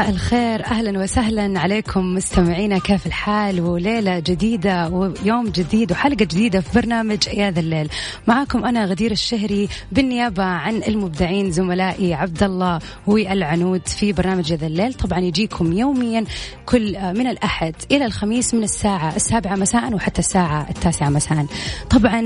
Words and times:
مساء 0.00 0.14
الخير. 0.14 0.66
أهلا 0.66 0.98
وسهلا 0.98 1.60
عليكم 1.60 2.14
مستمعينا. 2.14 2.78
كيف 2.78 3.06
الحال؟ 3.06 3.60
وليلة 3.60 4.18
جديدة 4.18 4.88
ويوم 4.88 5.48
جديد 5.48 5.92
وحلقة 5.92 6.24
جديدة 6.24 6.60
في 6.60 6.80
برنامج 6.80 7.28
يا 7.28 7.50
ذا 7.50 7.60
الليل. 7.60 7.88
معاكم 8.28 8.64
أنا 8.64 8.84
غدير 8.84 9.10
الشهري 9.10 9.68
بالنيابة 9.92 10.44
عن 10.44 10.82
المبدعين 10.88 11.50
زملائي 11.50 12.14
عبد 12.14 12.42
الله 12.42 12.78
والعنود 13.06 13.88
في 13.88 14.12
برنامج 14.12 14.50
يا 14.50 14.56
ذا 14.56 14.66
الليل. 14.66 14.94
طبعا 14.94 15.18
يجيكم 15.18 15.72
يوميا 15.72 16.24
كل 16.66 16.92
من 16.92 17.26
الأحد 17.26 17.74
إلى 17.90 18.04
الخميس 18.04 18.54
من 18.54 18.62
الساعة 18.62 19.16
السابعة 19.16 19.56
مساء 19.56 19.94
وحتى 19.94 20.18
الساعة 20.18 20.66
التاسعة 20.70 21.08
مساء. 21.08 21.46
طبعا 21.90 22.20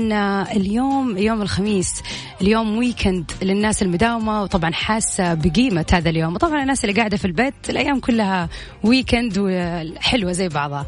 اليوم 0.55 1.17
يوم 1.17 1.41
الخميس 1.41 2.03
اليوم 2.41 2.77
weekend 2.77 3.31
للناس 3.41 3.81
المداومة 3.81 4.43
وطبعا 4.43 4.71
حاسة 4.71 5.33
بقيمة 5.33 5.85
هذا 5.93 6.09
اليوم. 6.09 6.35
وطبعا 6.35 6.61
الناس 6.61 6.85
اللي 6.85 6.95
قاعدة 6.95 7.17
في 7.17 7.25
البيت 7.25 7.53
الأيام 7.69 7.99
كلها 7.99 8.49
weekend 8.83 9.33
وحلوة 9.37 10.31
زي 10.31 10.49
بعضها. 10.49 10.85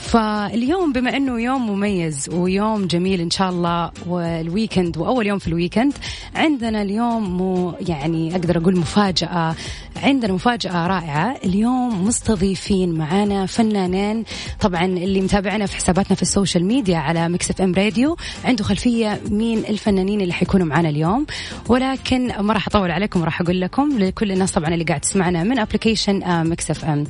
فاليوم 0.00 0.92
بما 0.92 1.16
إنه 1.16 1.40
يوم 1.40 1.70
مميز 1.70 2.28
ويوم 2.32 2.86
جميل 2.86 3.20
إن 3.20 3.30
شاء 3.30 3.50
الله 3.50 3.90
وال 4.06 4.26
weekend 4.26 4.96
وأول 4.96 5.26
يوم 5.26 5.38
في 5.38 5.48
ال 5.48 5.53
weekend 5.53 5.92
عندنا 6.34 6.82
اليوم 6.82 7.36
مو 7.36 7.74
يعني 7.88 8.32
أقدر 8.32 8.58
أقول 8.58 8.76
مفاجأة 8.78 9.54
عندنا 10.02 10.32
مفاجأة 10.32 10.86
رائعة. 10.86 11.36
اليوم 11.44 12.06
مستضيفين 12.06 12.92
معانا 12.92 13.46
فنانين 13.46 14.24
طبعا 14.60 14.84
اللي 14.84 15.20
متابعنا 15.20 15.66
في 15.66 15.76
حساباتنا 15.76 16.16
في 16.16 16.22
ال 16.22 16.28
social 16.28 16.64
media 16.64 16.98
على 16.98 17.28
ميكس 17.28 17.50
إف 17.50 17.62
إم 17.62 17.74
راديو. 17.74 18.16
عنده 18.44 18.64
خلفية 18.64 19.20
مين 19.30 19.58
الفنانين 19.58 20.20
اللي 20.20 20.32
حيكونوا 20.32 20.66
معانا 20.66 20.88
اليوم. 20.88 21.26
ولكن 21.68 22.32
ما 22.40 22.52
راح 22.52 22.66
أطول 22.66 22.90
عليكم 22.90 23.24
راح 23.24 23.40
أقول 23.40 23.60
لكم 23.60 23.98
لكل 23.98 24.32
الناس 24.32 24.52
طبعا 24.52 24.68
اللي 24.68 24.84
قاعد 24.84 25.00
تسمعنا 25.00 25.44
من 25.44 25.58
application 25.58 26.19
ميكس 26.26 26.70
إف 26.70 26.84
إم. 26.84 27.04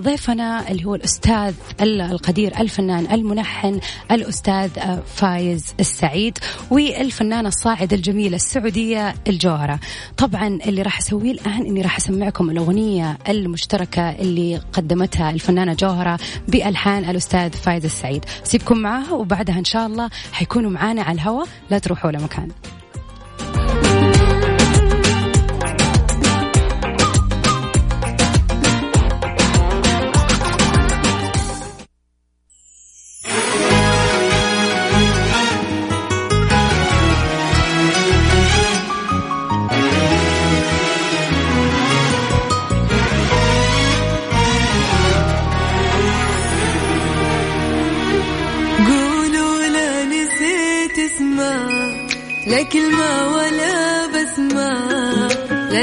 ضيفنا 0.00 0.70
اللي 0.70 0.84
هو 0.84 0.94
الأستاذ 0.94 1.54
القدير 1.80 2.60
الفنان 2.60 3.06
الملحن 3.12 3.80
الأستاذ 4.10 4.70
فايز 5.06 5.74
السعيد 5.80 6.38
والفنانه 6.70 7.48
الصاعده 7.48 7.96
الجميله 7.96 8.36
السعودية 8.36 9.14
الجوهرة. 9.28 9.80
طبعا 10.16 10.46
اللي 10.66 10.82
راح 10.82 10.98
أسويه 10.98 11.32
الآن 11.32 11.66
إني 11.66 11.82
راح 11.82 11.96
أسمعكم 11.96 12.50
الأغنية 12.50 13.18
المشتركة 13.28 14.10
اللي 14.10 14.60
قدمتها 14.72 15.30
الفنانة 15.30 15.74
جوهرة 15.74 16.18
بألحان 16.48 17.10
الأستاذ 17.10 17.52
فايز 17.52 17.84
السعيد. 17.84 18.24
سيبكم 18.44 18.78
معاها 18.78 19.12
وبعدها 19.12 19.58
إن 19.58 19.64
شاء 19.64 19.86
الله 19.86 20.10
حيكونوا 20.32 20.70
معانا 20.70 21.02
على 21.02 21.14
الهواء 21.14 21.48
لا 21.70 21.78
تروحوا 21.78 22.10
لمكان 22.10 22.48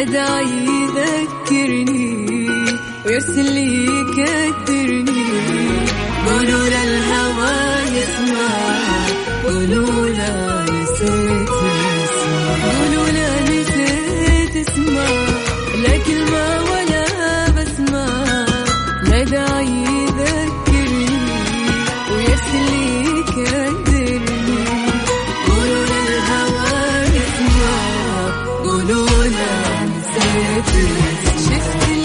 داعي 0.04 0.66
يذكرني 0.98 2.16
ويرسل 3.06 3.58
لا 30.18 32.05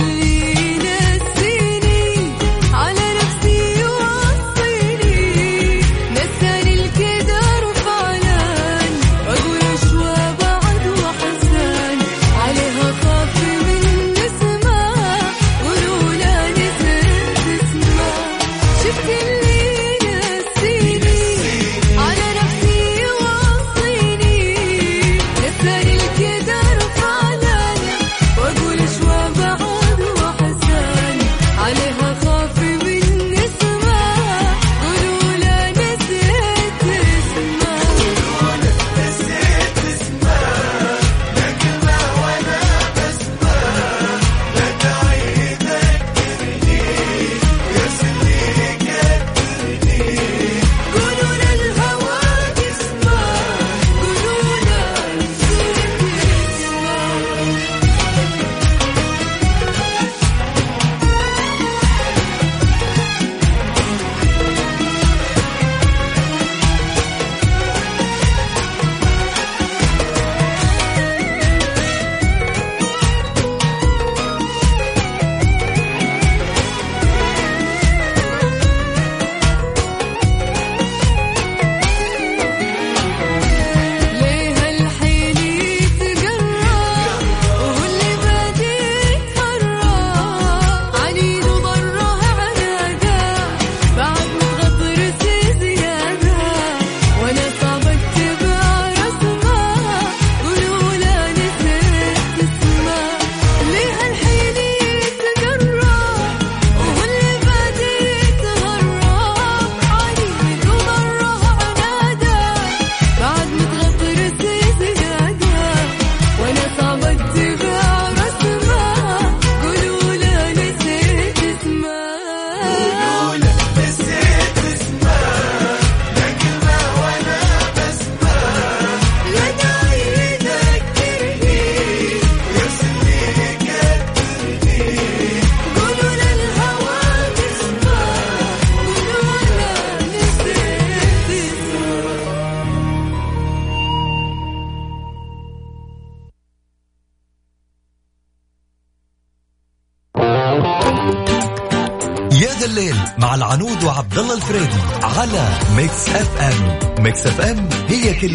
هي 158.22 158.27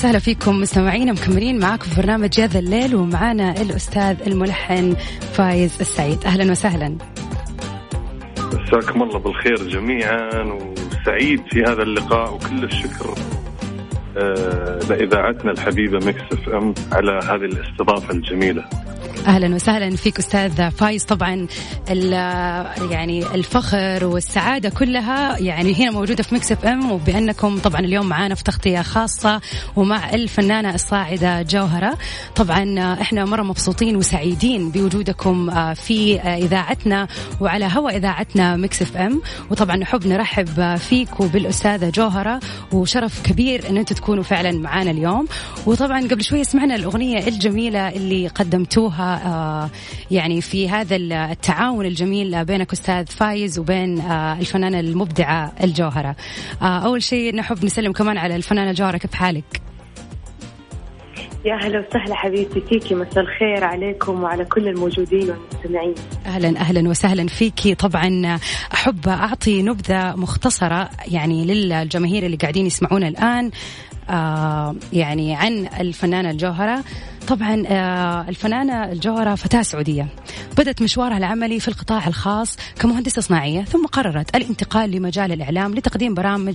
وسهلا 0.00 0.18
فيكم 0.18 0.60
مستمعينا 0.60 1.12
مكملين 1.12 1.58
معاكم 1.58 1.84
في 1.84 2.00
برنامج 2.00 2.40
يا 2.40 2.46
ذا 2.46 2.58
الليل 2.58 2.94
ومعانا 2.96 3.62
الأستاذ 3.62 4.16
الملحن 4.26 4.96
فايز 5.32 5.76
السعيد. 5.80 6.24
أهلا 6.24 6.50
وسهلا. 6.50 6.98
مساكم 8.38 9.02
الله 9.02 9.18
بالخير 9.18 9.68
جميعا 9.68 10.30
وسعيد 10.42 11.42
في 11.50 11.62
هذا 11.62 11.82
اللقاء 11.82 12.34
وكل 12.34 12.64
الشكر. 12.64 13.14
آه، 14.16 14.78
لإذاعتنا 14.90 15.50
الحبيبة 15.50 16.06
مكس 16.06 16.22
إف 16.32 16.48
إم 16.48 16.74
على 16.92 17.20
هذه 17.24 17.44
الاستضافة 17.44 18.14
الجميلة. 18.14 18.64
أهلا 19.26 19.54
وسهلا 19.54 19.96
فيك 19.96 20.18
أستاذ 20.18 20.70
فايز. 20.70 21.04
طبعا 21.04 21.46
يعني 22.90 23.34
الفخر 23.34 24.04
والسعادة 24.04 24.68
كلها 24.68 25.38
يعني 25.38 25.74
هنا 25.74 25.90
موجودة 25.90 26.22
في 26.22 26.34
مكس 26.34 26.52
إف 26.52 26.64
إم 26.64 26.90
وبأنكم 26.92 27.58
طبعا 27.58 27.80
اليوم 27.80 28.06
معانا 28.06 28.34
في 28.34 28.44
تغطية 28.44 28.82
خاصة 28.82 29.40
ومع 29.76 30.10
الفنانة 30.14 30.74
الصاعدة 30.74 31.42
جوهرة. 31.42 31.98
طبعا 32.36 32.94
إحنا 33.00 33.24
مرة 33.24 33.42
مبسوطين 33.42 33.96
وسعيدين 33.96 34.70
بوجودكم 34.70 35.50
في 35.74 36.20
إذاعتنا 36.20 37.08
وعلى 37.40 37.68
هوا 37.76 37.90
إذاعتنا 37.96 38.56
مكس 38.56 38.82
إف 38.82 38.96
إم. 38.96 39.22
وطبعا 39.50 39.76
نحب 39.76 40.06
نرحب 40.06 40.76
فيك 40.76 41.20
وبالأستاذة 41.20 41.90
جوهرة 41.90 42.40
وشرف 42.72 43.22
كبير 43.22 43.68
إن 43.70 43.76
أنتم 43.76 43.94
تكونوا 43.94 44.22
فعلا 44.22 44.52
معانا 44.58 44.90
اليوم. 44.90 45.26
وطبعا 45.66 46.00
قبل 46.00 46.24
شوية 46.24 46.42
سمعنا 46.42 46.74
الأغنية 46.74 47.28
الجميلة 47.28 47.88
اللي 47.88 48.28
قدمتوها 48.28 49.09
آه، 49.14 49.70
يعني 50.10 50.40
في 50.40 50.68
هذا 50.68 50.96
التعاون 50.96 51.86
الجميل 51.86 52.44
بينك 52.44 52.72
أستاذ 52.72 53.06
فايز 53.06 53.58
وبين 53.58 54.00
آه، 54.00 54.38
الفنانة 54.38 54.80
المبدعة 54.80 55.52
الجوهرة. 55.64 56.16
آه، 56.62 56.78
أول 56.78 57.02
شيء 57.02 57.34
نحب 57.34 57.64
نسلم 57.64 57.92
كمان 57.92 58.18
على 58.18 58.36
الفنانة 58.36 58.72
جوهرة 58.72 58.96
كيف 58.96 59.14
حالك؟ 59.14 59.62
يا 61.44 61.54
أهلا 61.54 61.78
وسهلا 61.88 62.14
حبيبتي 62.14 62.60
فيكي 62.60 62.94
مساء 62.94 63.20
الخير 63.20 63.64
عليكم 63.64 64.22
وعلى 64.22 64.44
كل 64.44 64.68
الموجودين 64.68 65.30
والمستمعين. 65.30 65.94
أهلا 66.26 66.60
أهلا 66.60 66.88
وسهلا 66.88 67.26
فيكي. 67.26 67.74
طبعا 67.74 68.38
أحب 68.74 69.08
أعطي 69.08 69.62
نبذة 69.62 70.14
مختصرة 70.16 70.90
يعني 71.08 71.44
للجماهير 71.44 72.26
اللي 72.26 72.36
قاعدين 72.36 72.66
يسمعونا 72.66 73.08
الآن. 73.08 73.50
يعني 74.92 75.34
عن 75.34 75.66
الفنانة 75.80 76.30
الجوهرة. 76.30 76.84
طبعا 77.28 77.64
آه 77.66 78.28
الفنانة 78.28 78.92
الجوهرة 78.92 79.34
فتاة 79.34 79.62
سعودية. 79.62 80.06
بدأت 80.58 80.82
مشوارها 80.82 81.18
العملي 81.18 81.60
في 81.60 81.68
القطاع 81.68 82.06
الخاص 82.06 82.56
كمهندسة 82.78 83.22
صناعية 83.22 83.62
ثم 83.62 83.86
قررت 83.86 84.36
الانتقال 84.36 84.90
لمجال 84.90 85.32
الإعلام 85.32 85.74
لتقديم 85.74 86.14
برامج 86.14 86.54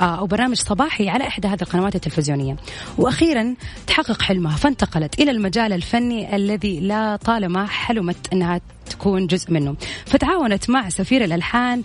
آه 0.00 0.18
أو 0.18 0.26
برنامج 0.26 0.56
صباحي 0.56 1.08
على 1.08 1.26
إحدى 1.26 1.48
هذه 1.48 1.62
القنوات 1.62 1.94
التلفزيونية. 1.94 2.56
وأخيرا 2.98 3.54
تحقق 3.86 4.22
حلمها 4.22 4.56
فانتقلت 4.56 5.20
إلى 5.20 5.30
المجال 5.30 5.72
الفني 5.72 6.36
الذي 6.36 6.80
لا 6.80 7.16
طالما 7.16 7.66
حلمت 7.66 8.32
أنها 8.32 8.60
تكون 8.90 9.26
جزء 9.26 9.52
منه. 9.52 9.76
فتعاونت 10.06 10.70
مع 10.70 10.88
سفير 10.88 11.24
الألحان 11.24 11.82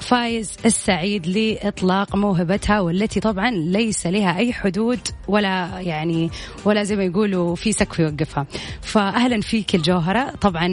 فايز 0.00 0.52
السعيد 0.64 1.26
لإطلاق 1.26 2.16
موهبتها 2.16 2.80
والتي 2.80 3.20
طبعا 3.20 3.50
ليس 3.50 4.06
لها 4.06 4.38
أي 4.38 4.52
حدود 4.52 5.00
ولا 5.28 5.80
يعني 5.80 6.30
ولا 6.64 6.82
زي 6.82 6.96
ما 6.96 7.04
يقولوا 7.04 7.54
في 7.54 7.72
سقف 7.72 7.98
يوقفها. 7.98 8.46
فأهلا 8.82 9.40
فيك 9.40 9.74
الجوهرة. 9.74 10.30
طبعا 10.40 10.66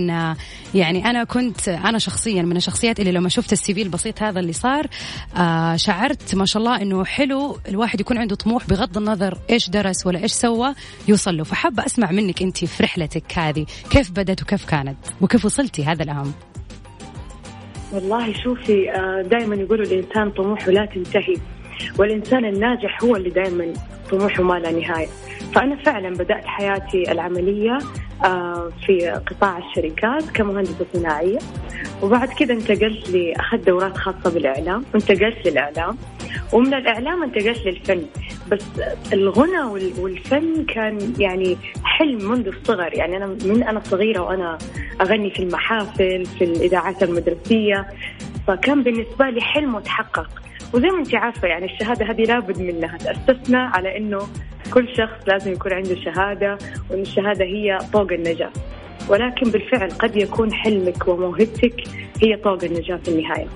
يعني 0.75 1.09
أنا 1.09 1.23
كنت 1.23 1.69
أنا 1.69 1.99
شخصيا 1.99 2.41
من 2.41 2.57
الشخصيات 2.57 2.99
اللي 2.99 3.11
لما 3.11 3.29
شفت 3.29 3.53
السي 3.53 3.73
في 3.73 3.81
البسيط 3.81 4.23
هذا 4.23 4.39
اللي 4.39 4.53
صار 4.53 4.87
آه 5.37 5.75
شعرت 5.75 6.35
ما 6.35 6.45
شاء 6.45 6.61
الله 6.61 6.81
أنه 6.81 7.05
حلو. 7.05 7.57
الواحد 7.67 7.99
يكون 7.99 8.17
عنده 8.17 8.35
طموح 8.35 8.67
بغض 8.67 8.97
النظر 8.97 9.37
إيش 9.49 9.69
درس 9.69 10.07
ولا 10.07 10.23
إيش 10.23 10.31
سوى 10.31 10.73
يوصل 11.07 11.37
له. 11.37 11.43
فحابة 11.43 11.85
أسمع 11.85 12.11
منك 12.11 12.41
أنت 12.41 12.65
في 12.65 12.83
رحلتك 12.83 13.37
هذه. 13.37 13.65
كيف 13.89 14.11
بدت 14.11 14.41
وكيف 14.41 14.65
كانت؟ 14.65 14.97
وكيف 15.21 15.45
وصلتي 15.45 15.85
هذا 15.85 16.03
الأهم 16.03 16.33
والله 17.93 18.33
شوفي 18.33 18.91
آه، 18.91 19.21
دائما 19.21 19.55
يقولوا 19.55 19.85
الإنسان 19.85 20.31
طموحه 20.31 20.71
لا 20.71 20.85
تنتهي. 20.85 21.35
والإنسان 21.99 22.45
الناجح 22.45 23.03
هو 23.03 23.15
اللي 23.15 23.29
دائما 23.29 23.73
طموحه 24.13 24.43
ما 24.43 24.59
لا 24.59 24.71
نهاية. 24.71 25.07
فأنا 25.55 25.75
فعلا 25.75 26.09
بدأت 26.09 26.45
حياتي 26.45 27.11
العملية 27.11 27.77
آه، 28.25 28.71
في 28.85 29.09
قطاع 29.09 29.57
الشركات 29.57 30.23
كمهندسة 30.33 30.85
صناعية. 30.93 31.39
وبعد 32.01 32.29
كذا 32.29 32.53
انتقلت 32.53 33.33
أخذت 33.39 33.67
دورات 33.67 33.97
خاصة 33.97 34.29
بالإعلام 34.29 34.85
وانتقلت 34.93 35.47
للإعلام. 35.47 35.97
ومن 36.53 36.73
الإعلام 36.73 37.23
انتقلت 37.23 37.65
للفن. 37.65 38.05
بس 38.51 38.65
الغنى 39.13 39.61
والفن 39.99 40.65
كان 40.65 41.13
يعني 41.19 41.57
حلم 41.83 42.31
منذ 42.31 42.47
الصغر. 42.47 42.93
يعني 42.93 43.17
أنا 43.17 43.25
من 43.25 43.63
أنا 43.63 43.79
صغيرة 43.79 44.19
وأنا 44.19 44.57
أغني 45.01 45.29
في 45.29 45.39
المحافل 45.39 46.25
في 46.25 46.43
الإذاعات 46.43 47.03
المدرسية. 47.03 47.87
فكان 48.47 48.83
بالنسبة 48.83 49.29
لي 49.29 49.41
حلم 49.41 49.75
وتحقق 49.75 50.29
وزي 50.73 50.87
ما 50.87 50.99
انت 50.99 51.15
عارفة 51.15 51.47
يعني 51.47 51.65
الشهادة 51.65 52.05
هذه 52.05 52.21
لابد 52.21 52.61
منها. 52.61 52.97
تأسسنا 52.97 53.59
على 53.59 53.97
إنه 53.97 54.19
كل 54.73 54.87
شخص 54.97 55.27
لازم 55.27 55.51
يكون 55.51 55.73
عنده 55.73 55.95
شهادة 55.95 56.57
وإن 56.89 57.01
الشهادة 57.01 57.45
هي 57.45 57.77
طوق 57.93 58.11
النجاة. 58.11 58.51
ولكن 59.09 59.51
بالفعل 59.51 59.89
قد 59.89 60.15
يكون 60.15 60.53
حلمك 60.53 61.07
وموهبتك 61.07 61.83
هي 62.21 62.35
طوق 62.35 62.63
النجاة 62.63 62.95
في 62.95 63.07
النهاية. 63.07 63.47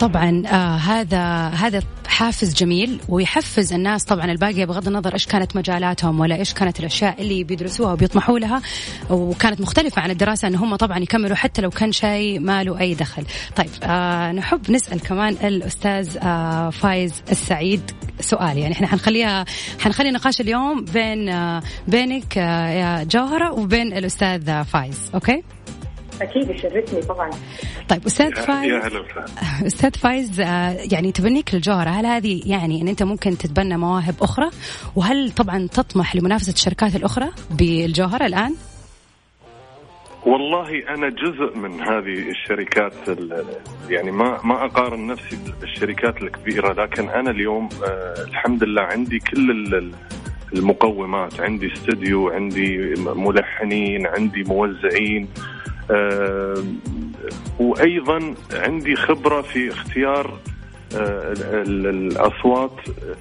طبعا 0.00 0.42
آه 0.46 0.76
هذا 0.76 1.48
هذا 1.48 1.82
حافز 2.06 2.54
جميل 2.54 3.00
ويحفز 3.08 3.72
الناس 3.72 4.04
طبعا 4.04 4.24
الباقية 4.24 4.64
بغض 4.64 4.86
النظر 4.88 5.14
إيش 5.14 5.26
كانت 5.26 5.56
مجالاتهم 5.56 6.20
ولا 6.20 6.36
إيش 6.36 6.54
كانت 6.54 6.80
الأشياء 6.80 7.22
اللي 7.22 7.44
بيدرسوها 7.44 7.92
وبيطمحوا 7.92 8.38
لها 8.38 8.62
وكانت 9.10 9.60
مختلفة 9.60 10.02
عن 10.02 10.10
الدراسة 10.10 10.48
إن 10.48 10.54
هم 10.54 10.76
طبعا 10.76 10.98
يكملوا 10.98 11.36
حتى 11.36 11.62
لو 11.62 11.70
كان 11.70 11.92
شيء 11.92 12.40
ما 12.40 12.64
له 12.64 12.80
أي 12.80 12.94
دخل. 12.94 13.24
طيب 13.56 13.70
آه 13.82 14.32
نحب 14.32 14.70
نسأل 14.70 15.00
كمان 15.00 15.36
الأستاذ 15.44 16.18
آه 16.22 16.70
فايز 16.70 17.22
السعيد 17.30 17.90
سؤال 18.20 18.58
يعني 18.58 18.74
إحنا 18.74 18.86
حنخليها 18.86 19.44
حنخلي 19.78 20.10
نقاش 20.10 20.40
اليوم 20.40 20.84
بين 20.84 21.28
آه 21.28 21.62
بينك 21.88 22.38
آه 22.38 22.68
يا 22.68 23.04
جوهرة 23.04 23.52
وبين 23.52 23.92
الأستاذ 23.96 24.64
فايز 24.64 25.10
okay؟ 25.14 25.42
أكيد 26.22 26.50
يشرفني 26.50 27.02
طبعا. 27.02 27.30
طيب 27.88 28.06
أستاذ 28.06 28.34
فايز 28.34 28.72
يا 28.72 28.88
هلا 28.88 29.04
أستاذ 29.66 29.90
فايز 29.90 30.40
آه، 30.40 30.76
يعني 30.92 31.12
تبنيك 31.12 31.54
للجوهره 31.54 31.90
هل 31.90 32.06
هذه 32.06 32.42
يعني 32.46 32.82
إن 32.82 32.88
أنت 32.88 33.02
ممكن 33.02 33.38
تتبنى 33.38 33.76
مواهب 33.76 34.14
أخرى؟ 34.22 34.50
وهل 34.96 35.30
طبعا 35.30 35.66
تطمح 35.66 36.16
لمنافسة 36.16 36.52
الشركات 36.52 36.96
الأخرى 36.96 37.28
بالجوهره 37.50 38.26
الآن؟ 38.26 38.54
والله 40.26 40.88
أنا 40.88 41.08
جزء 41.08 41.56
من 41.58 41.80
هذه 41.80 42.30
الشركات 42.30 42.92
يعني 43.88 44.10
ما 44.10 44.40
ما 44.44 44.64
أقارن 44.64 45.06
نفسي 45.06 45.38
بالشركات 45.60 46.22
الكبيرة 46.22 46.72
لكن 46.72 47.08
أنا 47.08 47.30
اليوم 47.30 47.68
آه 47.84 48.24
الحمد 48.28 48.64
لله 48.64 48.82
عندي 48.82 49.18
كل 49.18 49.92
المقومات 50.52 51.40
عندي 51.40 51.72
استوديو 51.72 52.28
عندي 52.28 52.94
ملحنين 52.98 54.06
عندي 54.06 54.42
موزعين. 54.42 55.28
وأيضا 57.58 58.34
عندي 58.52 58.96
خبرة 58.96 59.40
في 59.42 59.72
اختيار 59.72 60.38
آه، 60.96 61.34
الأصوات 61.66 62.76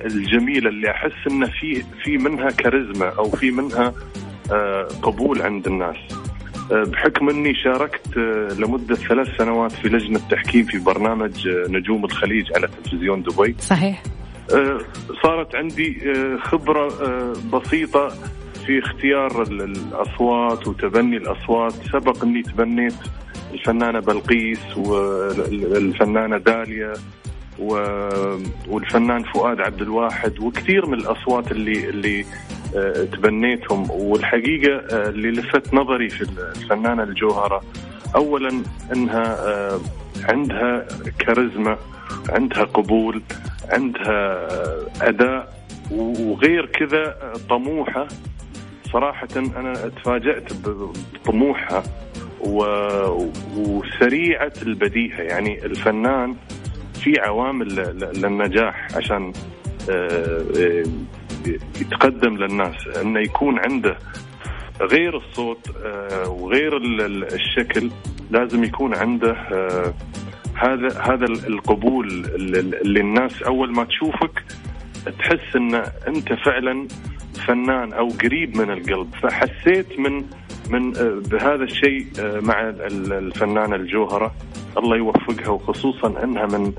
الجميلة 0.05 0.69
اللي 0.69 0.91
أحس 0.91 1.27
إن 1.31 1.45
في 1.45 1.83
في 2.03 2.17
منها 2.17 2.49
كاريزما 2.49 3.09
أو 3.09 3.29
في 3.29 3.51
منها 3.51 3.93
آه، 4.51 4.83
قبول 4.83 5.41
عند 5.41 5.67
الناس. 5.67 5.97
بحكم 6.71 7.29
إني 7.29 7.53
شاركت 7.55 8.17
لمدة 8.59 8.95
ثلاث 8.95 9.27
سنوات 9.37 9.71
في 9.71 9.89
لجنة 9.89 10.19
تحكيم 10.29 10.65
في 10.65 10.77
برنامج 10.77 11.47
نجوم 11.47 12.05
الخليج 12.05 12.45
على 12.55 12.67
تلفزيون 12.67 13.21
دبي. 13.21 13.55
صحيح. 13.59 14.03
صارت 15.23 15.55
عندي 15.55 16.01
خبرة 16.41 16.87
بسيطة 17.53 18.13
في 18.65 18.79
اختيار 18.79 19.41
الأصوات 19.41 20.67
وتبني 20.67 21.17
الأصوات. 21.17 21.73
سبق 21.73 22.23
إني 22.23 22.41
تبنيت 22.41 22.95
الفنانة 23.53 23.99
بلقيس 23.99 24.77
والفنانة 24.77 26.37
داليا 26.37 26.93
والفنان 28.67 29.23
فؤاد 29.23 29.61
عبد 29.61 29.81
الواحد 29.81 30.39
وكثير 30.39 30.85
من 30.85 30.93
الأصوات 30.93 31.51
اللي 31.51 31.89
اللي 31.89 32.25
آه، 32.75 33.03
تبنيتهم. 33.03 33.91
والحقيقة 33.91 34.75
آه، 34.75 35.09
اللي 35.09 35.31
لفت 35.31 35.73
نظري 35.73 36.09
في 36.09 36.21
الفنانة 36.21 37.03
الجوهرة 37.03 37.61
اولا 38.15 38.61
إنها 38.95 39.47
آه، 39.47 39.79
عندها 40.23 40.87
كاريزما 41.19 41.77
عندها 42.29 42.63
قبول 42.63 43.21
عندها 43.69 44.47
أداء 45.01 45.59
وغير 45.91 46.65
كذا 46.65 47.17
طموحة. 47.49 48.07
صراحة 48.93 49.27
أنا 49.35 49.73
تفاجأت 49.73 50.53
بطموحها 50.53 51.83
وسريعة 53.57 54.53
البديهة. 54.61 55.21
يعني 55.21 55.65
الفنان 55.65 56.35
في 57.03 57.13
عوامل 57.19 57.67
للنجاح 58.15 58.87
عشان 58.95 59.33
آه، 59.89 60.43
آه، 60.59 60.83
يتقدم 61.81 62.37
للناس. 62.37 62.87
انه 63.01 63.19
يكون 63.19 63.59
عنده 63.59 63.97
غير 64.81 65.17
الصوت 65.17 65.69
آه، 65.85 66.29
وغير 66.29 66.77
الشكل 67.33 67.91
لازم 68.31 68.63
يكون 68.63 68.95
عنده 68.95 69.35
هذا 70.55 71.01
هذا 71.01 71.25
القبول 71.25 72.07
اللي 72.55 72.99
الناس 72.99 73.43
أول 73.43 73.71
ما 73.71 73.83
تشوفك 73.83 74.43
تحس 75.19 75.55
إن 75.55 75.75
أنت 76.07 76.33
فعلا 76.33 76.87
فنان 77.47 77.93
أو 77.93 78.07
قريب 78.07 78.57
من 78.57 78.71
القلب 78.71 79.15
فحسيت 79.21 79.99
من 79.99 80.25
من 80.69 80.91
بهذا 81.21 81.63
الشيء 81.63 82.07
مع 82.41 82.69
الفنانة 82.69 83.75
الجوهرة. 83.75 84.35
الله 84.77 84.97
يوفقها 84.97 85.49
وخصوصا 85.49 86.23
إنها 86.23 86.45
من 86.45 86.73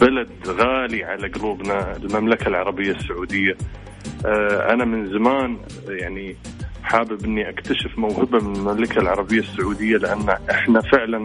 بلد 0.00 0.28
غالي 0.46 1.04
على 1.04 1.28
قلوبنا 1.28 1.96
المملكة 1.96 2.48
العربية 2.48 2.90
السعودية. 2.90 3.56
آه، 4.26 4.72
أنا 4.72 4.84
من 4.84 5.10
زمان 5.12 5.58
يعني 5.88 6.36
حابب 6.82 7.24
إني 7.24 7.48
أكتشف 7.48 7.98
موهبة 7.98 8.38
من 8.38 8.56
المملكة 8.56 9.00
العربية 9.00 9.40
السعودية 9.40 9.96
لأن 9.96 10.28
إحنا 10.50 10.80
فعلا 10.80 11.24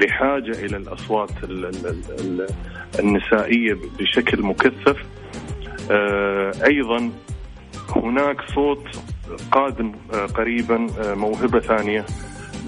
بحاجة 0.00 0.64
إلى 0.64 0.76
الأصوات 0.76 1.30
النسائية 2.98 3.76
بشكل 3.98 4.42
مكثف. 4.42 4.96
آه، 4.96 5.21
أيضا 6.66 7.10
هناك 7.96 8.40
صوت 8.54 8.84
قادم 9.52 9.92
آه، 10.14 10.26
قريبا 10.26 10.86
موهبة 11.14 11.60
ثانية. 11.60 12.04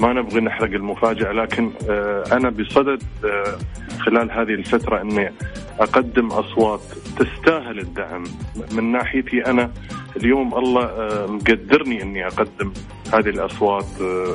ما 0.01 0.13
نبغي 0.13 0.41
نحرق 0.41 0.71
المفاجأة 0.71 1.33
لكن 1.33 1.71
آه، 1.91 2.25
أنا 2.33 2.51
بصدد 2.51 3.03
آه، 3.25 3.59
خلال 3.99 4.31
هذه 4.31 4.55
الفترة 4.55 5.01
أني 5.01 5.33
أقدم 5.81 6.27
أصوات 6.27 6.81
تستاهل 7.19 7.79
الدعم. 7.79 8.25
من 8.73 8.93
ناحيتي 8.93 9.47
أنا 9.47 9.71
اليوم 10.17 10.55
الله 10.55 10.85
آه، 10.85 11.27
مقدرني 11.27 12.03
أني 12.03 12.27
أقدم 12.27 12.73
هذه 13.13 13.29
الأصوات 13.29 13.87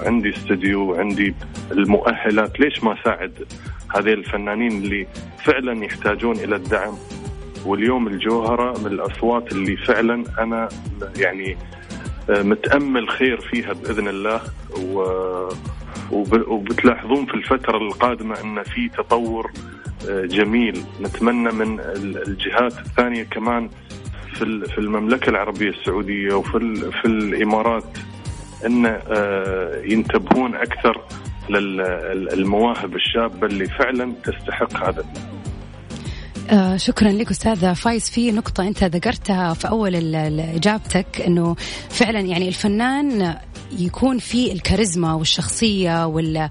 عندي 0.06 0.30
استوديو 0.30 0.96
عندي 0.96 1.36
المؤهلات. 1.72 2.60
ليش 2.60 2.84
ما 2.84 3.02
أساعد 3.02 3.48
هذه 3.96 4.14
الفنانين 4.14 4.72
اللي 4.72 5.08
فعلا 5.46 5.86
يحتاجون 5.86 6.36
إلى 6.36 6.56
الدعم؟ 6.56 6.94
واليوم 7.66 8.08
الجوهرة 8.08 8.80
من 8.80 8.88
الأصوات 8.88 9.52
اللي 9.52 9.78
فعلا 9.78 10.24
أنا 10.40 10.70
يعني 11.18 11.58
متأمل 12.30 13.10
خير 13.10 13.42
فيها 13.42 13.74
بإذن 13.74 14.08
الله. 14.08 14.42
و 14.84 15.50
وبتلاحظون 16.48 17.26
في 17.26 17.34
الفترة 17.34 17.78
القادمة 17.78 18.42
أن 18.42 18.64
في 18.64 18.90
تطور 18.90 19.52
آه، 20.10 20.26
جميل. 20.26 20.84
نتمنى 21.02 21.52
من 21.52 21.80
الجهات 22.28 22.74
الثانية 22.80 23.24
كمان 23.24 23.70
في 24.34 24.66
في 24.66 24.78
المملكة 24.78 25.30
العربية 25.30 25.70
السعودية 25.70 26.34
وفي 26.34 26.76
في 27.02 27.06
الإمارات 27.06 27.98
أن 28.66 28.86
آه، 28.86 29.82
ينتبهون 29.86 30.56
أكثر 30.56 31.02
للمواهب 31.50 32.96
الشابة 32.96 33.48
اللي 33.48 33.66
فعلا 33.66 34.14
تستحق 34.24 34.88
هذا. 34.88 35.06
آه 36.50 36.78
شكرا 36.78 37.10
لك 37.12 37.30
أستاذ 37.30 37.76
فايز. 37.76 38.10
في 38.10 38.32
نقطة 38.32 38.68
أنت 38.68 38.84
ذكرتها 38.84 39.54
في 39.54 39.68
أول 39.68 40.16
إجابتك 40.40 41.22
إنه 41.28 41.56
فعلا 41.90 42.20
يعني 42.20 42.48
الفنان 42.48 43.36
يكون 43.78 44.18
في 44.18 44.52
الكاريزما 44.52 45.14
والشخصية 45.14 46.06
وال 46.08 46.50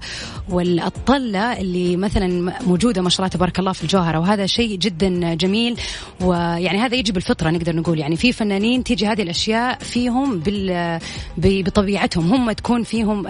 والطلة 0.49 1.59
اللي 1.61 1.97
مثلا 1.97 2.53
موجودة 2.67 3.01
ما 3.01 3.09
شاء 3.09 3.19
الله 3.19 3.27
تبارك 3.27 3.59
الله 3.59 3.71
في 3.71 3.83
الجوهرة. 3.83 4.19
وهذا 4.19 4.45
شيء 4.45 4.75
جدا 4.75 5.33
جميل. 5.33 5.79
ويعني 6.21 6.79
هذا 6.79 6.95
يجي 6.95 7.11
بالفطرة 7.11 7.49
نقدر 7.49 7.75
نقول. 7.75 7.99
يعني 7.99 8.15
في 8.15 8.31
فنانين 8.31 8.83
تيجي 8.83 9.07
هذه 9.07 9.21
الأشياء 9.21 9.79
فيهم 9.79 10.39
بال... 10.39 10.99
بطبيعتهم. 11.37 12.33
هم 12.33 12.51
تكون 12.51 12.83
فيهم 12.83 13.27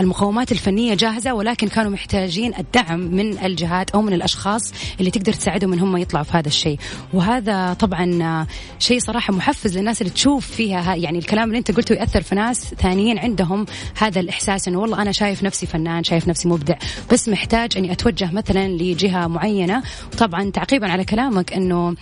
المقومات 0.00 0.52
الفنية 0.52 0.94
جاهزة 0.94 1.34
ولكن 1.34 1.68
كانوا 1.68 1.90
محتاجين 1.90 2.54
الدعم 2.58 3.00
من 3.00 3.38
الجهات 3.38 3.90
أو 3.90 4.02
من 4.02 4.12
الأشخاص 4.12 4.72
اللي 5.00 5.10
تقدر 5.10 5.32
تساعدهم 5.32 5.72
إن 5.72 5.78
هم 5.78 5.96
يطلعوا 5.96 6.24
في 6.24 6.36
هذا 6.36 6.48
الشيء. 6.48 6.78
وهذا 7.12 7.72
طبعا 7.72 8.46
شيء 8.78 8.98
صراحة 8.98 9.32
محفز 9.32 9.78
للناس 9.78 10.02
اللي 10.02 10.12
تشوف 10.12 10.46
فيها 10.46 10.94
يعني 10.94 11.18
الكلام 11.18 11.48
اللي 11.48 11.58
أنت 11.58 11.70
قلته 11.70 11.92
يأثر 11.92 12.22
في 12.22 12.34
ناس 12.34 12.74
ثانيين 12.74 12.95
عندهم 13.18 13.66
هذا 13.98 14.20
الإحساس 14.20 14.68
إنه 14.68 14.78
والله 14.78 15.02
أنا 15.02 15.12
شايف 15.12 15.42
نفسي 15.42 15.66
فنان 15.66 16.04
شايف 16.04 16.28
نفسي 16.28 16.48
مبدع 16.48 16.76
بس 17.12 17.28
محتاج 17.28 17.76
أني 17.76 17.92
أتوجه 17.92 18.32
مثلا 18.32 18.68
لجهة 18.68 19.26
معينة 19.26 19.82
وطبعا 20.12 20.50
تعقيبا 20.50 20.92
على 20.92 21.04
كلامك 21.04 21.52
إنه 21.52 21.94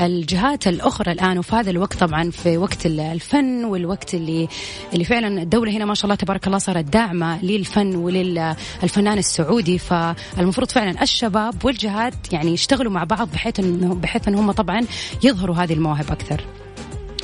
الجهات 0.00 0.68
الأخرى 0.68 1.12
الآن 1.12 1.38
وفي 1.38 1.56
هذا 1.56 1.70
الوقت 1.70 1.96
طبعا 1.96 2.30
في 2.30 2.56
وقت 2.56 2.86
الفن 2.86 3.64
والوقت 3.64 4.14
اللي 4.14 4.48
اللي 4.92 5.04
فعلا 5.04 5.42
الدولة 5.42 5.72
هنا 5.72 5.84
ما 5.84 5.94
شاء 5.94 6.04
الله 6.04 6.14
تبارك 6.14 6.46
الله 6.46 6.58
صارت 6.58 6.84
داعمة 6.84 7.44
للفن 7.44 7.96
وللفنان 7.96 9.18
السعودي 9.18 9.78
فالمفروض 9.78 10.70
فعلا 10.70 11.02
الشباب 11.02 11.64
والجهات 11.64 12.32
يعني 12.32 12.52
يشتغلوا 12.52 12.92
مع 12.92 13.04
بعض 13.04 13.28
بحيث 13.32 13.60
انه 13.60 13.94
بحيث 13.94 14.28
إن 14.28 14.34
هم 14.34 14.52
طبعا 14.52 14.80
يظهروا 15.22 15.56
هذه 15.56 15.72
المواهب 15.72 16.10
أكثر. 16.10 16.44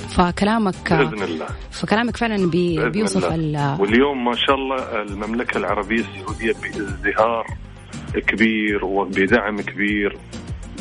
فكلامك 0.08 0.92
بإذن 0.92 1.22
الله. 1.22 1.46
فكلامك 1.70 2.16
فعلا 2.16 2.50
بي 2.50 2.90
بيوصف 2.90 3.24
واليوم 3.80 4.24
ما 4.24 4.34
شاء 4.34 4.56
الله 4.56 5.02
المملكة 5.02 5.58
العربية 5.58 6.00
السعودية 6.00 6.52
بازدهار 6.62 7.46
كبير 8.26 8.84
وبدعم 8.84 9.60
كبير 9.60 10.16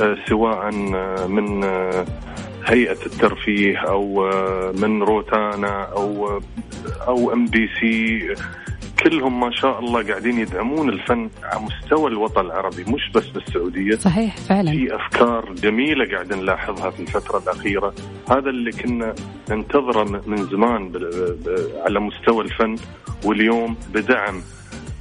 آه، 0.01 0.17
سواء 0.29 0.69
آه، 0.95 1.27
من 1.27 1.63
آه، 1.63 2.05
هيئة 2.65 3.05
الترفيه 3.05 3.77
أو 3.77 4.29
من 4.73 5.03
روتانا 5.03 5.83
أو 5.83 6.41
أو 7.07 7.33
ام 7.33 7.45
بي 7.45 7.69
سي 7.79 8.33
كلهم 9.03 9.39
ما 9.39 9.51
شاء 9.51 9.79
الله 9.79 10.07
قاعدين 10.07 10.39
يدعمون 10.39 10.89
الفن 10.89 11.29
على 11.43 11.61
مستوى 11.61 12.11
الوطن 12.11 12.45
العربي 12.45 12.83
مش 12.83 13.11
بس 13.15 13.27
بالسعودية. 13.27 13.95
صحيح 13.95 14.37
فعلا. 14.37 14.71
في 14.71 14.95
أفكار 14.95 15.53
جميلة 15.53 16.11
قاعد 16.11 16.33
نلاحظها 16.33 16.89
في 16.89 16.99
الفترة 16.99 17.37
الأخيرة. 17.37 17.93
هذا 18.29 18.49
اللي 18.49 18.71
كنا 18.71 19.15
ننتظره 19.49 20.21
من 20.27 20.37
زمان 20.45 20.91
على 21.85 21.99
مستوى 21.99 22.43
الفن. 22.43 22.75
واليوم 23.25 23.77
بدعم 23.93 24.41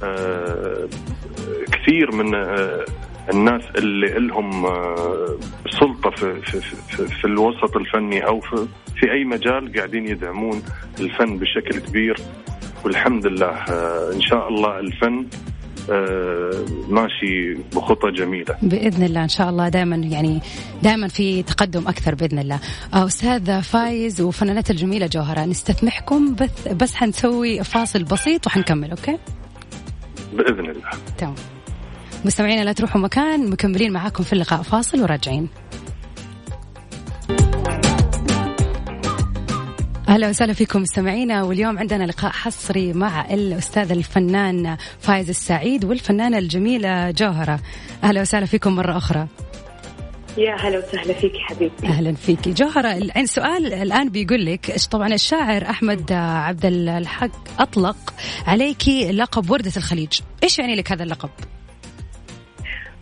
آه، 0.03 0.87
كثير 1.71 2.15
من 2.15 2.35
آه، 2.35 2.85
الناس 3.33 3.61
اللي 3.75 4.07
لهم 4.07 4.65
آه، 4.65 5.37
سلطة 5.69 6.09
في, 6.09 6.41
في, 6.41 6.61
في, 6.61 7.07
في 7.07 7.25
الوسط 7.25 7.77
الفني 7.77 8.25
أو 8.25 8.39
في, 8.39 8.67
في 8.95 9.11
أي 9.11 9.23
مجال 9.23 9.73
قاعدين 9.73 10.07
يدعمون 10.07 10.61
الفن 10.99 11.37
بشكل 11.37 11.79
كبير. 11.79 12.17
والحمد 12.87 13.27
لله 13.27 13.47
آه، 13.47 14.13
إن 14.13 14.21
شاء 14.21 14.47
الله 14.47 14.79
الفن 14.79 15.25
آه، 15.91 16.65
ماشي 16.89 17.53
بخطى 17.75 18.11
جميلة. 18.11 18.55
بإذن 18.61 19.03
الله 19.03 19.23
إن 19.23 19.29
شاء 19.29 19.49
الله 19.49 19.69
دائما 19.69 19.95
يعني 19.95 20.41
دائما 20.83 21.07
في 21.07 21.43
تقدم 21.43 21.87
أكثر 21.87 22.15
بإذن 22.15 22.39
الله. 22.39 22.59
آه، 22.93 23.05
أستاذ 23.05 23.61
فايز 23.61 24.21
وفنانات 24.21 24.71
الجميلة 24.71 25.07
جوهرة 25.07 25.45
نستسمحكم 25.45 26.35
بس 26.35 26.67
بس 26.67 26.95
حنسوي 26.95 27.63
فاصل 27.63 28.03
بسيط 28.03 28.47
وحنكمل 28.47 28.89
okay؟ 28.89 29.17
بإذن 30.33 30.69
الله. 30.69 30.89
تمام. 31.17 31.35
مستمعينا 32.25 32.61
لا 32.61 32.73
تروحوا 32.73 33.01
مكان 33.01 33.49
مكملين 33.49 33.93
معاكم 33.93 34.23
في 34.23 34.33
اللقاء 34.33 34.61
فاصل 34.61 35.01
وراجعين. 35.01 35.47
أهلا 40.07 40.29
وسهلا 40.29 40.53
فيكم 40.53 40.81
مستمعينا 40.81 41.43
واليوم 41.43 41.79
عندنا 41.79 42.03
لقاء 42.03 42.31
حصري 42.31 42.93
مع 42.93 43.33
الأستاذ 43.33 43.91
الفنان 43.91 44.77
فايز 44.99 45.29
السعيد 45.29 45.85
والفنانة 45.85 46.37
الجميلة 46.37 47.11
جوهرة. 47.11 47.59
أهلا 48.03 48.21
وسهلا 48.21 48.45
فيكم 48.45 48.75
مرة 48.75 48.97
أخرى. 48.97 49.27
يا 50.37 50.55
هلا 50.55 50.77
وسهلا 50.77 51.13
فيك 51.13 51.31
حبيبتي. 51.37 51.87
أهلا 51.87 52.13
فيك. 52.13 52.49
جوهرة 52.49 52.87
السؤال 53.17 53.73
الآن 53.73 54.09
بيقول 54.09 54.45
لك 54.45 54.75
طبعا 54.91 55.13
الشاعر 55.13 55.63
أحمد 55.69 56.11
عبد 56.11 56.65
الحق 56.65 57.61
أطلق 57.61 58.13
عليك 58.47 58.89
لقب 59.11 59.49
وردة 59.51 59.71
الخليج؟ 59.77 60.19
إيش 60.43 60.59
يعني 60.59 60.75
لك 60.75 60.91
هذا 60.91 61.03
اللقب؟ 61.03 61.29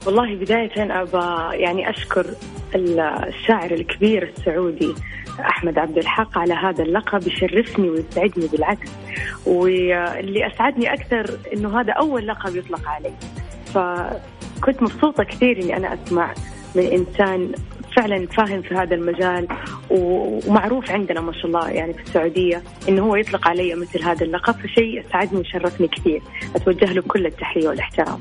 والله 0.06 0.36
بداية 0.36 1.02
أبى 1.02 1.58
يعني 1.64 1.90
أشكر 1.90 2.26
الشاعر 2.76 3.72
الكبير 3.72 4.34
السعودي 4.38 4.94
أحمد 5.40 5.78
عبد 5.78 5.98
الحق 5.98 6.38
على 6.38 6.54
هذا 6.54 6.84
اللقب 6.84 7.28
يشرفني 7.28 7.90
ويسعدني 7.90 8.48
بالعكس 8.48 8.90
واللي 9.46 10.48
أسعدني 10.48 10.94
أكثر 10.94 11.40
إنه 11.54 11.80
هذا 11.82 11.94
أول 11.94 12.28
لقب 12.28 12.56
يطلق 12.56 12.88
علي. 12.88 13.14
فكنت 13.66 14.84
مبسوطة 14.84 15.24
كثير 15.24 15.64
إني 15.64 15.78
أنا 15.78 15.94
أسمع 15.94 16.34
من 16.76 16.84
إنسان 16.84 17.52
فعلا 17.96 18.28
فاهم 18.28 18.62
في 18.62 18.76
هذا 18.76 18.96
المجال 18.96 19.48
ومعروف 19.90 20.92
عندنا 20.92 21.22
ما 21.22 21.34
شاء 21.34 21.46
الله 21.46 21.70
يعني 21.70 21.94
في 21.94 22.02
السعودية 22.02 22.64
إنه 22.90 23.04
هو 23.04 23.16
يطلق 23.16 23.48
علي 23.48 23.76
مثل 23.76 24.04
هذا 24.04 24.26
اللقب 24.26 24.54
فشيء 24.54 25.06
أسعدني 25.08 25.40
وشرفني 25.40 25.88
كثير. 25.88 26.22
أتوجه 26.56 26.94
له 26.94 27.02
كل 27.02 27.26
التحية 27.26 27.68
والإحترام. 27.68 28.20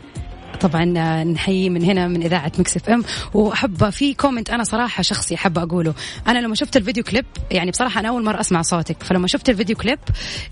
طبعا 0.65 0.85
نحيي 1.25 1.71
من 1.71 1.85
هنا 1.85 2.09
من 2.09 2.23
إذاعة 2.23 2.53
مكس 2.59 2.77
إف 2.77 2.89
إم. 2.91 3.05
وأحب 3.35 3.91
في 3.91 4.15
comment 4.15 4.51
أنا 4.51 4.65
صراحة 4.65 5.03
شخصي 5.03 5.35
أحب 5.35 5.59
أقوله. 5.59 5.95
أنا 6.27 6.39
لما 6.39 6.55
شفت 6.55 6.77
ال 6.77 6.82
video 6.82 7.05
clip 7.05 7.25
يعني 7.51 7.71
بصراحة 7.71 8.01
أنا 8.01 8.09
أول 8.09 8.25
مرة 8.25 8.41
أسمع 8.41 8.63
صوتك. 8.63 9.03
فلما 9.03 9.27
شفت 9.27 9.49
ال 9.49 9.54
video 9.54 9.77
clip 9.77 9.99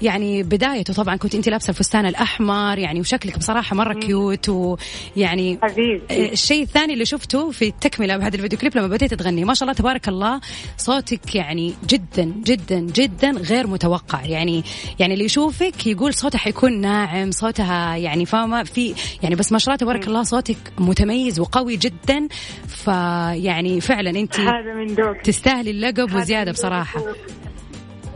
يعني 0.02 0.42
بدايته 0.42 0.95
طبعا 0.95 1.16
كنت 1.16 1.35
أنت 1.35 1.49
لابسة 1.49 1.71
الفستان 1.71 2.07
الأحمر 2.07 2.78
يعني 2.78 3.00
وشكلك 3.00 3.38
بصراحة 3.38 3.76
مرة 3.76 3.92
كيوت 3.92 4.49
ويعني 4.49 5.59
حبيبي 5.62 6.02
الشيء 6.33 6.62
الثاني 6.62 6.92
اللي 6.92 7.04
شفته 7.04 7.50
في 7.50 7.69
التكملة 7.69 8.16
بهذا 8.16 8.37
الفيديو 8.37 8.59
كليب 8.59 8.76
لما 8.76 8.87
بديت 8.87 9.14
تغني 9.14 9.45
ما 9.45 9.54
شاء 9.54 9.62
الله 9.69 9.78
تبارك 9.78 10.09
الله 10.09 10.40
صوتك 10.78 11.35
يعني 11.35 11.75
جدا 11.88 12.25
جدا 12.25 12.81
جدا 12.81 13.31
غير 13.31 13.66
متوقع. 13.66 14.25
يعني 14.25 14.64
يعني 14.99 15.14
اللي 15.14 15.25
يشوفك 15.25 15.87
يقول 15.87 16.14
صوتها 16.14 16.38
حيكون 16.38 16.81
ناعم 16.81 17.31
صوتها 17.31 17.97
يعني 17.97 18.26
فاهمة؟ 18.26 18.62
في 18.62 18.95
يعني 19.23 19.35
بس 19.35 19.52
ما 19.52 19.59
شاء 19.59 19.75
الله 19.75 19.76
تبارك 19.76 20.01
تبارك 20.02 20.09
الله 20.09 20.23
صوتك 20.23 20.56
متميز 20.78 21.40
وقوي 21.40 21.76
جدا. 21.76 22.28
فيعني 22.66 23.80
فعلا 23.80 24.11
أنت 24.11 24.40
هذا 24.40 24.75
من 24.75 24.97
تستاهلي 25.23 25.71
اللقب 25.71 26.14
وزيادة 26.14 26.52
بصراحة. 26.52 27.02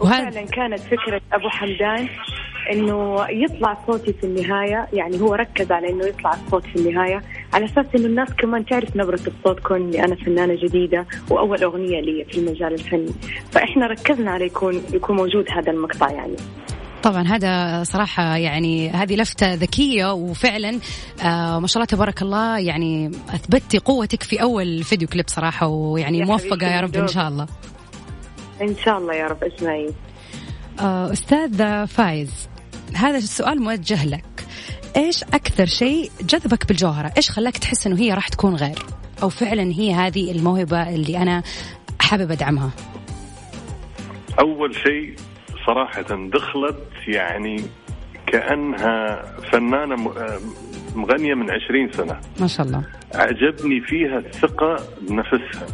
وفعلا 0.00 0.46
كانت 0.46 0.80
فكرة 0.80 1.20
أبو 1.32 1.48
حمدان 1.48 2.08
إنه 2.72 3.26
يطلع 3.30 3.78
صوتي 3.86 4.12
في 4.12 4.24
النهاية. 4.24 4.88
يعني 4.92 5.20
هو 5.20 5.34
ركز 5.34 5.72
على 5.72 5.88
إنه 5.90 6.06
يطلع 6.06 6.34
الصوت 6.34 6.64
في 6.66 6.76
النهاية. 6.76 7.22
على 7.52 7.64
أساس 7.64 7.86
إنه 7.96 8.06
الناس 8.06 8.28
كمان 8.38 8.66
تعرف 8.66 8.96
نبرة 8.96 9.20
الصوت 9.26 9.60
كوني 9.60 10.04
أنا 10.04 10.14
فنانة 10.14 10.54
جديدة 10.54 11.06
وأول 11.30 11.62
أغنية 11.62 12.00
لي 12.00 12.24
في 12.30 12.38
المجال 12.38 12.72
الفني. 12.72 13.14
فإحنا 13.50 13.86
ركزنا 13.86 14.30
على 14.30 14.44
يكون 14.46 14.82
يكون 14.92 15.16
موجود 15.16 15.44
هذا 15.50 15.72
المقطع 15.72 16.10
يعني. 16.10 16.36
طبعا 17.06 17.22
هذا 17.22 17.82
صراحة 17.84 18.36
يعني 18.36 18.90
هذه 18.90 19.16
لفتة 19.16 19.54
ذكية 19.54 20.12
وفعلا 20.12 20.80
آه 21.22 21.58
ما 21.58 21.66
شاء 21.66 21.76
الله 21.76 21.86
تبارك 21.86 22.22
الله 22.22 22.58
يعني 22.58 23.10
أثبتي 23.28 23.78
قوتك 23.78 24.22
في 24.22 24.42
أول 24.42 24.82
فيديو 24.82 25.08
كليب 25.08 25.28
صراحة 25.28 25.66
ويعني 25.66 26.24
موفقة 26.24 26.66
يا 26.66 26.80
رب 26.80 26.96
إن 26.96 27.08
شاء 27.08 27.28
الله 27.28 27.46
إن 28.62 28.76
شاء 28.76 28.98
الله 28.98 29.14
يا 29.14 29.26
رب 29.26 29.44
اسمعي 29.44 29.90
آه 30.80 31.12
أستاذ 31.12 31.86
فايز 31.86 32.48
هذا 32.94 33.18
السؤال 33.18 33.62
موجه 33.62 34.04
لك 34.04 34.46
إيش 34.96 35.22
أكثر 35.22 35.66
شيء 35.66 36.10
جذبك 36.20 36.68
بالجوهرة؟ 36.68 37.12
إيش 37.16 37.30
خلاك 37.30 37.58
تحس 37.58 37.86
إنه 37.86 38.00
هي 38.00 38.14
راح 38.14 38.28
تكون 38.28 38.54
غير؟ 38.54 38.78
أو 39.22 39.28
فعلا 39.28 39.62
هي 39.62 39.92
هذه 39.92 40.32
الموهبة 40.32 40.88
اللي 40.88 41.18
أنا 41.18 41.42
حابب 42.00 42.30
أدعمها؟ 42.30 42.70
أول 44.40 44.74
شيء 44.74 45.16
صراحة 45.66 46.28
دخلت 46.32 46.78
يعني 47.08 47.56
كأنها 48.26 49.22
فنانة 49.52 49.96
مغنية 50.94 51.34
من 51.34 51.50
عشرين 51.50 51.92
سنة. 51.92 52.20
ما 52.40 52.46
شاء 52.46 52.66
الله. 52.66 52.84
عجبني 53.14 53.80
فيها 53.80 54.18
الثقة 54.18 54.76
بنفسها. 55.00 55.66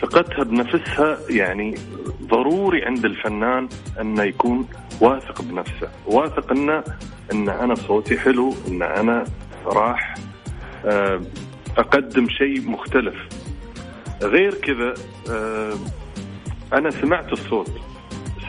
ثقتها 0.00 0.44
بنفسها 0.44 1.18
يعني 1.30 1.74
ضروري 2.22 2.84
عند 2.84 3.04
الفنان 3.04 3.68
انه 4.00 4.22
يكون 4.22 4.68
واثق 5.00 5.42
بنفسه. 5.42 5.88
واثق 6.06 6.52
انه 6.52 6.84
إن 7.32 7.48
أنا 7.48 7.74
صوتي 7.74 8.18
حلو 8.18 8.54
إن 8.68 8.82
أنا 8.82 9.24
راح 9.66 10.14
آه، 10.86 11.20
أقدم 11.78 12.28
شيء 12.28 12.70
مختلف. 12.70 13.14
غير 14.22 14.54
كذا 14.54 14.94
آه، 15.30 15.74
أنا 16.72 16.90
سمعت 16.90 17.32
الصوت. 17.32 17.93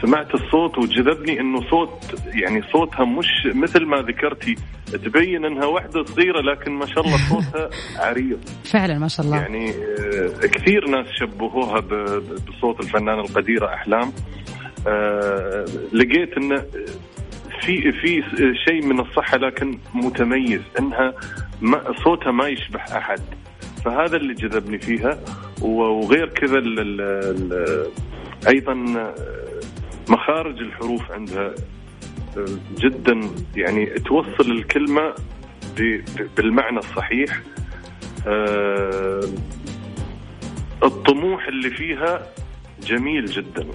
سمعت 0.01 0.34
الصوت 0.36 0.77
وجذبني 0.77 1.39
إنه 1.39 1.69
صوت 1.69 2.15
يعني 2.34 2.62
صوتها 2.73 3.05
مش 3.05 3.25
مثل 3.45 3.86
ما 3.86 3.97
ذكرتي 3.97 4.55
تبين 4.93 5.45
إنها 5.45 5.65
واحدة 5.65 6.03
صغيرة 6.03 6.41
لكن 6.41 6.71
ما 6.71 6.86
شاء 6.86 7.05
الله 7.05 7.17
صوتها 7.29 7.69
عريض. 8.08 8.39
فعلا 8.63 8.99
ما 8.99 9.08
شاء 9.08 9.25
الله. 9.25 9.38
يعني 9.38 9.69
آه، 9.69 10.47
كثير 10.47 10.88
ناس 10.89 11.08
شبهوها 11.19 11.79
بصوت 12.47 12.79
الفنانة 12.79 13.21
القديرة 13.21 13.73
أحلام. 13.73 14.12
آه، 14.88 15.65
لقيت 15.93 16.38
انه 16.38 16.63
في 17.62 17.91
في 17.91 18.23
شيء 18.67 18.86
من 18.86 18.99
الصحة 18.99 19.38
لكن 19.38 19.77
متميز 19.93 20.62
إنها 20.79 21.13
ما 21.62 21.81
صوتها 22.03 22.31
ما 22.31 22.47
يشبه 22.47 22.79
أحد. 22.79 23.19
فهذا 23.86 24.17
اللي 24.17 24.34
جذبني 24.34 24.79
فيها. 24.79 25.19
وغير 25.62 26.29
كذا 26.29 26.58
أيضا 28.47 28.73
مخارج 30.10 30.60
الحروف 30.60 31.12
عندها 31.12 31.56
آه، 32.38 32.46
جدا 32.78 33.22
يعني 33.56 33.86
توصل 33.86 34.52
الكلمة 34.52 35.13
بالمعنى 36.38 36.78
الصحيح. 36.78 37.41
آه، 38.28 39.22
الطموح 40.84 41.48
اللي 41.48 41.70
فيها 41.70 42.28
جميل 42.84 43.26
جدا. 43.26 43.68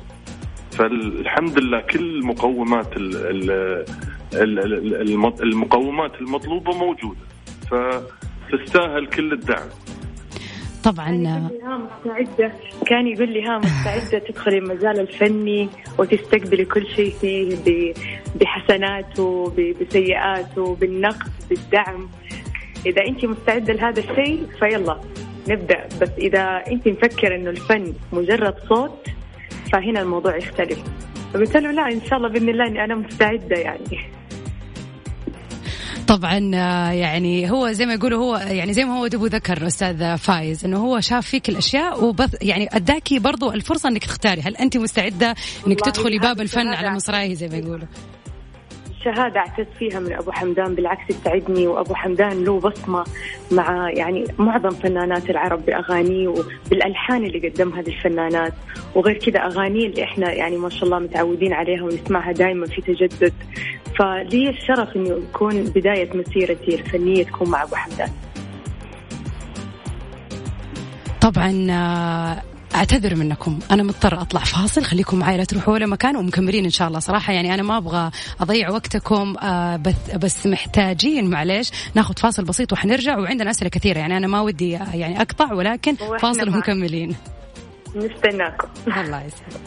فالحمد 0.73 1.59
لله 1.59 1.81
كل 1.81 2.21
مقومات 2.25 2.97
المقومات 5.43 6.21
المطلوبة 6.21 6.73
موجودة. 6.73 7.21
فتستاهل 7.71 9.07
كل 9.07 9.33
الدعم. 9.33 9.69
طبعا. 10.85 11.27
ها 11.62 11.79
مستعدة. 11.79 12.53
كان 12.87 13.07
يقول 13.07 13.29
لي 13.29 13.43
ها 13.43 13.59
مستعدة 13.59 14.19
تدخلي 14.29 14.59
المجال 14.59 15.01
الفني 15.01 15.69
وتستقبلي 15.99 16.64
كل 16.64 16.87
شيء 16.87 17.14
فيه 17.21 17.95
بحسناته 18.40 19.53
بسيئاته 19.81 20.75
بالنقد 20.75 21.31
بالدعم. 21.51 22.09
إذا 22.87 23.07
أنت 23.07 23.25
مستعدة 23.25 23.73
لهذا 23.73 24.01
الشيء 24.01 24.47
فيلا 24.59 25.01
نبدأ. 25.49 25.88
بس 26.01 26.11
إذا 26.19 26.62
أنت 26.69 26.88
مفكرة 26.88 27.37
إنه 27.37 27.51
الفن 27.51 27.93
مجرد 28.12 28.55
صوت 28.69 29.07
فهنا 29.73 30.03
الموضوع 30.03 30.37
يختلف. 30.37 30.79
فقلت 31.35 31.57
له 31.57 31.71
لا 31.71 31.93
إن 31.93 32.01
شاء 32.01 32.16
الله 32.19 32.29
بإذن 32.29 32.49
الله 32.49 32.66
إني 32.66 32.85
أنا 32.85 32.95
مستعدة 32.95 33.57
يعني. 33.57 33.99
طبعا 36.11 36.51
آه، 36.55 36.90
يعني 36.90 37.51
هو 37.51 37.73
زي 37.73 37.87
ما 37.87 37.94
يقولوا 37.94 38.25
هو 38.25 38.37
يعني 38.37 38.73
زي 38.73 38.85
ما 38.85 38.99
هو 38.99 39.07
دبو 39.07 39.27
ذكر 39.27 39.66
أستاذ 39.66 40.16
فايز 40.16 40.64
إنه 40.64 40.79
هو 40.79 41.01
شاف 41.01 41.27
فيك 41.27 41.49
الأشياء 41.49 42.05
وبث 42.05 42.35
يعني 42.42 42.68
أداكي 42.73 43.18
برضو 43.18 43.53
الفرصة 43.53 43.88
إنك 43.88 44.05
تختاري. 44.05 44.40
هل 44.40 44.57
انت 44.57 44.77
مستعدة 44.77 45.35
إنك 45.66 45.81
تدخلي 45.81 46.18
باب 46.18 46.40
الفن 46.40 46.66
على 46.66 46.90
مصراعيه 46.90 47.35
زي 47.35 47.49
ما 47.49 47.57
يقولوا؟ 47.57 47.87
شهادة 49.05 49.41
اعتز 49.41 49.67
فيها 49.79 50.01
من 50.01 50.13
أبو 50.13 50.33
حمدان 50.33 50.75
بالعكس 50.75 51.11
يسعدني 51.11 51.67
وأبو 51.67 51.95
حمدان 51.95 52.45
له 52.45 52.61
بصمة 52.61 53.05
مع 53.53 53.91
يعني 53.91 54.25
معظم 54.39 54.71
فنانات 54.71 55.31
العرب 55.31 55.67
بأغانيه 55.67 56.29
وبالألحان 56.29 57.25
اللي 57.25 57.49
قدمها 57.49 57.83
للفنانات 57.83 58.53
وغير 58.95 59.19
كذا 59.19 59.39
أغانيه 59.41 59.87
اللي 59.87 60.05
إحنا 60.05 60.33
يعني 60.33 60.57
ما 60.57 60.69
شاء 60.69 60.85
الله 60.85 60.99
متعودين 60.99 61.53
عليها 61.53 61.83
ونسمعها 61.83 62.33
دائما 62.33 62.67
في 62.67 62.81
تجدد. 62.81 63.33
فلي 63.99 64.49
الشرف 64.49 64.97
إنه 64.97 65.09
يكون 65.09 65.65
بداية 65.65 66.17
مسيرتي 66.17 66.75
الفنية 66.75 67.25
تكون 67.25 67.51
مع 67.51 67.63
أبو 67.63 67.75
حمدان. 67.77 68.11
طبعا 71.21 71.51
أعتذر 72.74 73.14
منكم. 73.14 73.59
أنا 73.70 73.83
مضطر 73.83 74.22
أطلع 74.22 74.40
فاصل. 74.40 74.85
خليكم 74.85 75.18
معي 75.18 75.37
لا 75.37 75.44
تروحوا 75.44 75.74
ولا 75.74 75.87
مكان 75.87 76.16
ومكملين 76.16 76.64
إن 76.64 76.70
شاء 76.70 76.88
الله. 76.88 77.00
صراحة 77.00 77.33
يعني 77.33 77.54
أنا 77.54 77.62
ما 77.62 77.76
أبغى 77.76 78.11
أضيع 78.40 78.70
وقتكم 78.70 79.37
آه 79.42 79.76
بس 79.76 79.94
بس 80.16 80.46
محتاجين 80.46 81.30
معليش. 81.30 81.70
ناخذ 81.94 82.14
فاصل 82.16 82.44
بسيط 82.44 82.72
وحنرجع 82.72 83.18
وعندنا 83.18 83.50
أسئلة 83.50 83.70
كثيرة. 83.70 83.98
يعني 83.98 84.16
أنا 84.16 84.26
ما 84.26 84.40
ودي 84.40 84.70
يعني 84.70 85.20
أقطع 85.20 85.52
ولكن 85.52 85.96
فاصل 86.20 86.48
ومكملين. 86.48 87.16
نستناكم. 87.96 88.68
الله 88.87 89.22
يسعدك 89.22 89.61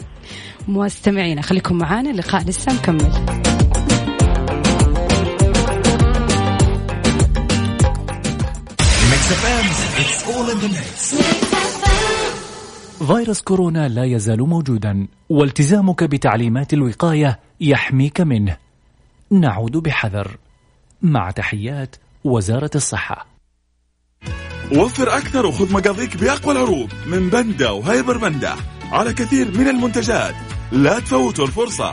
مستمعينا 0.68 1.42
خليكم 1.42 1.78
معانا. 1.78 2.10
اللقاء 2.10 2.42
لسه 2.44 2.72
مكمل. 2.72 3.12
It's 10.02 10.20
all 10.28 10.46
in 10.52 10.58
the 10.62 10.68
mix. 10.68 11.63
فيروس 12.98 13.42
كورونا 13.42 13.88
لا 13.88 14.04
يزال 14.04 14.48
موجودا 14.48 15.06
والتزامك 15.30 16.04
بتعليمات 16.04 16.72
الوقاية 16.72 17.40
يحميك 17.60 18.20
منه. 18.20 18.56
نعود 19.30 19.76
بحذر. 19.76 20.36
مع 21.02 21.30
تحيات 21.30 21.96
وزارة 22.24 22.70
الصحة. 22.74 23.26
وفر 24.76 25.16
أكثر 25.16 25.46
وخذ 25.46 25.72
مقاضيك 25.72 26.16
بأقوى 26.16 26.52
العروض 26.52 26.88
من 27.06 27.30
بندا 27.30 27.70
وهايبر 27.70 28.18
بندا 28.18 28.54
على 28.92 29.12
كثير 29.12 29.58
من 29.58 29.68
المنتجات. 29.68 30.34
لا 30.72 31.00
تفوتوا 31.00 31.46
الفرصة. 31.46 31.92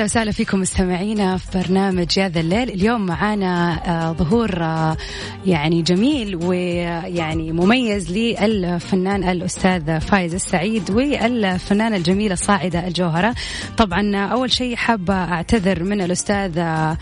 أهلا 0.00 0.06
وسهلا 0.06 0.32
فيكم 0.32 0.60
مستمعينا 0.60 1.36
في 1.36 1.58
برنامج 1.58 2.18
يا 2.18 2.28
ذا 2.28 2.40
الليل. 2.40 2.68
اليوم 2.68 3.06
معانا 3.06 3.80
آه، 3.86 4.12
ظهور 4.12 4.62
آه، 4.62 4.96
يعني 5.46 5.82
جميل 5.82 6.36
ويعني 6.36 7.52
مميز 7.52 8.12
للفنان 8.12 9.28
الأستاذ 9.28 10.00
فايز 10.00 10.34
السعيد 10.34 10.90
والفنانة 10.90 11.96
الجميلة 11.96 12.32
الصاعده 12.32 12.86
الجوهرة. 12.86 13.34
طبعا 13.76 14.16
أول 14.16 14.52
شيء 14.52 14.76
حابه 14.76 15.14
أعتذر 15.14 15.84
من 15.84 16.00
الأستاذ 16.00 16.58
آه، 16.58 16.96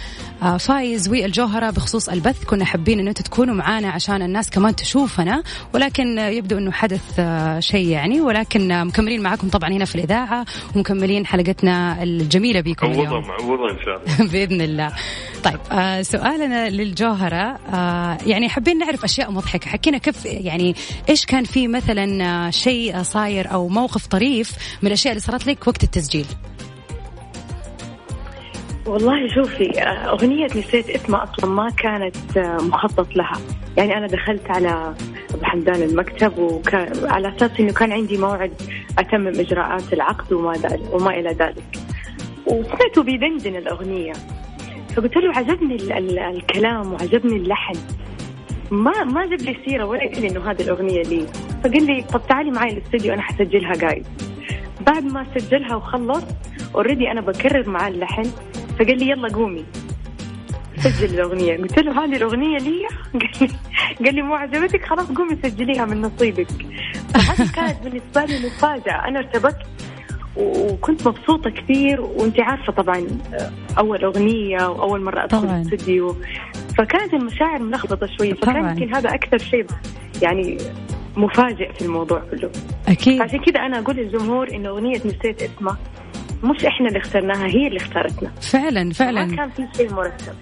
فايز 0.58 1.08
والجوهرة 1.08 1.70
بخصوص 1.70 2.08
البث. 2.08 2.44
كنا 2.44 2.64
حابين 2.64 3.00
إن 3.00 3.08
أنتم 3.08 3.24
تكونوا 3.24 3.54
معانا 3.54 3.88
عشان 3.88 4.22
الناس 4.22 4.50
كمان 4.50 4.76
تشوفنا 4.76 5.42
ولكن 5.74 6.18
يبدو 6.18 6.58
إنه 6.58 6.72
حدث 6.72 7.20
شيء 7.58 7.88
يعني. 7.88 8.20
ولكن 8.20 8.84
مكملين 8.84 9.22
معاكم 9.22 9.48
طبعا 9.48 9.70
هنا 9.70 9.84
في 9.84 9.94
الإذاعة 9.94 10.44
ومكملين 10.76 11.26
حلقتنا 11.26 12.02
الجميلة 12.02 12.60
بكم 12.60 12.87
معوضة 12.88 13.08
اليوم. 13.08 13.28
معوضة 13.28 13.70
إن 13.70 13.78
شاء 13.84 13.96
الله. 13.96 14.30
بإذن 14.32 14.60
الله. 14.60 14.92
طيب 15.44 15.60
آه 15.72 16.02
سؤالنا 16.02 16.70
للجوهرة 16.70 17.58
آه 17.74 18.18
يعني 18.26 18.48
حابين 18.48 18.78
نعرف 18.78 19.04
أشياء 19.04 19.30
مضحكة. 19.30 19.70
حكينا 19.70 19.98
كيف 19.98 20.24
يعني 20.26 20.74
إيش 21.08 21.26
كان 21.26 21.44
في 21.44 21.68
مثلا 21.68 22.24
آه، 22.24 22.50
شيء 22.50 23.02
صاير 23.02 23.52
أو 23.52 23.68
موقف 23.68 24.06
طريف 24.06 24.52
من 24.82 24.86
الأشياء 24.86 25.12
اللي 25.12 25.20
صارت 25.20 25.46
لك 25.46 25.68
وقت 25.68 25.84
التسجيل؟ 25.84 26.26
والله 28.86 29.28
شوفي 29.34 29.82
آه، 29.82 30.10
أغنية 30.10 30.46
نسيت 30.46 30.90
اسمها 30.90 31.24
أصلا 31.24 31.50
ما 31.50 31.70
كانت 31.70 32.36
آه، 32.36 32.56
مخطط 32.62 33.16
لها. 33.16 33.38
يعني 33.76 33.96
أنا 33.96 34.06
دخلت 34.06 34.50
على 34.50 34.94
أبو 35.34 35.44
حمدان 35.44 35.82
المكتب 35.82 36.38
وكان 36.38 36.92
على 37.04 37.36
أساس 37.36 37.50
إنه 37.60 37.72
كان 37.72 37.92
عندي 37.92 38.16
موعد 38.16 38.52
أتمم 38.98 39.28
إجراءات 39.28 39.92
العقد 39.92 40.32
وما, 40.32 40.52
ذلك 40.52 40.94
وما 40.94 41.10
إلى 41.10 41.30
ذلك. 41.30 41.87
وسمعته 42.46 43.02
بيدندن 43.02 43.56
الأغنية. 43.56 44.12
فقلت 44.96 45.16
له 45.16 45.32
عجبني 45.38 45.74
ال- 45.74 45.92
ال- 45.92 46.18
الكلام 46.18 46.92
وعجبني 46.92 47.36
اللحن. 47.36 47.74
ما 48.70 49.04
ما 49.04 49.26
جاب 49.26 49.40
لي 49.40 49.56
سيرة 49.64 49.84
ولا 49.84 50.00
قال 50.00 50.20
لي 50.20 50.28
إنه 50.30 50.50
هذه 50.50 50.62
الأغنية 50.62 51.02
لي. 51.02 51.26
فقال 51.64 51.86
لي 51.86 52.02
طب 52.02 52.20
تعالي 52.28 52.50
معي 52.50 52.72
الاستديو 52.72 53.14
أنا 53.14 53.22
حسجلها 53.22 53.72
guide 53.72 54.06
بعد 54.86 55.04
ما 55.04 55.26
سجلها 55.38 55.74
وخلص 55.76 56.24
already 56.74 57.10
أنا 57.10 57.20
بكرر 57.20 57.68
معاه 57.70 57.88
اللحن. 57.88 58.24
فقال 58.78 58.98
لي 58.98 59.08
يلا 59.10 59.28
قومي. 59.28 59.64
سجل 60.78 61.14
الأغنية. 61.14 61.56
قلت 61.56 61.78
له 61.78 62.04
هذه 62.04 62.16
الأغنية 62.16 62.58
لي؟ 62.58 62.86
قال 63.20 63.30
لي 63.40 63.48
قال 64.04 64.14
لي 64.14 64.22
مو 64.22 64.34
عجبتك؟ 64.34 64.84
خلاص 64.84 65.06
قومي 65.12 65.36
سجليها 65.42 65.84
من 65.84 66.00
نصيبك. 66.02 66.46
فهذه 67.14 67.52
كانت 67.52 67.82
بالنسبة 67.84 68.24
لي 68.24 68.46
مفاجأة. 68.46 69.08
أنا 69.08 69.18
ارتبكت 69.18 69.56
و- 69.56 69.97
وكنت 70.36 71.08
مبسوطة 71.08 71.50
كثير 71.50 72.00
وانت 72.00 72.40
عارفة 72.40 72.72
طبعا 72.72 73.06
أول 73.78 74.04
أغنية 74.04 74.68
وأول 74.68 75.00
مرة 75.00 75.24
أدخل 75.24 75.42
طبعاً. 75.42 75.56
الاستديو 75.56 76.16
فكانت 76.78 77.14
المشاعر 77.14 77.58
ملخبطة 77.62 78.06
شوية 78.18 78.34
فكان. 78.34 78.78
يمكن 78.78 78.94
هذا 78.94 79.14
أكثر 79.14 79.38
شيء 79.38 79.66
يعني 80.22 80.58
مفاجئ 81.16 81.72
في 81.72 81.82
الموضوع 81.82 82.22
كله. 82.30 82.50
أكيد. 82.88 83.18
فعشان 83.18 83.38
كذا 83.38 83.60
أنا 83.60 83.78
أقول 83.78 83.96
للجمهور 83.96 84.50
إنه 84.54 84.68
أغنية 84.68 84.96
نسيت 84.96 85.42
اسمها 85.42 85.78
مش 86.44 86.64
إحنا 86.64 86.88
اللي 86.88 86.98
اخترناها 86.98 87.46
هي 87.46 87.66
اللي 87.66 87.76
اختارتنا. 87.76 88.30
فعلا 88.40 88.84
ما 88.84 88.92
فعلا 88.92 89.36
كان 89.36 89.50
في 89.50 89.66
شيء 89.76 89.92
مرتب. 89.94 90.34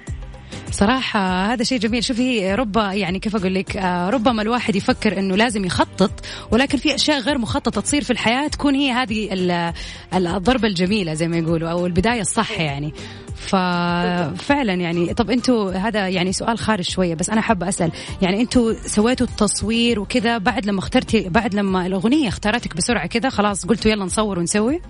صراحة 0.70 1.52
هذا 1.52 1.64
شيء 1.64 1.78
جميل. 1.78 2.04
شوفي 2.04 2.54
رب 2.54 2.76
يعني 2.76 3.18
كيف 3.18 3.36
أقول 3.36 3.54
لك 3.54 3.76
آه، 3.76 4.10
ربما 4.10 4.42
الواحد 4.42 4.76
يفكر 4.76 5.18
أنه 5.18 5.36
لازم 5.36 5.64
يخطط 5.64 6.10
ولكن 6.50 6.78
في 6.78 6.94
أشياء 6.94 7.20
غير 7.20 7.38
مخططة 7.38 7.80
تصير 7.80 8.04
في 8.04 8.10
الحياة 8.10 8.48
تكون 8.48 8.74
هي 8.74 8.90
هذه 8.92 9.32
ال- 9.32 9.72
ال- 10.14 10.26
الضربة 10.26 10.68
الجميلة 10.68 11.14
زي 11.14 11.28
ما 11.28 11.36
يقولوا 11.36 11.68
أو 11.68 11.86
البداية 11.86 12.20
الصح 12.20 12.60
يعني. 12.60 12.92
ففعلا 13.36 14.72
يعني. 14.74 15.14
طب 15.14 15.30
أنتوا 15.30 15.72
هذا 15.72 16.08
يعني 16.08 16.32
سؤال 16.32 16.58
خارج 16.58 16.84
شوية 16.84 17.14
بس 17.14 17.30
أنا 17.30 17.40
حابة 17.40 17.68
أسأل 17.68 17.92
يعني 18.22 18.40
أنتوا 18.40 18.72
سويتوا 18.72 19.26
التصوير 19.26 20.00
وكذا 20.00 20.38
بعد 20.38 20.66
لما 20.66 20.78
اخترتي 20.78 21.28
بعد 21.28 21.54
لما 21.54 21.86
الأغنية 21.86 22.28
اختارتك 22.28 22.76
بسرعة 22.76 23.06
كذا 23.06 23.28
خلاص 23.28 23.66
قلتوا 23.66 23.90
يلا 23.90 24.04
نصور 24.04 24.38
ونسوي؟ 24.38 24.80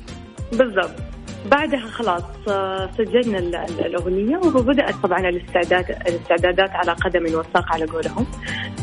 بالضبط. 0.53 1.16
بعدها 1.51 1.81
خلاص 1.91 2.23
آه، 2.49 2.91
سجلنا 2.99 3.39
ال- 3.39 3.57
ال- 3.57 3.87
الأغنية 3.87 4.37
وبدأت 4.37 4.95
طبعا 5.03 5.29
الاستعداد 5.29 5.91
الاستعدادات 6.09 6.71
على 6.71 6.93
قدم 6.93 7.25
وساق 7.25 7.73
على 7.73 7.85
قولهم. 7.85 8.27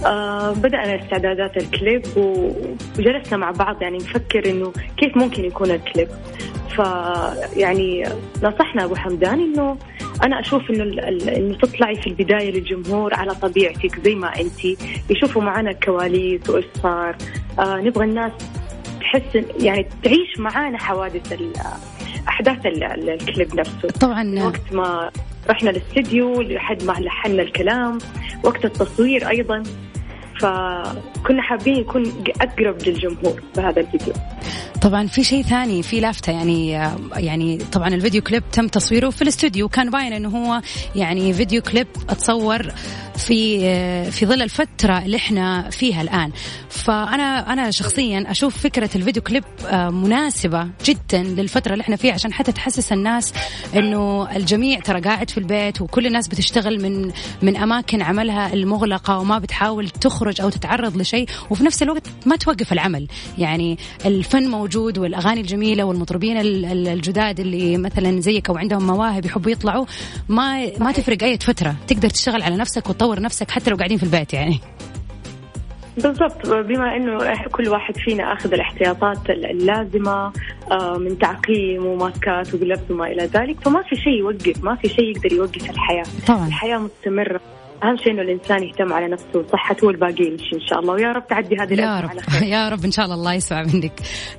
آه، 0.06 0.52
بدأنا 0.54 1.04
استعدادات 1.04 1.58
الكليب 1.58 2.02
وجلسنا 2.98 3.38
مع 3.38 3.52
بعض 3.52 3.82
يعني 3.82 3.98
نفكر 3.98 4.50
إنه 4.50 4.74
كيف 4.98 5.18
ممكن 5.18 5.46
يكون 5.46 5.72
الكليب. 5.72 6.08
فيعني 6.76 8.04
نصحنا 8.44 8.84
أبو 8.84 8.96
حمدان 8.96 9.40
إنه 9.40 9.78
أنا 10.24 10.40
أشوف 10.40 10.70
إنه 10.70 11.08
إنه 11.10 11.58
تطلعي 11.58 11.96
في 11.96 12.08
البداية 12.08 12.52
للجمهور 12.52 13.14
على 13.14 13.36
طبيعتك 13.36 14.00
زي 14.06 14.16
ما 14.16 14.40
أنت. 14.40 14.66
يشوفوا 15.10 15.42
معنا 15.42 15.70
الكواليس 15.72 16.50
وإيش 16.50 16.66
صار. 16.84 17.16
آه، 17.60 17.76
نبغى 17.78 18.06
الناس 18.06 18.32
تحس 19.02 19.44
يعني 19.60 19.88
تعيش 20.04 20.40
معانا 20.40 20.78
حوادث 20.78 21.34
أحداث 22.28 22.66
ال- 22.66 22.84
ال- 22.84 23.10
الكليب 23.10 23.56
نفسه. 23.56 23.88
طبعا. 24.02 24.44
وقت 24.44 24.74
ما 24.74 25.12
رحنا 25.50 25.70
الاستديو 25.70 26.42
لحد 26.42 26.84
ما 26.84 26.92
لحنا 26.92 27.42
الكلام 27.42 27.98
وقت 28.44 28.66
التصوير 28.66 29.30
أيضا. 29.30 29.64
فكنا 30.42 31.42
حابين 31.42 31.76
يكون 31.76 32.04
أقرب 32.42 32.78
للجمهور 32.88 33.42
بهذا 33.58 33.82
الفيديو. 33.82 34.14
طبعا 34.82 35.08
في 35.08 35.24
شيء 35.24 35.44
ثاني 35.44 35.84
في 35.84 36.00
لافته 36.00 36.32
يعني 36.32 36.70
يعني 37.16 37.58
طبعا 37.58 37.88
الفيديو 37.88 38.22
كليب 38.22 38.44
تم 38.52 38.68
تصويره 38.68 39.10
في 39.10 39.22
الاستوديو. 39.22 39.70
كان 39.70 39.90
باين 39.90 40.14
إنه 40.14 40.30
هو 40.30 40.62
يعني 40.96 41.34
فيديو 41.34 41.62
كليب 41.62 41.88
أتصور 42.10 42.70
في 43.16 43.60
في 44.12 44.26
ظل 44.26 44.42
الفترة 44.42 44.98
اللي 44.98 45.18
إحنا 45.18 45.70
فيها 45.70 46.02
الآن. 46.02 46.32
فأنا 46.70 47.54
أنا 47.54 47.72
شخصيا 47.72 48.32
أشوف 48.32 48.58
فكرة 48.58 48.90
الفيديو 48.96 49.24
كليب 49.24 49.44
آه، 49.68 49.90
مناسبة 49.90 50.68
جدا 50.86 51.24
للفترة 51.24 51.74
اللي 51.74 51.82
إحنا 51.82 51.96
فيها 51.96 52.14
عشان 52.14 52.34
حتى 52.34 52.52
تحسس 52.52 52.92
الناس 52.94 53.34
إنه 53.76 54.28
الجميع 54.36 54.80
ترى 54.80 55.02
قاعد 55.02 55.30
في 55.30 55.38
البيت 55.38 55.82
وكل 55.82 56.08
الناس 56.08 56.28
بتشتغل 56.28 56.82
من 56.82 57.12
من 57.42 57.58
أماكن 57.58 58.02
عملها 58.02 58.54
المغلقة 58.54 59.20
وما 59.20 59.40
بتحاول 59.40 59.90
تخرج 59.90 60.23
أو 60.42 60.50
تتعرض 60.50 60.98
لشيء 60.98 61.28
وفي 61.50 61.64
نفس 61.64 61.84
الوقت 61.84 62.10
ما 62.26 62.36
توقف 62.36 62.74
العمل. 62.74 63.08
يعني 63.38 63.78
الفن 64.06 64.48
موجود 64.48 64.98
والأغاني 64.98 65.42
الجميلة 65.42 65.84
والمطربين 65.84 66.38
ال- 66.38 66.66
ال- 66.66 66.88
الجداد 66.88 67.40
اللي 67.40 67.78
مثلا 67.78 68.22
زيك 68.22 68.50
أو 68.50 68.58
عندهم 68.58 68.88
مواهب 68.88 69.26
يحبوا 69.26 69.52
يطلعوا 69.52 69.86
ما 70.30 70.78
ما 70.80 70.92
تفرق 70.92 71.24
أي 71.24 71.38
فترة. 71.38 71.76
تقدر 71.88 72.10
تشتغل 72.10 72.42
على 72.42 72.56
نفسك 72.56 72.90
وتطور 72.90 73.22
نفسك 73.22 73.52
حتى 73.52 73.70
لو 73.70 73.76
قاعدين 73.78 73.98
في 73.98 74.04
البيت 74.04 74.34
يعني. 74.34 74.60
بالضبط. 75.98 76.48
بما 76.48 76.96
إنه 76.96 77.18
كل 77.52 77.70
واحد 77.70 77.94
فينا 77.98 78.34
أخذ 78.34 78.54
الاحتياطات 78.54 79.30
ال- 79.30 79.46
اللازمة 79.52 80.34
آه، 80.72 80.98
من 80.98 81.18
تعقيم 81.20 81.86
وماسكات 81.86 82.54
وجلبس 82.54 82.80
وما 82.92 83.08
إلى 83.08 83.24
ذلك 83.26 83.60
فما 83.62 83.82
في 83.84 83.96
شيء 83.96 84.14
يوقف 84.20 84.64
ما 84.64 84.76
في 84.76 84.90
شيء 84.90 85.04
يقدر 85.16 85.34
يوقف 85.34 85.70
الحياة. 85.70 86.04
طبعا. 86.28 86.48
الحياة 86.48 86.78
مستمرة. 86.78 87.42
أهم 87.84 87.98
شيء 87.98 88.12
إنه 88.12 88.22
الإنسان 88.22 88.64
يهتم 88.64 88.94
على 88.94 89.08
نفسه 89.08 89.40
وصحته 89.40 89.88
والباقي 89.88 90.26
يمشي 90.26 90.56
إن 90.56 90.68
شاء 90.70 90.80
الله. 90.80 90.94
ويا 90.94 91.12
رب 91.12 91.28
تعدي 91.28 91.56
هذه 91.56 91.74
يا 91.82 92.00
رب. 92.00 92.10
على 92.10 92.22
خير. 92.22 92.50
يا 92.56 92.70
رب 92.70 92.86
إن 92.86 92.92
شاء 92.92 93.06
الله 93.06 93.16
الله 93.16 93.34
يسمع 93.34 93.64
منك. 93.64 93.92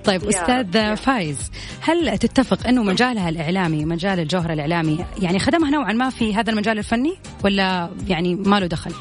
طيب 0.04 0.24
أستاذ 0.24 0.90
رب. 0.90 0.94
فايز 0.94 1.50
هل 1.80 2.18
تتفق 2.18 2.66
إنه 2.66 2.82
مجالها 2.82 3.28
الإعلامي 3.28 3.84
مجال 3.84 4.20
الجوهره 4.20 4.52
الإعلامي 4.52 5.04
يعني 5.22 5.38
خدمها 5.38 5.70
نوعا 5.70 5.92
ما 5.92 6.10
في 6.10 6.34
هذا 6.34 6.50
المجال 6.50 6.78
الفني 6.78 7.14
ولا 7.44 7.90
يعني 8.08 8.34
ما 8.34 8.60
له 8.60 8.66
دخل؟ 8.66 8.92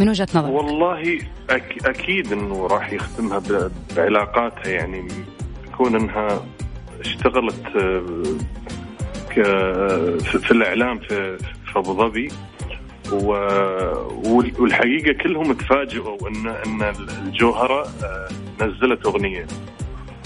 من 0.00 0.08
وجهة 0.08 0.28
نظرك. 0.34 0.52
والله 0.52 1.18
أك 1.50 1.86
أكيد 1.86 2.32
إنه 2.32 2.66
راح 2.66 2.92
يخدمها 2.92 3.42
بعلاقاتها. 3.96 4.68
يعني 4.68 5.08
كون 5.76 5.96
إنها 5.96 6.46
اشتغلت 7.00 7.66
آه، 9.38 10.16
في 10.18 10.50
الإعلام 10.50 10.98
في 10.98 11.38
في 11.38 11.78
أبو 11.78 11.94
ظبي. 11.94 12.28
والحقيقة 14.58 15.12
كلهم 15.22 15.52
تفاجئوا 15.52 16.28
إن 16.28 16.46
إن 16.46 16.92
الجوهرة 17.26 17.82
آه، 17.82 18.28
نزلت 18.64 19.06
أغنية. 19.06 19.46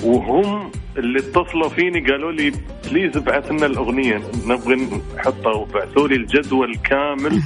وهم 0.05 0.71
اللي 0.97 1.19
اتصلوا 1.19 1.69
فيني 1.69 2.11
قالوا 2.11 2.33
لي 2.33 2.53
بليز 2.91 3.17
ابعث 3.17 3.51
لنا 3.53 3.67
الأغنية 3.67 4.23
نبغى 4.47 4.89
نحطها 5.17 5.53
وبعثوا 5.53 6.09
لي 6.09 6.15
الجدول 6.15 6.77
كامل. 6.77 7.41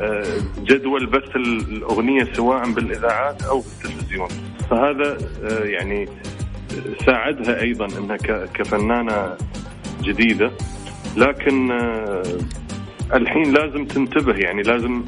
آه، 0.00 0.24
جدول 0.58 1.06
بث 1.06 1.36
الأغنية 1.36 2.24
سواء 2.32 2.70
بالإذاعات 2.70 3.42
أو 3.42 3.60
بالتلفزيون. 3.60 4.28
فهذا 4.70 5.18
آه، 5.44 5.64
يعني 5.64 6.08
ساعدها 7.06 7.60
أيضا 7.60 7.86
إنها 7.98 8.16
كفنانة 8.54 9.36
جديدة. 10.02 10.50
لكن 11.16 11.70
الحين 13.12 13.52
لازم 13.52 13.84
تنتبه 13.84 14.34
يعني 14.36 14.62
لازم 14.62 15.04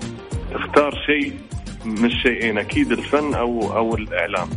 تختار 0.54 0.94
شيء 1.06 1.32
من 1.84 2.04
الشيئين 2.04 2.58
أكيد 2.58 2.92
الفن 2.92 3.34
أو 3.34 3.76
أو 3.76 3.94
الإعلام. 3.94 4.48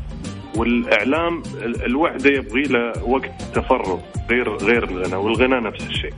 والإعلام 0.55 1.43
الوحدة 1.63 2.29
يبغي 2.29 2.61
له 2.61 3.03
وقت 3.03 3.31
تفرغ 3.53 3.99
غير 4.29 4.55
غير 4.55 4.83
الغنى 4.83 5.15
والغنى 5.15 5.59
نفس 5.59 5.87
الشيء. 5.87 6.13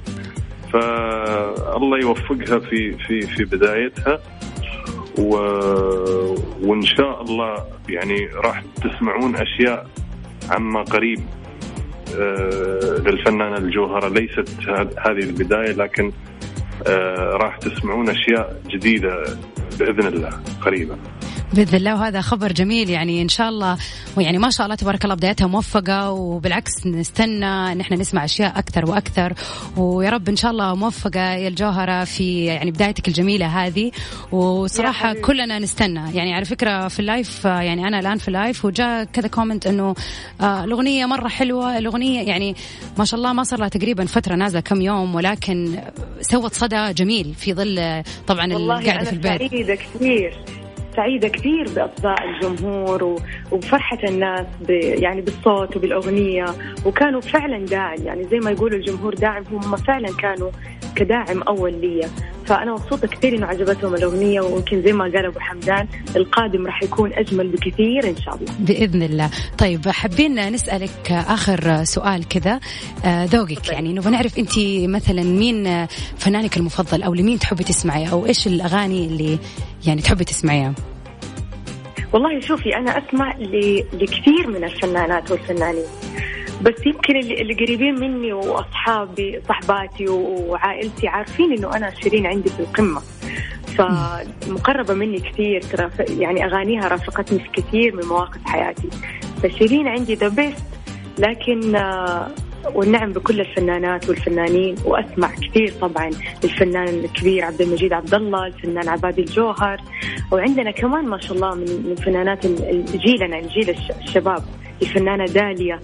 فالله 0.74 2.00
يوفقها 2.00 2.60
في 2.60 2.92
في 3.08 3.22
في 3.22 3.44
بدايتها 3.44 4.20
و... 5.20 5.36
وإن 6.64 6.82
شاء 6.82 7.22
الله 7.22 7.66
يعني 7.90 8.30
راح 8.36 8.64
تسمعون 8.84 9.36
أشياء 9.36 9.88
عما 10.50 10.82
قريب 10.82 11.20
آه، 12.20 13.02
للفنانة 13.06 13.58
الجوهرة. 13.58 14.10
ليست 14.10 14.50
هذه 15.00 15.20
البداية 15.20 15.72
لكن 15.72 16.12
راح 17.34 17.58
تسمعون 17.58 18.10
أشياء 18.10 18.62
جديدة 18.70 19.24
بإذن 19.80 20.08
الله 20.08 20.30
قريبا. 20.62 20.98
بإذن 21.54 21.78
الله 21.78 21.96
وهذا 21.96 22.22
خبر 22.22 22.52
جميل. 22.52 22.90
يعني 22.90 23.22
إن 23.22 23.30
شاء 23.30 23.50
الله 23.50 23.78
ويعني 24.18 24.38
ما 24.38 24.50
شاء 24.50 24.66
الله 24.66 24.76
تبارك 24.76 25.04
الله 25.04 25.16
بدايتها 25.16 25.48
موفقة 25.48 26.12
وبالعكس 26.12 26.88
نستنى 26.88 27.46
ان 27.46 27.80
إحنا 27.80 27.98
نسمع 27.98 28.26
أشياء 28.26 28.60
أكثر 28.60 28.90
وأكثر. 28.90 29.34
ويا 29.78 30.10
رب 30.10 30.30
إن 30.30 30.36
شاء 30.36 30.52
الله 30.52 30.76
موفقة 30.76 31.20
يا 31.20 31.48
الجوهرة 31.48 32.04
في 32.04 32.46
يعني 32.46 32.72
بدايتك 32.72 33.08
الجميلة 33.08 33.46
هذه. 33.66 33.92
وصراحة 34.32 35.14
كلنا 35.14 35.60
نستنى. 35.60 36.16
يعني 36.16 36.34
على 36.34 36.46
فكرة 36.46 36.88
في 36.88 37.00
ال 37.00 37.09
live 37.09 37.46
يعني 37.46 37.88
أنا 37.88 38.00
الآن 38.00 38.18
في 38.18 38.28
ال 38.28 38.35
live 38.35 38.66
وجاء 38.66 39.04
كذا 39.04 39.28
comment 39.28 39.68
إنه 39.68 39.96
آه 40.42 40.64
الأغنية 40.64 41.06
مرة 41.06 41.28
حلوة. 41.28 41.78
الأغنية 41.78 42.22
يعني 42.22 42.56
ما 42.98 43.06
شاء 43.06 43.18
الله 43.18 43.34
ما 43.34 43.44
صار 43.44 43.60
لها 43.60 43.68
تقريبا 43.68 44.06
فترة 44.06 44.36
نازلة 44.36 44.60
كم 44.62 44.82
يوم 44.82 45.16
ولكن 45.16 45.80
سوت 46.22 46.54
صدى 46.54 46.94
جميل 46.94 47.34
في 47.38 47.54
ظل 47.54 48.04
طبعا 48.28 48.46
القعدة 48.46 49.04
في 49.04 49.14
البيت. 49.14 49.52
سعيدة 49.52 49.76
كثير. 49.76 50.61
سعيدة 50.96 51.28
كثير 51.28 51.64
بإصداء 51.76 52.30
الجمهور 52.30 53.18
وبفرحة 53.52 54.00
الناس 54.04 54.46
يعني 54.70 55.22
بالصوت 55.22 55.78
وبالأغنية 55.78 56.46
وكانوا 56.86 57.22
فعلا 57.22 57.66
داعم. 57.66 58.06
يعني 58.06 58.24
زي 58.24 58.40
ما 58.40 58.52
يقولوا 58.52 58.78
الجمهور 58.78 59.14
داعم 59.14 59.44
هم 59.52 59.76
فعلا 59.76 60.16
كانوا 60.18 60.52
كداعم 60.96 61.42
أول 61.42 61.74
لي 61.82 62.10
فأنا 62.46 62.72
مبسوطة 62.72 63.08
كثير 63.08 63.38
إنه 63.38 63.46
عجبتهم 63.46 63.96
الأغنية 63.96 64.42
ويمكن 64.42 64.82
زي 64.82 64.94
ما 64.94 65.04
قال 65.04 65.26
أبو 65.26 65.40
حمدان 65.40 65.88
القادم 66.16 66.66
راح 66.66 66.84
يكون 66.84 67.14
أجمل 67.14 67.48
بكثير 67.48 68.10
إن 68.10 68.16
شاء 68.16 68.36
الله. 68.36 68.54
بإذن 68.60 69.04
الله. 69.04 69.30
طيب 69.58 69.88
حابين 69.88 70.52
نسألك 70.52 71.12
آخر 71.12 71.84
سؤال 71.84 72.28
كذا. 72.28 72.60
آه، 73.06 73.26
ذوقك 73.26 73.70
يعني 73.70 73.94
نبغى 73.94 74.12
نعرف 74.12 74.38
أنت 74.38 74.52
مثلا 74.86 75.24
مين 75.24 75.88
فنانك 76.18 76.58
المفضل 76.58 77.04
أو 77.04 77.14
لمين 77.14 77.40
تحبي 77.40 77.64
تسمعي 77.64 78.12
أو 78.12 78.26
إيش 78.26 78.48
الأغاني 78.48 79.06
اللي 79.06 79.40
يعني 79.88 80.02
تحبي 80.02 80.24
تسمعيها؟ 80.24 80.74
والله 82.14 82.40
شوفي 82.40 82.76
أنا 82.76 82.98
أسمع 82.98 83.36
لكثير 83.94 84.48
من 84.48 84.64
الفنانات 84.64 85.32
والفنانين 85.32 85.86
بس 86.62 86.86
يمكن 86.86 87.18
اللي, 87.18 87.42
اللي 87.42 87.54
قريبين 87.54 88.00
مني 88.00 88.34
وأصحابي 88.34 89.42
صحباتي 89.50 90.08
وعائلتي 90.08 91.08
عارفين 91.08 91.54
إنه 91.54 91.76
أنا 91.76 91.94
شيرين 92.04 92.26
عندي 92.26 92.50
في 92.50 92.60
القمة. 92.60 93.02
فمقربة 93.78 94.94
مني 94.94 95.20
كثير 95.20 95.62
ترى 95.62 95.90
يعني 96.20 96.46
أغانيها 96.46 96.88
رافقتني 96.88 97.40
في 97.40 97.62
كثير 97.62 97.96
من 97.96 98.06
مواقف 98.06 98.46
حياتي. 98.46 98.90
فشيرين 99.44 99.88
عندي 99.88 100.14
the 100.14 100.28
best 100.28 100.66
لكن 101.18 101.76
آه، 101.76 102.28
والنعم 102.74 103.12
بكل 103.12 103.40
الفنانات 103.40 104.10
والفنانين 104.10 104.76
وأسمع 104.86 105.32
كثير 105.36 105.74
طبعا 105.82 106.10
الفنان 106.44 106.88
الكبير 106.88 107.46
عبد 107.46 107.62
المجيد 107.62 107.94
عبد 107.94 108.14
الله، 108.14 108.48
الفنان 108.48 108.90
عبادي 108.90 109.22
الجوهر 109.22 109.82
وعندنا 110.32 110.72
كمان 110.72 111.06
ما 111.06 111.20
شاء 111.20 111.36
الله 111.36 111.56
من 111.56 111.96
فنانات 111.96 112.48
جيلنا 112.96 113.40
الجيل 113.40 113.76
الشباب 114.02 114.44
الفنانة 114.82 115.26
داليا 115.26 115.80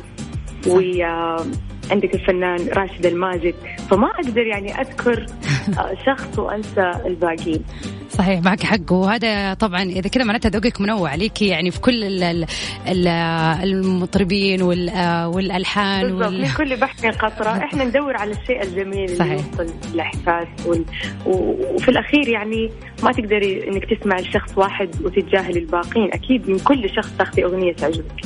وعندك 0.68 2.16
الفنان 2.16 2.68
راشد 2.68 3.06
الماجد. 3.06 3.56
فما 3.90 4.08
أقدر 4.08 4.42
يعني 4.42 4.82
أذكر 4.82 5.26
شخص 6.06 6.40
وأنسى 6.40 6.92
الباقيين 7.06 7.64
صحيح 8.18 8.44
معك 8.44 8.64
حق. 8.64 8.92
وهذا 8.92 9.54
طبعا 9.54 9.84
إذا 9.84 10.10
كذا 10.10 10.24
معناتها 10.24 10.50
ذوقك 10.50 10.82
منوع 10.82 11.10
عليكي 11.10 11.48
يعني 11.48 11.72
في 11.72 11.80
كل 11.80 12.04
ال 12.04 12.46
ال 12.88 13.08
المطربين 13.64 14.62
والألحان 14.62 16.02
بالضبط 16.02 16.28
وال... 16.28 16.42
من 16.42 16.50
كل 16.58 16.76
بحر 16.76 17.10
قطرة. 17.10 17.50
إحنا 17.50 17.84
ندور 17.84 18.18
على 18.18 18.32
الشيء 18.32 18.64
الجميل 18.64 19.18
صحيح. 19.18 19.32
اللي 19.32 19.44
يوصل 19.60 19.74
الاحساس 19.94 20.48
وال... 20.66 20.86
وفي 21.26 21.90
الأخير 21.90 22.28
يعني 22.28 22.72
ما 23.04 23.12
تقدري 23.12 23.68
إنك 23.68 23.86
تسمع 23.86 24.20
لشخص 24.20 24.58
واحد 24.58 24.90
وتتجاهلي 25.04 25.60
الباقين 25.60 26.10
أكيد 26.14 26.50
من 26.50 26.60
كل 26.60 26.90
شخص 26.96 27.12
تاخذي 27.18 27.44
أغنية 27.44 27.74
تعجبك. 27.74 28.22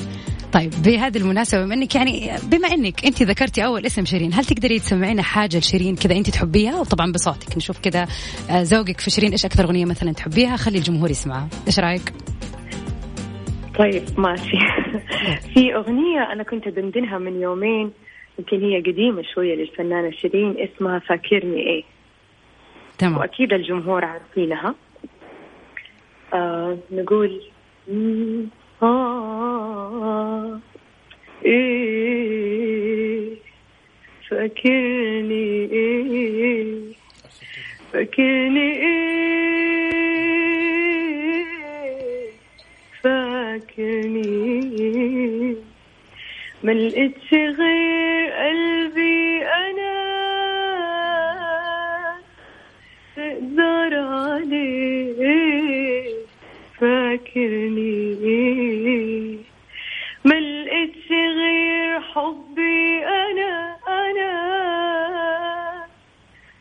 طيب 0.54 0.72
بهذه 0.86 1.18
المناسبة 1.18 1.66
بما 1.66 1.74
إنك 1.74 1.96
يعني 1.96 2.32
بما 2.52 2.68
إنك 2.68 3.06
أنت 3.06 3.24
ذكرتي 3.24 3.66
أول 3.66 3.86
اسم 3.86 4.06
شيرين، 4.06 4.34
هل 4.34 4.46
تقدري 4.46 4.80
تسمعينا 4.80 5.22
حاجة 5.22 5.58
لشيرين 5.58 5.96
كذا 5.96 6.16
أنت 6.16 6.30
تحبيها؟ 6.30 6.80
وطبعا 6.80 7.12
بصوتك 7.12 7.58
نشوف 7.58 7.80
كذا 7.80 8.08
آه، 8.50 8.62
ذوقك 8.62 9.00
في 9.00 9.10
شيرين 9.10 9.32
إيش 9.32 9.46
أكثر 9.46 9.64
أغنية 9.64 9.86
مثلا 9.86 10.12
تحبيها؟ 10.12 10.56
خلي 10.56 10.78
الجمهور 10.78 11.10
يسمعها، 11.10 11.48
إيش 11.68 11.80
رأيك؟ 11.80 12.14
طيب 13.80 14.04
ماشي. 14.18 14.58
في 15.54 15.76
أغنية 15.76 16.32
أنا 16.34 16.44
كنت 16.44 16.68
ادندنها 16.68 17.18
من 17.18 17.42
يومين 17.42 17.92
يمكن 18.40 18.64
هي 18.64 18.82
قديمة 18.82 19.24
شوية 19.34 19.56
للفنانة 19.56 20.12
شيرين 20.12 20.56
اسمها 20.60 21.00
فاكرني 21.00 21.60
إيه. 21.60 21.84
تمام. 22.98 23.18
وأكيد 23.18 23.54
الجمهور 23.54 24.06
عارفينها. 24.06 24.76
آه 26.34 26.78
نقول 26.92 27.42
آه 28.84 30.60
إيه 31.46 33.36
فاكرني 34.30 35.66
إيه 35.72 36.94
فاكرني 37.94 38.72
إيه 38.72 39.02
فاكرني 43.04 44.52
ما 46.64 46.72
لقيتش 46.72 47.34
غير 47.34 48.32
قلبي 48.32 49.44
أنا 49.46 50.02
تقدر 53.16 53.92
عليه. 54.00 55.71
فاكرني. 56.82 58.16
ما 60.26 60.34
لقيتش 60.40 61.12
غير 61.12 62.02
حبي 62.02 63.06
أنا 63.06 63.78
أنا. 63.88 64.32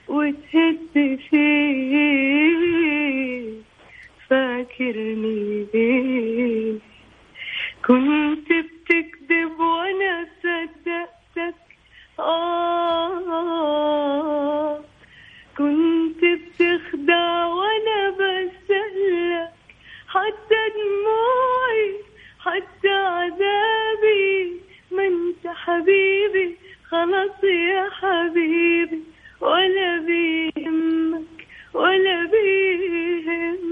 وتهد 0.08 1.18
فيه. 1.30 2.50
فاكرني. 4.30 5.66
كنت 7.86 8.48
بتكذب 8.52 9.60
وأنا 9.60 10.26
صدقتك. 10.42 11.54
آه. 12.18 13.70
كنت 15.58 15.89
خلاص 26.90 27.44
يا 27.44 27.84
حبيبي 28.00 29.02
ولا 29.40 29.90
بيهمك 30.06 31.46
ولا 31.74 32.30
بيهمك. 32.32 33.70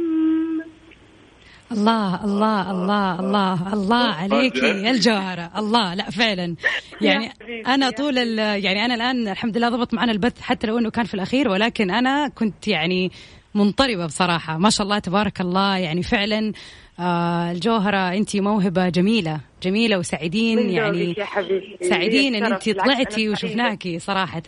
الله 1.73 2.25
الله 2.25 2.71
الله 2.71 3.21
الله 3.21 3.73
الله 3.73 4.15
عليكي 4.15 4.67
يا 4.67 4.91
الجوهرة. 4.91 5.51
الله 5.57 5.95
لا 5.95 6.11
فعلا. 6.11 6.57
يعني 7.01 7.33
أنا 7.67 7.91
طول 7.91 8.17
يعني 8.39 8.85
أنا 8.85 8.95
الآن 8.95 9.29
الحمد 9.29 9.57
لله 9.57 9.69
ضبط 9.69 9.95
معنا 9.95 10.13
البث 10.13 10.41
حتى 10.41 10.67
لو 10.67 10.79
أنه 10.79 10.91
كان 10.91 11.05
في 11.05 11.15
الأخير 11.15 11.49
ولكن 11.49 11.91
أنا 11.91 12.29
كنت 12.29 12.69
يعني 12.69 13.11
منطربة 13.59 14.07
بصراحة. 14.07 14.59
ما 14.59 14.71
شاء 14.71 14.85
الله 14.85 14.99
تبارك 14.99 15.41
الله. 15.41 15.79
يعني 15.79 16.03
فعلا 16.03 16.53
آه 17.01 17.51
الجوهرة 17.53 18.13
أنت 18.13 18.37
موهبة 18.37 18.89
جميلة 18.89 19.41
جميلة 19.63 19.99
وسعيدين. 19.99 20.71
يعني 20.71 21.15
يا 21.19 21.25
حبيبتي 21.25 21.85
سعيدين 21.85 22.35
إن 22.35 22.53
انت 22.53 22.71
طلعتي. 22.71 23.29
وشفناكي 23.29 23.99
صراحة. 23.99 24.43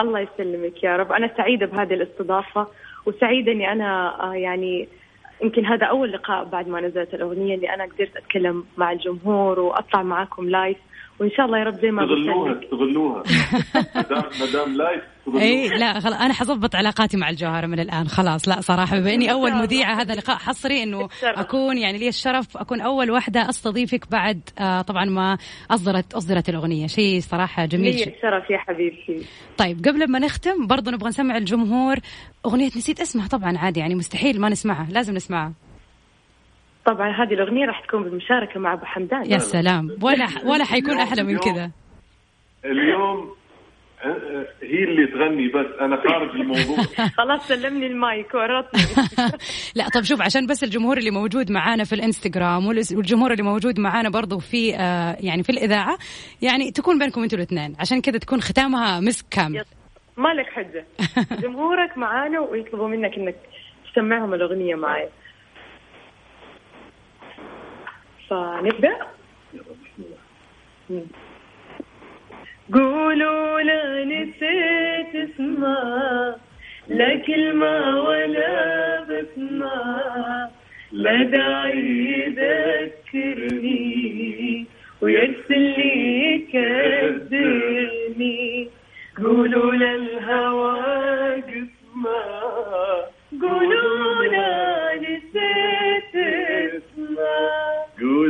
الله 0.00 0.20
يسلمك 0.20 0.84
يا 0.84 0.96
رب. 0.96 1.12
أنا 1.12 1.30
سعيدة 1.36 1.66
بهذه 1.66 1.94
الاستضافة 1.94 2.66
وسعيدة 3.06 3.52
إني 3.52 3.72
أنا 3.72 4.22
آه، 4.22 4.34
يعني 4.34 4.88
يمكن 5.42 5.66
هذا 5.66 5.86
أول 5.86 6.12
لقاء 6.12 6.44
بعد 6.44 6.68
ما 6.68 6.80
نزلت 6.80 7.14
الأغنية 7.14 7.54
اللي 7.54 7.74
أنا 7.74 7.84
قدرت 7.84 8.16
أتكلم 8.16 8.64
مع 8.76 8.92
الجمهور 8.92 9.60
وأطلع 9.60 10.02
معاكم 10.02 10.48
live 10.48 10.76
وإن 11.22 11.30
شاء 11.30 11.46
الله 11.46 11.58
يا 11.58 11.64
رب 11.64 11.74
زي 11.74 11.90
ما 11.90 12.02
لك. 12.02 12.64
استغلوها 12.64 13.22
مدام 13.96 14.24
مدام 14.42 14.76
live 14.76 15.02
إي 15.36 15.68
لا 15.68 16.00
خلاص 16.00 16.20
أنا 16.20 16.34
حظبط 16.34 16.74
علاقاتي 16.74 17.16
مع 17.16 17.30
الجوهرة 17.30 17.66
من 17.66 17.80
الآن 17.80 18.08
خلاص. 18.08 18.48
لا 18.48 18.60
صراحة 18.60 18.98
بما 18.98 19.14
إني 19.14 19.32
أول. 19.32 19.54
مذيعة 19.54 20.00
هذا 20.00 20.14
لقاء 20.14 20.36
حصري 20.36 20.82
إنه. 20.82 21.08
أكون 21.22 21.78
يعني 21.78 21.98
لي 21.98 22.08
الشرف 22.08 22.56
أكون 22.56 22.80
أول 22.80 23.10
واحدة 23.10 23.48
أستضيفك 23.48 24.10
بعد 24.10 24.40
آه 24.58 24.82
طبعا 24.82 25.04
ما 25.04 25.38
اصدرت 25.70 26.14
أصدرت 26.14 26.48
الأغنية. 26.48 26.86
شيء 26.86 27.20
صراحة 27.20 27.64
جميل. 27.64 27.94
لي 27.94 28.00
جدا 28.00 28.16
الشرف 28.16 28.50
يا 28.50 28.58
حبيبتي. 28.58 29.26
طيب 29.58 29.78
قبل 29.78 30.10
ما 30.10 30.18
نختم 30.18 30.66
برضو 30.66 30.90
نبغى 30.90 31.08
نسمع 31.08 31.36
الجمهور. 31.36 31.96
أغنية 32.46 32.66
نسيت 32.66 33.00
اسمها 33.00 33.28
طبعا 33.28 33.58
عادي 33.58 33.80
يعني 33.80 33.94
مستحيل 33.94 34.40
ما 34.40 34.48
نسمعها 34.48 34.88
لازم 34.90 35.14
نسمعها. 35.14 35.52
طبعا 36.86 37.10
هذه 37.10 37.34
الأغنية 37.34 37.66
راح 37.66 37.80
تكون 37.86 38.02
بالمشاركة 38.02 38.60
مع 38.60 38.72
أبو 38.72 38.84
حمدان. 38.84 39.30
يا 39.30 39.38
سلام. 39.38 39.96
ولا 40.02 40.26
ولا 40.44 40.64
حيكون 40.64 40.98
أحلى 40.98 41.22
من 41.22 41.38
كذا. 41.38 41.70
اليوم 42.64 43.34
آه، 44.04 44.08
آه، 44.08 44.46
هي 44.62 44.84
اللي 44.84 45.06
تغني 45.06 45.48
بس. 45.48 45.80
أنا 45.80 45.96
خارج 45.96 46.30
الموضوع. 46.30 46.84
خلاص 47.18 47.48
سلمني 47.48 47.86
المايك 47.86 48.34
ورطني. 48.34 48.80
لا 49.76 49.88
طب 49.88 50.02
شوف 50.02 50.22
عشان 50.22 50.46
بس 50.46 50.64
الجمهور 50.64 50.98
اللي 50.98 51.10
موجود 51.10 51.50
معانا 51.50 51.84
في 51.84 51.94
الإنستغرام 51.94 52.66
والجمهور 52.66 53.32
اللي 53.32 53.42
موجود 53.42 53.80
معانا 53.80 54.10
برضو 54.10 54.38
في 54.38 54.76
آه 54.76 55.16
يعني 55.20 55.42
في 55.42 55.50
الإذاعة 55.50 55.98
يعني 56.42 56.70
تكون 56.70 56.98
بينكم 56.98 57.22
أنتوا 57.22 57.38
الاثنين. 57.38 57.76
عشان 57.80 58.00
كذا 58.00 58.18
تكون 58.18 58.40
ختامها 58.40 59.00
مسك 59.00 59.26
كامل 59.30 59.64
مالك 60.16 60.46
حجة. 60.46 60.84
جمهورك 61.42 61.98
معانا 61.98 62.40
ويطلبوا 62.40 62.88
منك 62.88 63.14
إنك 63.14 63.36
تسمعهم 63.92 64.34
الأغنية 64.34 64.74
معي. 64.74 65.08
فنبدأ. 68.32 68.96
قولوا 72.72 73.60
لا 73.60 74.04
نسيت 74.04 75.14
اسمع 75.14 76.34
لا 76.88 77.16
كلمة 77.16 78.00
ولا 78.00 79.04
بسمع. 79.08 80.48
لا 80.92 81.22
داعي 81.22 81.78
يذكرني 83.12 83.76
ويرسل 85.00 85.60
لي 85.76 86.34
يكدرني 86.54 87.88
قولوا 89.24 89.72
للهوى 89.72 90.80
قسمة. 91.50 92.22
قولوا 93.42 94.11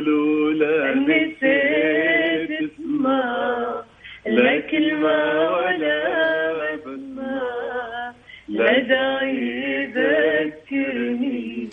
لا 0.09 0.95
نسيت 0.95 2.51
اسمع 2.63 3.83
لا 4.27 4.61
كلمة 4.61 5.51
ولا 5.57 6.53
بسمع 6.87 8.13
لا 8.49 8.79
داعي 8.79 9.37
يذكرني 9.83 11.69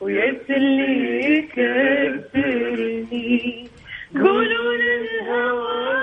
ويرسل 0.00 0.60
لي 0.62 1.36
يكدرني 2.32 3.68
قولوا 4.14 4.74
للهوى 4.74 6.01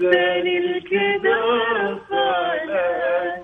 الكذا 0.00 1.40
فعلا 2.10 3.42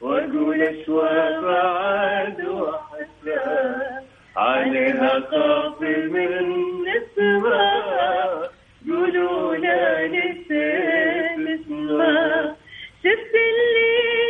واقول 0.00 0.62
اشواق 0.62 1.44
عاد 1.44 2.44
وحسان 2.48 4.02
عليها 4.36 5.08
قافي 5.18 5.96
من 5.96 6.88
اسمها 6.88 8.48
قولوا 8.88 9.56
لا 9.56 10.06
نسيت 10.06 11.60
اسمها 11.60 12.56
شفت 13.04 13.34
اللي 13.34 13.88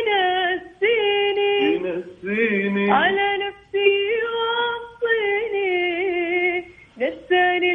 نسيني 0.09 1.75
ينسيني. 1.75 2.91
على 2.91 3.37
نفسي 3.37 3.97
وصيني 4.35 5.79
نساني 6.97 7.71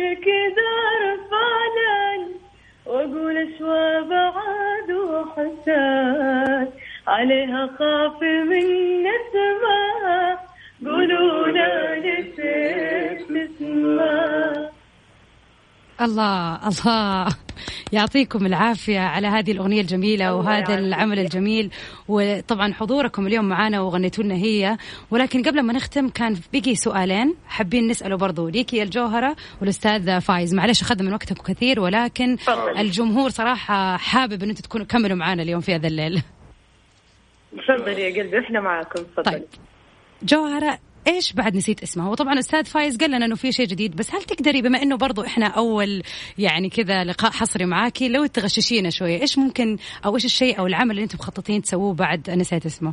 وحسان 5.69 6.69
عليها 7.07 7.67
خاف 7.79 8.23
من 8.23 8.67
نسمة. 9.03 10.39
قولوا 10.85 11.47
لا 11.49 11.99
نسيت 11.99 13.31
اسمها 13.31 14.71
الله 16.01 16.69
الله. 16.69 17.44
يعطيكم 17.95 18.47
العافية 18.47 19.01
على 19.01 19.27
هذه 19.27 19.53
الأغنية 19.53 19.81
الجميلة 19.81 20.35
وهذا. 20.35 20.79
العمل 20.79 21.19
الجميل. 21.19 21.71
وطبعا 22.09 22.73
حضوركم 22.73 23.27
اليوم 23.27 23.45
معنا 23.45 23.81
وغنيتوا 23.81 24.25
لنا 24.25 24.35
هي. 24.35 24.77
ولكن 25.11 25.43
قبل 25.43 25.63
ما 25.63 25.73
نختم 25.73 26.09
كان 26.09 26.37
بقي 26.53 26.75
سؤالين 26.75 27.35
حابين 27.49 27.89
نسأله 27.89 28.17
برضو. 28.17 28.49
ليكي 28.49 28.77
يا 28.77 28.83
الجوهرة 28.83 29.37
والأستاذ 29.61 30.21
فايز. 30.21 30.55
معلش 30.55 30.83
أخذنا 30.83 31.03
من 31.03 31.13
وقتكم 31.13 31.53
كثير 31.53 31.81
ولكن 31.81 32.37
تفضل. 32.37 32.79
الجمهور 32.79 33.31
صراحة 33.31 33.97
حابب 33.97 34.43
أن 34.43 34.49
أنتم 34.49 34.63
تكونوا 34.63 34.87
كملوا 34.87 35.17
معنا 35.17 35.43
اليوم 35.43 35.61
في 35.61 35.75
هذا 35.75 35.87
الليل. 35.87 36.23
تفضلي 37.53 38.03
يا 38.03 38.23
قلبي 38.23 38.39
إحنا 38.39 38.61
معاكم 38.61 39.03
تفضلي 39.03 39.39
طيب. 39.39 39.45
جوهرة 40.23 40.79
إيش 41.07 41.33
بعد 41.33 41.57
نسيت 41.57 41.83
اسمها 41.83 42.09
هو 42.09 42.15
طبعا 42.15 42.39
أستاذ 42.39 42.65
فايز 42.65 42.97
قال 42.99 43.11
لنا 43.11 43.27
إنه 43.27 43.35
في 43.35 43.53
شيء 43.53 43.67
جديد 43.67 43.97
بس 43.97 44.15
هل 44.15 44.23
تقدري 44.23 44.63
بما 44.63 44.83
إنه 44.83 44.97
برضو 44.97 45.23
إحنا 45.25 45.47
أول 45.47 46.03
يعني 46.39 46.69
كذا 46.69 47.05
لقاء 47.05 47.31
حصري 47.31 47.67
معاكي 47.67 48.09
لو 48.09 48.27
تغششينا 48.27 48.91
شوية 48.91 49.21
إيش 49.21 49.39
ممكن 49.39 49.77
أو 50.07 50.15
إيش 50.15 50.25
الشيء 50.25 50.59
أو 50.59 50.67
العمل 50.67 50.91
اللي 50.91 51.03
أنتم 51.03 51.19
مخططين 51.21 51.63
تسووه 51.63 51.95
بعد 51.95 52.31
نسيت 52.31 52.67
اسمه؟ 52.67 52.93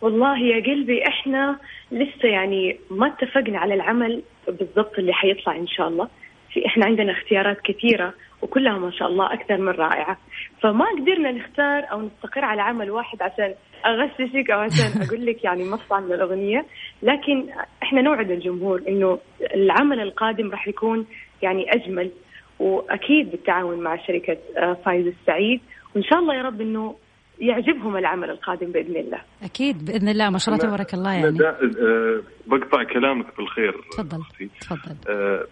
والله 0.00 0.38
يا 0.38 0.62
قلبي 0.62 1.08
إحنا 1.08 1.58
لسه 1.92 2.28
يعني 2.28 2.78
ما 2.90 3.06
اتفقنا 3.06 3.58
على 3.58 3.74
العمل 3.74 4.22
بالضبط 4.48 4.98
اللي 4.98 5.12
حيطلع 5.12 5.56
إن 5.56 5.66
شاء 5.66 5.88
الله. 5.88 6.08
في 6.52 6.66
إحنا 6.66 6.86
عندنا 6.86 7.12
اختيارات 7.12 7.58
كثيرة 7.64 8.14
وكلها 8.42 8.78
ما 8.78 8.90
شاء 8.90 9.08
الله 9.08 9.32
أكثر 9.32 9.58
من 9.58 9.68
رائعة. 9.68 10.18
فما 10.62 10.84
قدرنا 10.98 11.32
نختار 11.32 11.92
أو 11.92 12.02
نستقر 12.02 12.44
على 12.44 12.62
عمل 12.62 12.90
واحد 12.90 13.22
عشان 13.22 13.54
اغششك 13.86 14.50
أو 14.50 14.60
عشان 14.60 15.02
أقول 15.02 15.26
لك 15.26 15.44
يعني 15.44 15.64
مقطع 15.64 16.00
من 16.00 16.12
الأغنية. 16.12 16.66
لكن 17.02 17.46
إحنا 17.82 18.02
نوعد 18.02 18.30
الجمهور 18.30 18.82
إنه 18.88 19.18
العمل 19.54 20.00
القادم 20.00 20.50
راح 20.50 20.68
يكون 20.68 21.06
يعني 21.42 21.64
أجمل 21.74 22.10
وأكيد 22.58 23.30
بالتعاون 23.30 23.80
مع 23.80 23.96
شركة 24.06 24.36
آه، 24.56 24.76
فايز 24.84 25.06
السعيد. 25.06 25.60
وإن 25.94 26.02
شاء 26.04 26.18
الله 26.18 26.34
يا 26.34 26.42
رب 26.42 26.60
إنه 26.60 26.96
يعجبهم 27.38 27.96
العمل 27.96 28.30
القادم 28.30 28.72
بإذن 28.72 28.96
الله. 28.96 29.20
أكيد 29.42 29.84
بإذن 29.84 30.08
الله 30.08 30.30
ما 30.30 30.38
شاء 30.38 30.54
الله 30.54 30.66
تبارك 30.66 30.94
الله 30.94 31.12
يعني. 31.12 31.38
لا 31.38 31.50
آه، 31.50 32.22
بقطع 32.46 32.82
كلامك 32.84 33.36
بالخير 33.36 33.72
تفضل 33.92 34.20
أختي. 34.20 34.50
تفضل. 34.60 34.96
آه، 35.08 35.46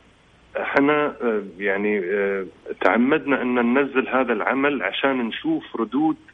إحنا 0.57 1.07
آه، 1.23 1.43
يعني 1.59 1.99
آه، 1.99 2.47
تعمدنا 2.81 3.43
أن 3.43 3.55
ننزل 3.55 4.09
هذا 4.09 4.33
العمل 4.33 4.83
عشان 4.83 5.19
نشوف 5.19 5.77
ردود 5.77 6.17
آه، 6.17 6.30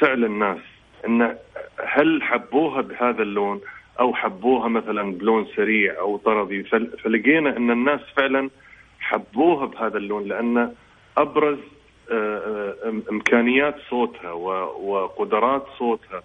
فعل 0.00 0.24
الناس 0.24 0.58
إن 1.06 1.36
هل 1.84 2.22
حبوها 2.22 2.80
بهذا 2.80 3.22
اللون 3.22 3.60
أو 4.00 4.14
حبوها 4.14 4.68
مثلا 4.68 5.12
بلون 5.12 5.46
سريع 5.56 5.98
أو 5.98 6.16
طربي 6.16 6.62
فل- 6.62 6.98
فلقينا 6.98 7.56
إن 7.56 7.70
الناس 7.70 8.00
فعلا 8.16 8.50
حبوها 9.00 9.66
بهذا 9.66 9.96
اللون 9.98 10.24
لأن 10.28 10.72
أبرز 11.16 11.58
آه، 12.12 12.74
آه، 12.84 12.92
إمكانيات 13.10 13.76
صوتها 13.90 14.32
وقدرات 14.32 15.66
صوتها. 15.78 16.22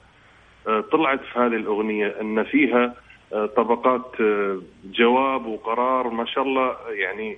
آه، 0.68 0.80
طلعت 0.82 1.20
في 1.20 1.40
هذه 1.40 1.56
الأغنية 1.56 2.16
أن 2.22 2.44
فيها 2.44 2.96
طبقات 3.56 4.12
جواب 4.86 5.46
وقرار 5.46 6.10
ما 6.10 6.26
شاء 6.26 6.44
الله 6.44 6.76
يعني 6.90 7.38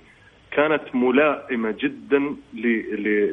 كانت 0.50 0.82
ملائمة 0.94 1.74
جدا 1.78 2.36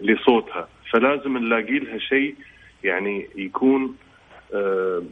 لصوتها. 0.03 0.67
فلازم 0.91 1.37
نلاقي 1.37 1.79
لها 1.79 1.97
شيء 1.97 2.35
يعني 2.83 3.27
يكون 3.35 3.97
آه، 4.53 5.03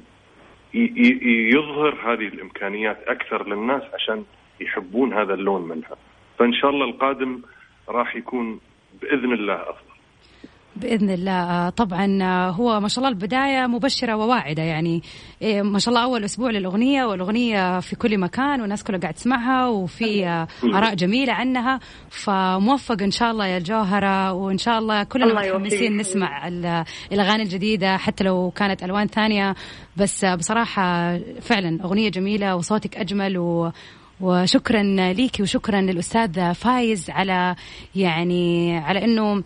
يظهر 1.54 1.96
هذه 2.04 2.28
الإمكانيات 2.28 2.98
أكثر 3.08 3.48
للناس 3.48 3.84
عشان 3.94 4.26
يحبون 4.60 5.14
هذا 5.14 5.34
اللون 5.34 5.68
منها. 5.68 5.96
فإن 6.40 6.54
شاء 6.54 6.70
الله 6.70 6.86
القادم 6.86 7.42
راح 7.90 8.16
يكون 8.16 8.60
بإذن 9.02 9.34
الله 9.34 9.54
أفضل. 9.54 9.95
بإذن 10.76 11.10
الله. 11.10 11.32
آه، 11.32 11.70
طبعا 11.70 12.20
آه، 12.24 12.50
هو 12.50 12.80
ما 12.80 12.88
شاء 12.88 12.98
الله 12.98 13.10
البداية 13.10 13.68
مبشرة 13.68 14.16
وواعدة 14.16 14.64
يعني. 14.64 15.04
إيه، 15.42 15.62
ما 15.62 15.80
شاء 15.80 15.90
الله 15.94 16.04
أول 16.04 16.24
أسبوع 16.24 16.50
للأغنية 16.52 17.06
والأغنية 17.06 17.80
في 17.80 17.96
كل 17.96 18.18
مكان 18.18 18.62
والناس 18.62 18.84
كلها 18.84 19.00
قاعد 19.00 19.14
تسمعها 19.14 19.68
وفي 19.68 20.28
آه، 20.28 20.48
آراء 20.64 20.94
جميلة 20.96 21.34
عنها. 21.34 21.80
فموفق 22.10 23.02
إن 23.02 23.12
شاء 23.12 23.32
الله 23.32 23.46
يا 23.48 23.58
الجوهره 23.58 24.32
وإن 24.34 24.58
شاء 24.58 24.80
الله 24.80 25.04
كلنا. 25.04 25.26
متحمسين 25.58 25.98
نسمع 25.98 26.48
ال- 26.48 26.84
الأغاني 27.12 27.44
الجديدة 27.44 27.98
حتى 27.98 28.24
لو 28.24 28.52
كانت 28.56 28.84
ألوان 28.84 29.08
ثانية. 29.08 29.56
بس 29.98 30.26
بصراحة 30.26 31.18
فعلا 31.42 31.84
أغنية 31.84 32.10
جميلة 32.10 32.56
وصوتك 32.56 32.98
أجمل 32.98 33.38
و 33.38 33.72
وشكرا 34.22 34.84
ليكي 35.14 35.44
وشكرا 35.44 35.82
للأستاذ 35.82 36.54
فايز 36.54 37.10
على 37.10 37.56
يعني 37.96 38.78
على 38.78 39.06
إنه 39.06 39.44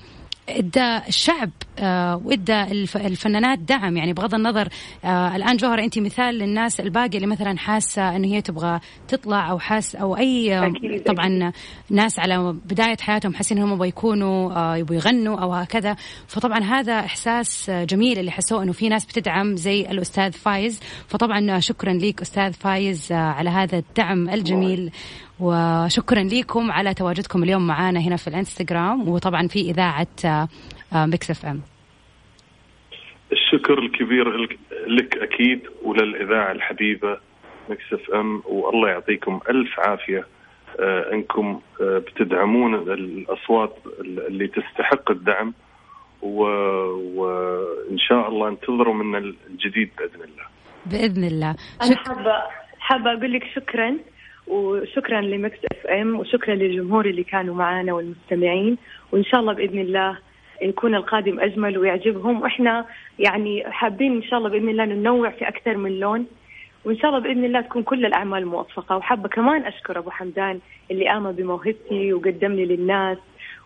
إدى 0.58 0.98
الشعب 1.08 1.50
آه، 1.80 2.22
وإدى 2.26 2.62
الف- 2.62 2.98
الفنانات 2.98 3.60
دعم. 3.60 3.98
يعني 3.98 4.14
بغض 4.14 4.34
النظر 4.36 4.68
آه، 5.06 5.36
الآن 5.36 5.58
جوهر 5.58 5.80
انت 5.80 6.00
مثال 6.00 6.36
للناس 6.36 6.80
الباقيه 6.80 7.18
اللي 7.18 7.28
مثلا 7.28 7.58
حاسة 7.58 8.16
إنه 8.16 8.28
هي 8.28 8.42
تبغى 8.42 8.80
تطلع 9.08 9.50
أو 9.52 9.60
حاس 9.60 9.96
أو 9.96 10.18
أي 10.18 10.58
آه، 10.58 10.68
أكيد، 10.68 11.04
طبعا 11.04 11.52
ناس 11.90 12.20
على 12.20 12.56
بداية 12.66 12.98
حياتهم 13.02 13.34
حاسين 13.34 13.58
انهم 13.58 13.72
يبغوا 13.74 13.86
يكونوا 13.86 14.52
آه، 14.54 14.76
يبغوا 14.78 14.98
يغنوا 14.98 15.38
أو 15.40 15.54
هكذا. 15.54 15.96
فطبعا 16.28 16.60
هذا 16.60 17.00
إحساس 17.00 17.70
جميل 17.70 18.20
اللي 18.20 18.32
حسوه 18.32 18.64
إنه 18.64 18.72
في 18.72 18.90
ناس 18.90 19.06
بتدعم 19.06 19.56
زي 19.56 19.82
الأستاذ 19.82 20.32
فايز. 20.32 20.80
فطبعا 21.08 21.60
شكرا 21.60 21.94
ليك 21.94 22.22
أستاذ 22.22 22.54
فايز 22.54 23.12
على 23.12 23.50
هذا 23.50 23.78
الدعم 23.78 24.30
الجميل. 24.30 24.92
وشكرا 25.40 26.24
لكم 26.24 26.72
على 26.72 26.94
تواجدكم 26.94 27.44
اليوم 27.44 27.68
معنا 27.68 28.00
هنا 28.00 28.16
في 28.16 28.28
الانستغرام 28.28 29.10
وطبعا 29.10 29.48
في 29.48 29.60
إذاعة 29.62 30.08
آه، 30.26 30.48
Mix 31.06 31.32
FM. 31.32 31.62
الشكر 33.32 33.80
الكبير 33.80 34.38
لك- 34.88 35.18
أكيد 35.18 35.62
وللإذاعة 35.84 36.52
الحبيبة 36.52 37.18
Mix 37.70 37.94
FM 37.94 38.42
والله 38.46 38.90
يعطيكم 38.90 39.40
ألف 39.50 39.80
عافية 39.80 40.28
آه، 40.80 41.14
إنكم 41.14 41.62
آه، 41.82 41.98
بتدعمون 41.98 42.74
الأصوات 42.76 43.76
اللي 44.00 44.48
تستحق 44.48 45.12
الدعم 45.12 45.54
و- 46.22 47.20
وإن 47.22 47.98
شاء 47.98 48.28
الله 48.30 48.48
انتظروا 48.50 48.94
منا 48.94 49.18
الجديد 49.18 49.90
بإذن 49.98 50.24
الله. 50.24 50.44
بإذن 50.86 51.24
الله. 51.24 51.56
أنا 51.82 51.92
شك... 51.96 52.08
حابه 52.08 52.34
حابة 52.80 53.14
أقول 53.14 53.34
لك 53.34 53.44
شكرا. 53.56 53.98
وشكرا 54.50 55.22
ل 55.22 55.58
Mix 55.72 55.88
FM 55.88 56.20
وشكرا 56.20 56.56
للجمهور 56.56 57.06
اللي 57.06 57.24
كانوا 57.24 57.56
معنا 57.56 57.94
والمستمعين 57.94 58.78
وإن 59.12 59.24
شاء 59.24 59.40
الله 59.40 59.54
بإذن 59.54 59.80
الله 59.80 60.18
يكون 60.62 60.96
القادم 60.96 61.40
أجمل 61.40 61.78
ويعجبهم. 61.78 62.42
وإحنا 62.42 62.86
يعني 63.20 63.64
حابين 63.72 64.16
إن 64.16 64.24
شاء 64.24 64.40
الله 64.40 64.50
بإذن 64.50 64.70
الله 64.70 64.86
ننوع 64.86 65.30
في 65.30 65.48
أكثر 65.48 65.78
من 65.78 66.00
لون 66.00 66.26
وإن 66.86 66.98
شاء 66.98 67.10
الله 67.10 67.20
بإذن 67.20 67.46
الله 67.46 67.62
تكون 67.62 67.84
كل 67.84 68.06
الأعمال 68.06 68.46
موفقة. 68.46 68.98
وحابة 68.98 69.30
كمان 69.30 69.64
أشكر 69.66 70.00
أبو 70.00 70.10
حمدان 70.10 70.60
اللي 70.92 71.10
امن 71.12 71.32
بموهبتي 71.32 72.14
وقدم 72.14 72.52
لي 72.54 72.66
للناس 72.66 73.18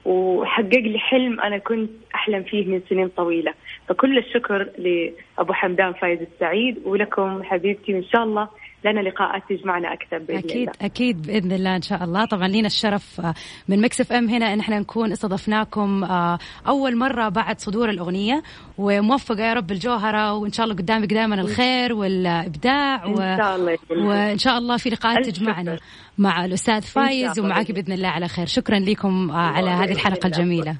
وحقق 0.06 0.80
لي 0.80 1.00
حلم 1.00 1.40
أنا 1.40 1.58
كنت 1.58 1.90
أحلم 2.16 2.44
فيه 2.44 2.66
من 2.66 2.82
سنين 2.90 3.08
طويلة. 3.08 3.54
فكل 3.88 4.18
الشكر 4.18 4.70
لأبو 4.78 5.54
حمدان 5.54 5.94
فايز 5.94 6.20
السعيد 6.22 6.82
ولكم 6.86 7.44
حبيبتي 7.44 7.94
وان 7.94 8.04
شاء 8.04 8.24
الله 8.24 8.48
لنا 8.86 9.00
لقاءات 9.02 9.44
تجمعنا 9.50 9.94
أكثر 9.94 10.18
بإذن 10.18 10.38
أكيد 10.38 10.56
الله 10.56 10.72
أكيد 10.82 11.28
بإذن 11.28 11.52
الله 11.52 11.76
إن 11.76 11.82
شاء 11.82 12.04
الله 12.04 12.26
طبعا 12.26 12.48
لينا 12.48 12.68
الشرف 12.68 13.22
آه، 13.22 13.34
من 13.68 13.82
Mix 13.82 14.02
FM 14.02 14.30
هنا 14.30 14.54
إن 14.54 14.60
إحنا 14.60 14.80
نكون 14.80 15.12
استضفناكم 15.12 16.04
آه، 16.04 16.40
أول 16.68 16.98
مرة 16.98 17.30
بعد 17.30 17.60
صدور 17.60 17.90
الأغنية 17.90 18.44
وموفقة 18.78 19.42
يا 19.44 19.54
رب 19.54 19.72
الجوهرة 19.72 20.34
وإن 20.34 20.52
شاء 20.52 20.64
الله 20.64 20.76
قدامك 20.76 21.14
دائما 21.14 21.36
الخير 21.42 21.94
والإبداع 21.94 23.06
و... 23.06 23.20
ان 23.20 23.38
شاء 23.38 23.56
الله 23.56 23.78
وإن 23.92 24.38
شاء 24.38 24.58
الله 24.58 24.78
في 24.78 24.90
لقاءات 24.90 25.26
تجمعنا. 25.30 25.78
مع 26.18 26.46
الأستاذ 26.46 26.82
فايز 26.82 27.40
ومعك 27.40 27.72
بإذن 27.72 27.84
بإذن 27.84 27.94
الله 27.94 28.08
على 28.08 28.28
خير 28.28 28.46
شكرا 28.46 28.80
لكم 28.80 29.32
آه، 29.32 29.36
على 29.36 29.70
هذه 29.70 29.92
الحلقة. 29.92 30.28
الجميلة 30.28 30.78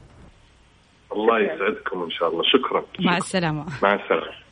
الله 1.16 1.40
يسعدكم 1.40 2.04
إن 2.04 2.12
شاء 2.12 2.30
الله 2.30 2.44
شكرا. 2.44 2.80
مع 3.00 3.12
شكراً. 3.12 3.18
السلامة 3.18 3.66
مع 3.84 3.94
السلامة. 3.94 4.44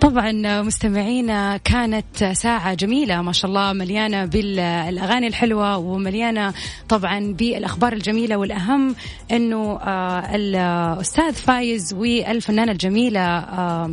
طبعا 0.00 0.62
مستمعينا 0.62 1.56
كانت 1.56 2.24
ساعة 2.24 2.74
جميلة 2.74 3.22
ما 3.22 3.32
شاء 3.32 3.48
الله 3.48 3.72
مليانة 3.72 4.24
بالأغاني 4.24 5.26
الحلوة 5.26 5.76
ومليانة 5.76 6.54
طبعا 6.88 7.32
بالأخبار 7.32 7.92
الجميلة. 7.92 8.36
والأهم 8.36 8.94
أنه 9.30 9.78
آه، 9.80 10.34
الأستاذ 10.34 11.32
فايز 11.34 11.94
والفنانة 11.94 12.72
الجميلة 12.72 13.20
آه، 13.20 13.90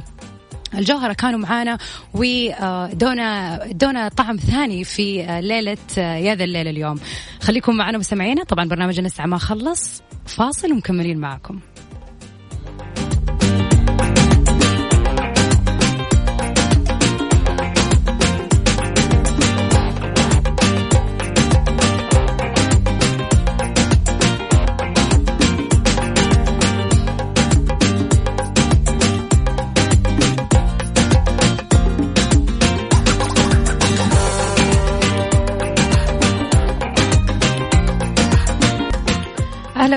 الجوهرة 0.74 1.14
كانوا 1.14 1.39
معانا 1.39 1.78
ودونا 2.14 3.60
دونا 3.72 4.10
طعم 4.10 4.38
ثاني 4.38 4.84
في 4.84 5.26
ليلة 5.41 5.78
آه، 5.97 6.16
يا 6.16 6.36
ذا 6.36 6.43
الليل 6.43 6.68
اليوم. 6.68 6.99
خليكم 7.41 7.76
معنا 7.76 7.97
مستمعينا. 7.97 8.43
طبعا 8.43 8.68
برنامجنا 8.68 9.08
لسه 9.08 9.26
ما 9.26 9.38
خلص 9.38 10.01
فاصل 10.26 10.72
ومكملين 10.72 11.18
معكم. 11.18 11.60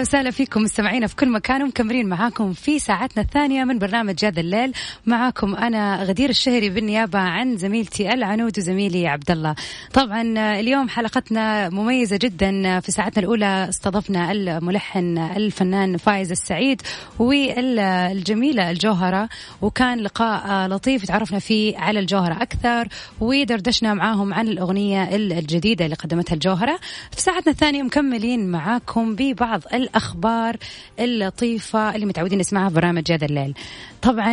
وسهلا 0.06 0.30
فيكم 0.30 0.62
مستمعينا 0.62 1.06
في 1.06 1.16
كل 1.16 1.28
مكان 1.28 1.62
ومكملين 1.62 2.08
معاكم 2.08 2.52
في 2.52 2.78
ساعتنا 2.78 3.22
الثانية 3.22 3.64
من 3.64 3.78
برنامج 3.78 4.14
جاد 4.14 4.38
الليل. 4.38 4.72
معاكم 5.06 5.54
أنا 5.54 6.04
غدير 6.04 6.30
الشهري 6.30 6.70
بالنيابة 6.70 7.18
عن 7.18 7.56
زميلتي 7.56 8.12
العنود 8.12 8.58
وزميلي 8.58 9.06
عبد 9.08 9.30
الله 9.30 9.54
طبعا 9.92 10.22
اليوم 10.60 10.88
حلقتنا 10.88 11.68
مميزة 11.68 12.18
جدا. 12.22 12.80
في 12.80 12.92
ساعتنا 12.92 13.22
الأولى 13.22 13.68
استضفنا 13.68 14.32
الملحن 14.32 15.18
الفنان 15.18 15.96
فايز 15.96 16.30
السعيد 16.30 16.82
والجميلة 17.18 18.70
الجوهرة. 18.70 19.28
وكان 19.62 19.98
لقاء 19.98 20.68
لطيف 20.68 21.04
تعرفنا 21.04 21.38
فيه 21.38 21.78
على 21.78 22.00
الجوهرة 22.00 22.42
أكثر. 22.42 22.88
ودردشنا 23.20 23.94
معاهم 23.94 24.34
عن 24.34 24.48
الأغنية 24.48 25.16
الجديدة 25.16 25.84
اللي 25.84 25.96
قدمتها 25.96 26.34
الجوهرة. 26.34 26.78
في 27.10 27.20
ساعتنا 27.20 27.52
الثانية 27.52 27.82
مكملين 27.82 28.50
معاكم 28.50 29.14
ببعض 29.14 29.62
الأخبار 29.96 30.56
اللطيفة 31.00 31.94
اللي 31.94 32.06
متعودين 32.06 32.38
نسمعها 32.38 32.68
في 32.68 32.74
برنامج 32.74 33.12
هذا 33.12 33.26
الليل 33.26 33.54
طبعا 34.02 34.32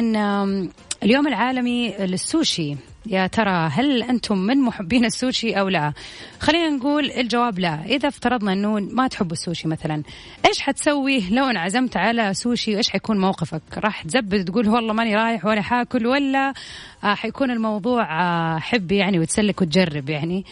اليوم 1.04 1.28
العالمي 1.28 1.94
للسوشي 2.00 2.76
يا 3.06 3.28
ترى 3.28 3.70
هل 3.72 4.04
أنتم 4.04 4.38
من 4.38 4.58
محبين 4.58 5.06
السوشي 5.06 5.60
أو 5.60 5.70
لا؟ 5.70 5.94
خلينا 6.40 6.70
نقول 6.70 7.12
الجواب 7.12 7.60
لا، 7.60 7.86
إذا 7.86 8.08
افترضنا 8.08 8.54
أنه 8.54 8.80
ما 8.80 9.08
تحب 9.08 9.32
السوشي 9.32 9.68
مثلا، 9.68 10.04
إيش 10.46 10.60
حتسوي 10.60 11.30
لو 11.30 11.46
انعزمت 11.46 11.98
على 11.98 12.34
سوشي 12.34 12.76
وايش 12.76 12.90
حيكون 12.90 13.18
موقفك؟ 13.18 13.62
راح 13.78 14.02
تزبد 14.02 14.46
تقول 14.46 14.70
والله 14.70 14.94
ماني 14.94 15.16
رايح 15.16 15.46
ولا 15.46 15.62
حاكل 15.62 16.08
ولا 16.08 16.54
آه 17.04 17.14
حيكون 17.14 17.52
الموضوع 17.52 18.22
آه 18.22 18.60
حب 18.60 18.92
يعني 18.92 19.20
وتسلك 19.20 19.62
وتجرب 19.62 20.10
يعني؟ 20.10 20.46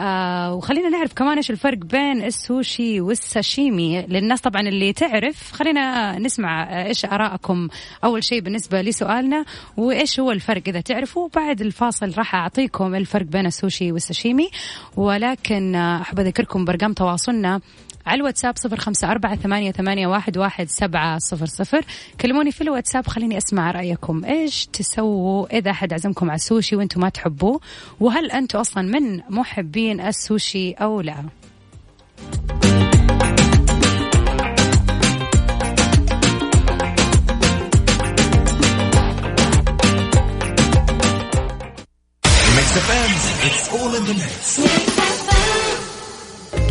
آه 0.00 0.54
وخلينا 0.54 0.88
نعرف 0.88 1.12
كمان 1.12 1.36
إيش 1.36 1.50
الفرق 1.50 1.78
بين 1.78 2.24
السوشي 2.24 3.00
والساشيمي. 3.00 4.02
للناس 4.02 4.40
طبعا 4.40 4.62
اللي 4.62 4.92
تعرف 4.92 5.52
خلينا 5.52 6.18
نسمع 6.18 6.82
إيش 6.86 7.04
آرائكم. 7.04 7.68
أول 8.04 8.24
شيء 8.24 8.40
بالنسبة 8.40 8.82
لسؤالنا 8.82 9.44
وإيش 9.76 10.20
هو 10.20 10.30
الفرق 10.32 10.62
إذا 10.68 10.80
تعرفوا؟ 10.80 11.28
بعد 11.36 11.60
الفاصل 11.60 12.14
راح 12.18 12.34
أعطيكم 12.34 12.94
الفرق 12.94 13.26
بين 13.26 13.46
السوشي 13.46 13.92
والساشيمي. 13.92 14.50
ولكن 14.96 15.74
آه، 15.74 16.00
أحب 16.00 16.20
أذكركم 16.20 16.64
برقم 16.64 16.92
تواصلنا. 16.92 17.60
على 18.08 18.18
الواتساب 18.18 18.56
صفر 18.56 18.76
خمسة 18.76 19.10
أربعة 19.10 19.36
ثمانية, 19.36 19.72
ثمانية 19.72 20.06
واحد, 20.06 20.38
واحد 20.38 20.68
سبعة 20.68 21.18
صفر 21.18 21.46
صفر. 21.46 21.84
كلموني 22.20 22.52
في 22.52 22.60
الواتساب 22.60 23.06
خليني 23.06 23.38
أسمع 23.38 23.70
رأيكم. 23.70 24.24
إيش 24.24 24.66
تسووا 24.66 25.58
إذا 25.58 25.72
حد 25.72 25.92
عزمكم 25.92 26.30
على 26.30 26.36
السوشي 26.36 26.76
وأنتم 26.76 27.00
ما 27.00 27.08
تحبوه؟ 27.08 27.60
وهل 28.00 28.30
أنتم 28.30 28.58
أصلا 28.58 28.82
من 28.82 29.20
محبين 29.30 30.00
السوشي 30.00 30.72
أو 30.72 31.00
لا؟ 31.00 31.24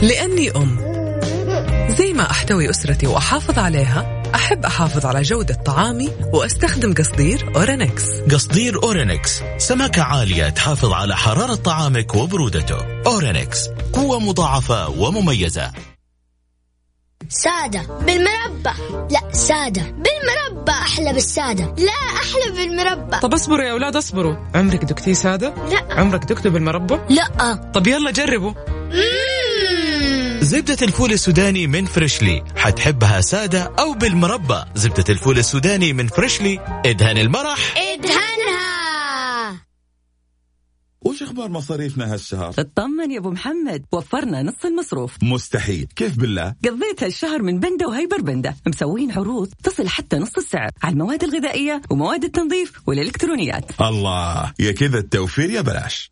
لأني 0.01 0.51
أم. 0.51 0.96
زي 1.89 2.13
ما 2.13 2.31
أحتوي 2.31 2.69
أسرتي 2.69 3.07
وأحافظ 3.07 3.59
عليها 3.59 4.23
أحب 4.35 4.65
أحافظ 4.65 5.05
على 5.05 5.21
جودة 5.21 5.53
طعامي 5.53 6.11
وأستخدم 6.33 6.93
قصدير 6.93 7.51
أورينكس. 7.55 8.03
قصدير 8.31 8.83
أورينكس 8.83 9.41
سماكة 9.57 10.01
عالية 10.01 10.49
تحافظ 10.49 10.93
على 10.93 11.15
حرارة 11.17 11.55
طعامك 11.55 12.15
وبرودته. 12.15 12.77
أورينكس 13.07 13.67
قوة 13.93 14.19
مضاعفة 14.19 14.89
ومميزة. 14.89 15.71
سادة 17.29 17.81
بالمربى. 17.81 19.03
لا 19.11 19.33
سادة 19.33 19.81
بالمربى 19.81 20.71
أحلى 20.71 21.13
بالسادة. 21.13 21.75
لا 21.77 21.91
أحلى 21.91 22.51
بالمربى. 22.55 23.17
طب 23.19 23.33
اصبروا 23.33 23.65
يا 23.65 23.71
أولاد 23.71 23.95
اصبروا. 23.95 24.35
عمرك 24.55 24.85
دقتيه 24.85 25.13
سادة؟ 25.13 25.53
لا. 25.69 25.99
عمرك 25.99 26.23
دقته 26.23 26.49
بالمربى؟ 26.49 26.99
لا. 27.09 27.53
طب 27.73 27.87
يلا 27.87 28.11
جربوا. 28.11 28.51
مم. 28.91 29.76
زبدة 30.47 30.77
الفول 30.81 31.11
السوداني 31.11 31.67
من 31.67 31.85
Freshly. 31.85 32.43
حتحبها 32.55 33.21
سادة 33.21 33.63
أو 33.79 33.93
بالمربى. 33.93 34.63
زبدة 34.75 35.03
الفول 35.09 35.37
السوداني 35.37 35.93
من 35.93 36.07
Freshly. 36.07 36.81
ادهن 36.85 37.17
المرح. 37.17 37.73
ادهنها 37.77 39.67
وش 41.01 41.23
أخبار 41.23 41.49
مصاريفنا 41.49 42.13
هالشهر؟ 42.13 42.53
اطمن 42.59 43.11
يا 43.11 43.19
أبو 43.19 43.31
محمد. 43.31 43.85
وفرنا 43.91 44.43
نص 44.43 44.65
المصروف. 44.65 45.11
مستحيل. 45.21 45.87
كيف 45.95 46.17
بالله؟ 46.17 46.55
قضيت 46.65 47.03
هالشهر 47.03 47.41
من 47.41 47.59
بندا 47.59 47.87
وهيبر 47.87 48.21
بندا 48.21 48.55
مسوين 48.67 49.11
عروض 49.11 49.53
تصل 49.63 49.87
حتى 49.87 50.17
نص 50.17 50.37
السعر. 50.37 50.69
على 50.83 50.93
المواد 50.93 51.23
الغذائية 51.23 51.81
ومواد 51.89 52.23
التنظيف 52.23 52.81
والإلكترونيات. 52.87 53.81
الله. 53.81 54.53
يا 54.59 54.71
كذا 54.71 54.97
التوفير 54.97 55.49
يا 55.49 55.61
بلاش. 55.61 56.11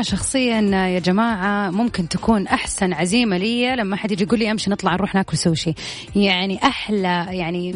أنا 0.00 0.08
شخصيا 0.08 0.60
يا 0.86 0.98
جماعة 0.98 1.70
ممكن 1.70 2.08
تكون 2.08 2.46
أحسن 2.46 2.92
عزيمة 2.92 3.36
لي 3.36 3.76
لما 3.76 3.96
حد 3.96 4.10
يجي 4.10 4.24
يقول 4.24 4.38
لي 4.38 4.50
أمشي 4.50 4.70
نطلع 4.70 4.92
نروح 4.94 5.14
ناكل 5.14 5.36
سوشي. 5.36 5.74
يعني 6.16 6.64
أحلى 6.64 7.26
يعني 7.30 7.72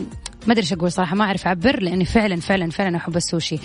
ما 0.47 0.53
أدري 0.53 0.62
إيش 0.62 0.72
أقول 0.72 0.93
صراحة 0.93 1.16
ما 1.16 1.25
أعرف 1.25 1.47
أعبر 1.47 1.83
لأني 1.83 2.05
فعلا 2.05 2.37
فعلا 2.37 2.70
فعلا 2.70 2.97
أحب 2.97 3.16
السوشي. 3.16 3.59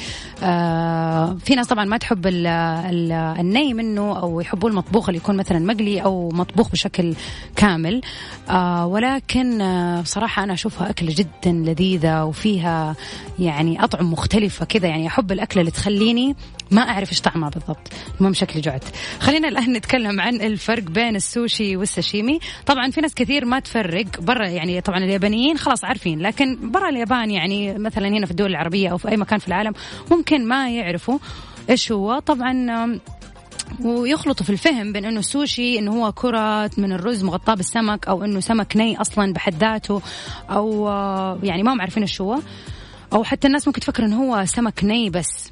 آه 0.43 1.37
في 1.45 1.55
ناس 1.55 1.67
طبعا 1.67 1.85
ما 1.85 1.97
تحب 1.97 2.27
ال 2.27 2.47
ال 2.47 3.11
الني 3.11 3.73
منه 3.73 4.19
أو 4.19 4.41
يحبوا 4.41 4.69
المطبوخ 4.69 5.09
اللي 5.09 5.21
يكون 5.21 5.37
مثلا 5.37 5.59
مقلي 5.59 6.03
أو 6.03 6.29
مطبوخ 6.29 6.71
بشكل 6.71 7.15
كامل. 7.55 8.01
آه 8.49 8.85
ولكن 8.85 9.61
آه 9.61 10.03
صراحة 10.03 10.43
أنا 10.43 10.53
أشوفها 10.53 10.89
أكلة 10.89 11.13
جدا 11.17 11.51
لذيذة 11.51 12.23
وفيها 12.23 12.95
يعني 13.39 13.83
أطعم 13.83 14.11
مختلفة 14.11 14.65
كذا. 14.65 14.87
يعني 14.87 15.07
أحب 15.07 15.31
الأكلة 15.31 15.61
اللي 15.61 15.71
تخليني 15.71 16.35
ما 16.71 16.81
أعرف 16.81 17.09
إيش 17.11 17.21
طعمها 17.21 17.49
بالضبط. 17.49 17.87
المهم 18.19 18.33
شكلي 18.33 18.61
جعت. 18.61 18.83
خلينا 19.19 19.47
الآن 19.47 19.73
نتكلم 19.73 20.21
عن 20.21 20.35
الفرق 20.35 20.83
بين 20.83 21.15
السوشي 21.15 21.77
والساشيمي. 21.77 22.39
طبعا 22.65 22.91
في 22.91 23.01
ناس 23.01 23.13
كثير 23.13 23.45
ما 23.45 23.59
تفرق 23.59 24.19
برا 24.19 24.47
يعني 24.47 24.81
طبعا 24.81 24.97
اليابانيين 24.97 25.57
خلاص 25.57 25.83
عارفين 25.85 26.19
لكن 26.19 26.71
برا 26.71 26.89
اليابان 26.89 27.31
يعني 27.31 27.73
مثلا 27.73 28.07
هنا 28.07 28.25
في 28.25 28.31
الدول 28.31 28.49
العربية 28.49 28.89
أو 28.89 28.97
في 28.97 29.09
أي 29.09 29.17
مكان 29.17 29.39
في 29.39 29.47
العالم 29.47 29.73
ممكن 30.11 30.47
ما 30.47 30.69
يعرفوا 30.69 31.19
إيش 31.69 31.91
هو. 31.91 32.19
طبعا 32.19 32.99
ويخلطوا 33.83 34.45
في 34.45 34.49
الفهم 34.51 34.93
بين 34.93 35.05
إنه 35.05 35.19
السوشي 35.19 35.79
انه 35.79 35.91
هو 35.91 36.11
كرة 36.11 36.71
من 36.77 36.91
الرز 36.91 37.23
مغطاة 37.23 37.53
بالسمك 37.53 38.07
أو 38.07 38.23
إنه 38.23 38.39
سمك 38.39 38.77
ني 38.77 39.01
أصلا 39.01 39.33
بحد 39.33 39.55
ذاته 39.55 40.01
أو 40.49 40.87
يعني 41.43 41.63
ما 41.63 41.73
هم 41.73 41.81
عارفين 41.81 42.03
إيش 42.03 42.21
هو. 42.21 42.39
أو 43.13 43.23
حتى 43.23 43.47
الناس 43.47 43.67
ممكن 43.67 43.81
تفكر 43.81 44.05
انه 44.05 44.23
هو 44.23 44.45
سمك 44.45 44.83
ني 44.83 45.09
بس. 45.09 45.49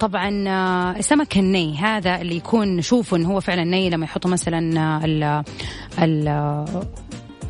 طبعا 0.00 0.48
آه، 0.48 0.98
السمك 0.98 1.38
الني 1.38 1.78
هذا 1.78 2.20
اللي 2.20 2.36
يكون 2.36 2.76
نشوفه 2.76 3.16
انه 3.16 3.28
هو 3.28 3.40
فعلا 3.40 3.64
ني 3.64 3.90
لما 3.90 4.04
يحطوا 4.04 4.30
مثلا 4.30 4.80
آه، 4.80 5.04
ال 5.04 5.44
ال 5.98 6.64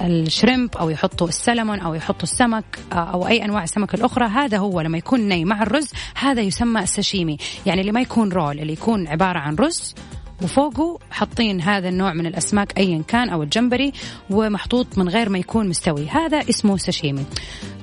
ال 0.00 0.11
shrimp 0.11 0.76
أو 0.76 0.90
يحطوا 0.90 1.28
السلمون 1.28 1.80
أو 1.80 1.94
يحطوا 1.94 2.22
السمك 2.22 2.64
آه، 2.92 2.94
أو 2.94 3.26
أي 3.26 3.44
أنواع 3.44 3.62
السمك 3.62 3.94
الأخرى 3.94 4.26
هذا 4.26 4.58
هو 4.58 4.80
لما 4.80 4.98
يكون 4.98 5.20
ني 5.20 5.44
مع 5.44 5.62
الرز 5.62 5.92
هذا 6.16 6.42
يسمى 6.42 6.80
الساشيمي. 6.80 7.36
يعني 7.66 7.80
اللي 7.80 7.92
ما 7.92 8.00
يكون 8.00 8.32
roll 8.32 8.60
اللي 8.60 8.72
يكون 8.72 9.08
عبارة 9.08 9.38
عن 9.38 9.54
رز 9.54 9.94
وفوقه 10.42 10.98
حاطين 11.10 11.60
هذا 11.60 11.88
النوع 11.88 12.12
من 12.12 12.26
الأسماك 12.26 12.78
ايا 12.78 13.02
كان 13.08 13.28
أو 13.28 13.42
الجمبري 13.42 13.92
ومحطوط 14.30 14.98
من 14.98 15.08
غير 15.08 15.28
ما 15.28 15.38
يكون 15.38 15.68
مستوي. 15.68 16.08
هذا 16.08 16.38
اسمه 16.50 16.76
ساشيمي. 16.76 17.24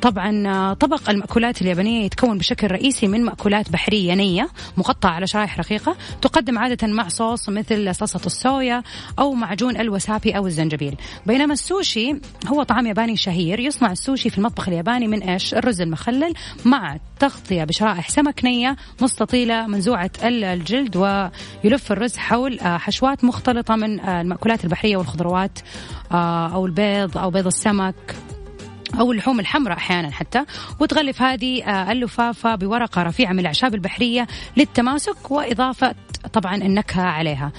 طبعا 0.02 0.47
آه، 0.47 0.74
طبق 0.74 1.10
المأكولات 1.10 1.62
اليابانية 1.62 2.06
يتكون 2.06 2.38
بشكل 2.38 2.68
رئيسي 2.72 3.08
من 3.08 3.24
مأكولات 3.26 3.70
بحرية 3.70 4.14
نية 4.14 4.47
مقطعة 4.78 5.10
على 5.12 5.28
شرائح 5.28 5.60
رقيقة 5.60 5.95
تقدم 6.22 6.58
عادة 6.58 6.88
مع 6.88 7.08
صوص 7.08 7.49
مثل 7.49 7.95
صلصة 7.95 8.22
الصويا 8.26 8.84
أو 9.20 9.34
معجون 9.34 9.78
الوسابي 9.78 10.38
أو 10.38 10.47
الزنجبيل. 10.47 10.95
بينما 11.26 11.54
السوشي 11.54 12.16
هو 12.47 12.64
طعام 12.64 12.88
ياباني 12.88 13.18
شهير 13.18 13.60
يصنع 13.60 13.91
السوشي 13.91 14.30
في 14.30 14.38
المطبخ 14.38 14.68
الياباني 14.68 15.08
من 15.08 15.22
إيش؟ 15.24 15.54
الرز 15.54 15.82
المخلل 15.82 16.34
مع 16.66 16.97
تغطية 17.20 17.64
بشرائح 17.64 18.10
سمك 18.10 18.45
نية 18.45 18.76
مستطيلة 19.02 19.68
منزوعة 19.68 20.12
ال- 20.24 20.43
الجلد 20.43 20.95
ويلف 20.97 21.91
الرز 21.91 22.18
حول 22.18 22.60
آه، 22.60 22.78
حشوات 22.78 23.24
مختلطة 23.24 23.76
من 23.76 23.99
آه، 23.99 24.22
المأكولات 24.22 24.64
البحرية 24.64 24.97
والخضروات 24.97 25.60
أو 26.12 26.66
البيض 26.66 27.18
أو 27.18 27.30
بيض 27.30 27.47
السمك. 27.47 27.95
أو 28.99 29.11
اللحوم 29.11 29.39
الحمراء 29.39 29.77
أحيانا 29.77 30.11
حتى 30.11 30.45
وتغلف 30.79 31.21
هذه 31.21 31.63
آه، 31.63 31.91
اللفافة 31.91 32.55
بورقة 32.55 33.03
رفيعة 33.03 33.33
من 33.33 33.39
الأعشاب 33.39 33.73
البحرية 33.75 34.27
للتماسك 34.57 35.31
وإضافة 35.31 35.95
طبعا 36.33 36.55
النكهة 36.55 37.01
عليها. 37.01 37.51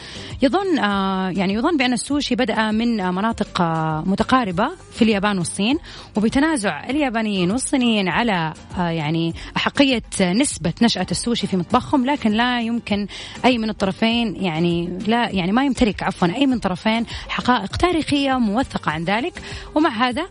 يظن 0.43 0.79
آه، 0.79 1.31
يعني 1.31 1.55
يظن 1.55 1.77
بأن 1.77 1.93
السوشي 1.93 2.35
بدأ 2.35 2.71
من 2.71 2.97
مناطق 2.97 3.61
آه، 3.61 4.05
متقاربة 4.07 4.71
في 4.93 5.03
اليابان 5.03 5.39
والصين 5.39 5.79
وبتنازع 6.17 6.85
اليابانيين 6.91 7.51
والصينيين 7.51 8.09
على 8.09 8.53
يعني 8.79 9.35
أحقية 9.57 10.03
نسبة 10.21 10.73
نشأة 10.83 11.07
السوشي 11.11 11.47
في 11.47 11.57
مطبخهم 11.57 12.07
لكن 12.07 12.31
لا 12.31 12.61
يمكن 12.61 13.07
أي 13.45 13.59
من 13.59 13.71
الطرفين 13.71 14.37
يعني 14.37 14.99
لا 15.07 15.31
يعني 15.31 15.53
ما 15.53 15.65
يمتلك 15.65 16.03
عفوا 16.03 16.29
أي 16.29 16.47
من 16.47 16.59
طرفين 16.59 17.07
حقائق 17.29 17.77
تاريخية 17.77 18.39
موثقة 18.39 18.91
عن 18.91 19.05
ذلك 19.05 19.43
ومع 19.75 19.91
هذا 19.91 20.27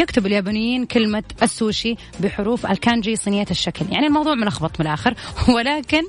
يكتب 0.00 0.26
اليابانيين 0.26 0.86
كلمة 0.86 1.22
السوشي 1.42 1.96
بحروف 2.20 2.66
الكانجي 2.66 3.16
صينية 3.16 3.46
الشكل. 3.50 3.86
يعني 3.90 4.06
الموضوع 4.06 4.34
ملخبط 4.34 4.80
من 4.80 4.86
الآخر. 4.86 5.14
ولكن 5.56 6.02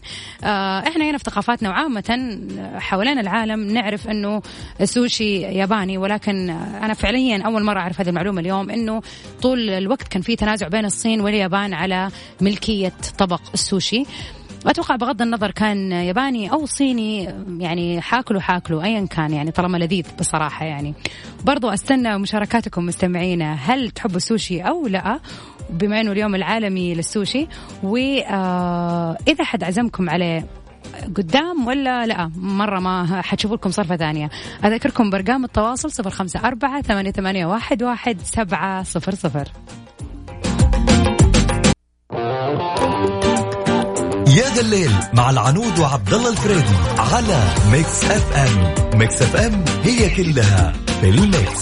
آه 0.43 0.79
إحنا 0.79 1.09
هنا 1.09 1.17
في 1.17 1.23
ثقافاتنا 1.23 1.69
وعامة 1.69 2.39
حوالين 2.75 3.19
العالم 3.19 3.59
نعرف 3.59 4.07
أنه 4.07 4.41
السوشي 4.81 5.41
ياباني. 5.41 5.97
ولكن 5.97 6.49
آه، 6.49 6.85
أنا 6.85 6.93
فعليا 6.93 7.41
أول 7.45 7.63
مرة 7.63 7.79
أعرف 7.79 8.01
هذه 8.01 8.09
المعلومة 8.09 8.41
اليوم 8.41 8.69
أنه 8.69 9.01
طول 9.41 9.69
الوقت 9.69 10.07
كان 10.07 10.21
في 10.21 10.35
تنازع 10.35 10.67
بين 10.67 10.85
الصين 10.85 11.21
واليابان 11.21 11.73
على 11.73 12.09
ملكية 12.41 12.93
طبق 13.17 13.41
السوشي. 13.53 14.05
أتوقع 14.65 14.95
بغض 14.95 15.21
النظر 15.21 15.51
كان 15.51 15.91
ياباني 15.91 16.51
أو 16.51 16.65
صيني 16.65 17.23
يعني 17.59 18.01
حاكلوا 18.01 18.41
حاكلوا 18.41 18.83
ايا 18.83 19.05
كان 19.05 19.33
يعني 19.33 19.51
طالما 19.51 19.77
لذيذ 19.77 20.05
بصراحة 20.19 20.65
يعني. 20.65 20.93
برضو 21.45 21.69
أستنى 21.69 22.17
مشاركاتكم 22.17 22.85
مستمعينا 22.85 23.53
هل 23.53 23.89
تحبوا 23.89 24.17
السوشي 24.17 24.61
أو 24.61 24.87
لا؟ 24.87 25.19
بما 25.69 26.01
إنه 26.01 26.11
اليوم 26.11 26.35
العالمي 26.35 26.93
للسوشي 26.93 27.47
واذا 27.83 29.43
حد 29.43 29.63
عزمكم 29.63 30.09
عليه 30.09 30.45
قدام 31.15 31.67
ولا 31.67 32.05
لا؟ 32.05 32.31
مرة 32.35 32.79
ما 32.79 33.21
حتشوفوا 33.21 33.57
لكم 33.57 33.69
صرفة 33.71 33.97
ثانية. 33.97 34.29
أذكركم 34.65 35.09
برقم 35.09 35.45
التواصل 35.45 35.91
صفر 35.91 36.09
خمسة 36.09 36.39
أربعة 36.39 36.81
ثمانية, 36.81 37.45
واحد 37.45 38.21
سبعة 38.23 38.83
صفر 38.83 39.15
صفر. 39.15 39.47
يا 44.37 44.49
ذا 44.55 44.61
الليل 44.61 44.91
مع 45.13 45.29
العنود 45.29 45.79
وعبد 45.79 46.13
الله 46.13 46.29
الفريدي 46.31 46.75
على 46.97 47.43
Mix 47.71 48.03
FM 48.05 48.73
Mix 48.99 49.21
FM 49.21 49.63
هي 49.83 50.09
كلها 50.15 50.73
في 51.01 51.09
ال 51.09 51.20
mix. 51.20 51.61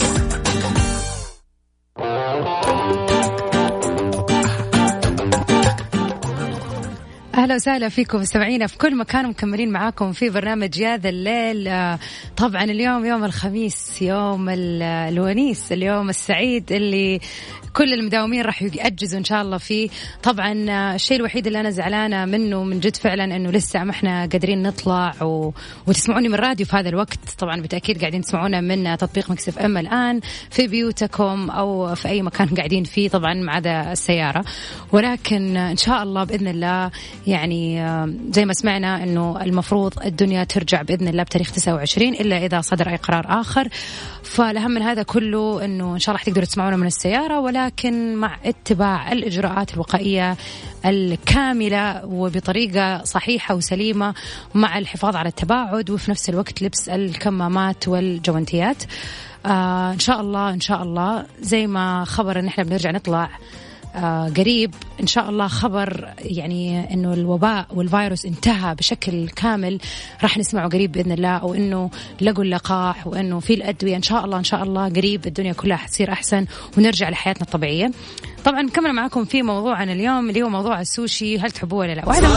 أهلا 7.36 7.56
وسهلا 7.56 7.90
فيكم 7.90 8.20
مستمعينا 8.20 8.68
في 8.68 8.78
كل 8.78 8.98
مكان 8.98 9.28
مكملين 9.30 9.72
معاكم 9.72 10.12
في 10.12 10.30
برنامج 10.30 10.78
يا 10.80 10.98
ذا 10.98 11.10
الليل 11.10 11.68
آه، 11.68 12.00
طبعا 12.38 12.64
اليوم 12.64 13.06
يوم 13.06 13.24
الخميس 13.26 14.02
يوم 14.02 14.50
ال- 14.50 14.82
الونيس 14.84 15.72
اليوم 15.72 16.10
السعيد 16.10 16.72
اللي 16.72 17.20
كل 17.74 17.94
المداومين 17.94 18.42
راح 18.42 18.62
يأجزوا 18.62 19.20
إن 19.20 19.24
شاء 19.24 19.42
الله 19.42 19.58
فيه. 19.58 19.90
طبعا 20.24 20.70
آه، 20.70 20.96
الشيء 20.96 21.18
الوحيد 21.18 21.48
اللي 21.48 21.60
أنا 21.60 21.70
زعلانة 21.70 22.26
منه 22.26 22.64
من 22.64 22.80
جد 22.80 22.96
فعلا 22.96 23.24
إنه 23.24 23.52
لسه 23.52 23.84
ما 23.84 23.92
إحنا 23.92 24.20
قادرين 24.20 24.64
نطلع 24.64 25.24
و... 25.24 25.52
وتسمعوني 25.88 26.28
من 26.28 26.34
الراديو 26.34 26.66
في 26.66 26.76
هذا 26.76 26.90
الوقت. 26.90 27.20
طبعا 27.38 27.62
بالتأكيد 27.62 28.00
قاعدين 28.00 28.22
تسمعونا 28.22 28.62
من 28.62 28.98
تطبيق 28.98 29.32
مكسف 29.32 29.60
إم 29.60 29.78
الآن 29.78 30.20
في 30.50 30.68
بيوتكم 30.68 31.50
أو 31.50 31.96
في 31.96 32.08
أي 32.08 32.22
مكان 32.22 32.48
قاعدين 32.48 32.84
فيه 32.84 33.10
طبعا 33.10 33.34
ما 33.34 33.52
عدا 33.52 33.92
السيارة. 33.92 34.46
ولكن 34.92 35.58
إن 35.58 35.78
شاء 35.78 36.04
الله 36.04 36.24
بإذن 36.24 36.48
الله 36.48 36.92
يعني 37.28 37.82
آه، 37.82 38.14
زي 38.32 38.46
ما 38.46 38.54
سمعنا 38.54 39.04
إنه 39.04 39.42
المفروض 39.42 39.94
الدنيا 40.06 40.44
ترجع 40.44 40.82
بإذن 40.82 41.08
الله 41.08 41.24
بتاريخ 41.24 41.52
29 41.52 42.14
إلا 42.14 42.46
إذا 42.46 42.62
صدر 42.62 42.90
أي 42.90 42.96
قرار 42.96 43.26
آخر. 43.28 43.68
فالأهم 44.30 44.72
من 44.72 44.82
هذا 44.82 45.04
كله 45.04 45.66
إنه 45.66 45.94
إن 45.94 46.00
شاء 46.00 46.14
الله 46.16 46.24
حتقدروا 46.24 46.46
تسمعونا 46.46 46.78
من 46.78 46.88
السيارة 46.88 47.40
ولكن 47.40 48.16
مع 48.16 48.38
اتباع 48.46 49.12
الإجراءات 49.12 49.74
الوقائية 49.74 50.38
الكاملة 50.86 52.06
وبطريقة 52.06 53.04
صحيحة 53.04 53.56
وسليمة 53.56 54.14
مع 54.54 54.78
الحفاظ 54.78 55.16
على 55.16 55.30
التباعد 55.30 55.90
وفي 55.90 56.12
نفس 56.12 56.30
الوقت 56.30 56.62
لبس 56.62 56.90
الكمامات 56.90 57.88
والجوانتيات. 57.88 58.84
آه 59.46 59.92
إن 59.94 60.00
شاء 60.00 60.22
الله 60.22 60.50
إن 60.50 60.60
شاء 60.60 60.84
الله 60.84 61.26
زي 61.42 61.68
ما 61.68 62.06
خبر 62.06 62.40
إن 62.40 62.48
إحنا 62.48 62.64
بنرجع 62.64 62.92
نطلع 62.92 63.30
آه 63.96 64.30
قريب 64.38 64.74
إن 65.02 65.08
شاء 65.08 65.30
الله 65.30 65.48
خبر 65.48 66.10
يعني 66.20 66.94
إنه 66.94 67.14
الوباء 67.14 67.66
والفيروس 67.74 68.26
انتهى 68.26 68.76
بشكل 68.76 69.30
كامل 69.30 69.80
راح 70.24 70.38
نسمعه 70.38 70.70
قريب 70.70 70.92
بإذن 70.92 71.12
الله 71.12 71.38
أو 71.38 71.54
إنه 71.54 71.90
لقوا 72.22 72.44
اللقاح 72.44 73.08
وإنه 73.08 73.40
في 73.40 73.54
الأدوية 73.54 73.96
إن 73.96 74.02
شاء 74.02 74.26
الله 74.26 74.38
إن 74.38 74.44
شاء 74.44 74.64
الله 74.64 74.90
قريب 74.90 75.28
الدنيا 75.28 75.54
كلها 75.54 75.78
حتصير 75.78 76.12
أحسن 76.12 76.46
ونرجع 76.78 77.10
لحياتنا 77.10 77.44
الطبيعية. 77.44 77.92
طبعا 78.46 78.62
نكمل 78.62 78.94
معاكم 78.94 79.26
في 79.26 79.42
موضوعنا 79.42 79.94
اليوم 79.94 80.30
اللي 80.30 80.44
هو 80.44 80.50
موضوع 80.50 80.82
السوشي 80.82 81.40
هل 81.40 81.52
تحبوه 81.52 81.80
ولا 81.80 81.96
لا؟ 81.96 82.08
وهذا 82.08 82.30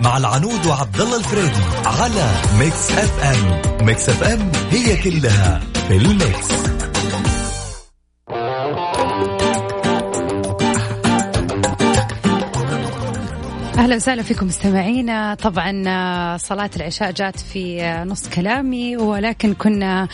مع 0.00 0.16
العنود 0.16 0.66
وعبد 0.66 1.00
الله 1.00 1.16
الفريدي 1.16 1.62
على 1.84 2.30
Mix 2.58 2.90
FM. 2.92 3.86
Mix 3.86 4.08
FM 4.08 4.52
هي 4.70 4.96
كلها 4.96 5.60
في 5.88 5.96
ال 5.96 6.06
mix. 6.06 6.48
أهلا 13.78 13.96
وسهلا 13.96 14.22
فيكم 14.22 14.46
مستمعينا. 14.46 15.34
طبعا 15.34 15.84
آه، 15.86 16.36
صلاة 16.36 16.70
العشاء 16.76 17.10
جات 17.10 17.40
في 17.40 17.82
آه، 17.82 18.04
نص 18.04 18.28
كلامي 18.28 18.96
ولكن 18.96 19.54
كنا 19.54 20.08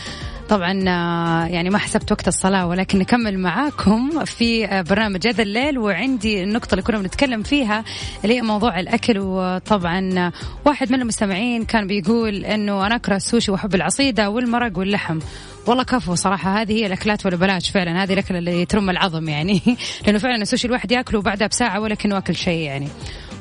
طبعا 0.49 0.83
آه، 0.87 1.45
يعني 1.45 1.69
ما 1.69 1.77
حسبت 1.77 2.11
وقت 2.11 2.27
الصلاة 2.27 2.67
ولكن 2.67 2.99
نكمل 2.99 3.39
معاكم 3.39 4.25
في 4.25 4.65
آه، 4.65 4.81
برنامج 4.81 5.27
يا 5.27 5.32
ذا 5.32 5.43
الليل 5.43 5.77
وعندي 5.77 6.43
النقطة 6.43 6.73
اللي 6.73 6.81
كنا 6.81 6.97
بنتكلم 6.97 7.43
فيها 7.43 7.83
اللي 8.23 8.35
هي 8.35 8.41
موضوع 8.41 8.79
الأكل. 8.79 9.19
وطبعا 9.19 10.13
آه، 10.17 10.31
واحد 10.65 10.91
من 10.91 11.01
المستمعين 11.01 11.65
كان 11.65 11.87
بيقول 11.87 12.45
إنه 12.45 12.85
أنا 12.87 12.95
أكره 12.95 13.15
السوشي 13.15 13.51
وأحب 13.51 13.75
العصيدة 13.75 14.29
والمرق 14.29 14.77
واللحم. 14.77 15.19
والله 15.67 15.83
كفو 15.83 16.15
صراحة. 16.15 16.61
هذه 16.61 16.73
هي 16.73 16.85
الأكلات 16.85 17.25
ولا 17.25 17.35
بلاش 17.35 17.69
فعلا. 17.69 18.03
هذه 18.03 18.13
الأكلة 18.13 18.37
اللي 18.37 18.65
ترم 18.65 18.89
العظم 18.89 19.29
يعني. 19.29 19.61
لأنه 20.05 20.17
فعلا 20.19 20.41
السوشي 20.41 20.67
الواحد 20.67 20.91
ياكله 20.91 21.21
بعدها 21.21 21.47
بساعة 21.47 21.79
ولكنه 21.79 22.17
أكل 22.17 22.35
شيء 22.35 22.59
يعني. 22.59 22.87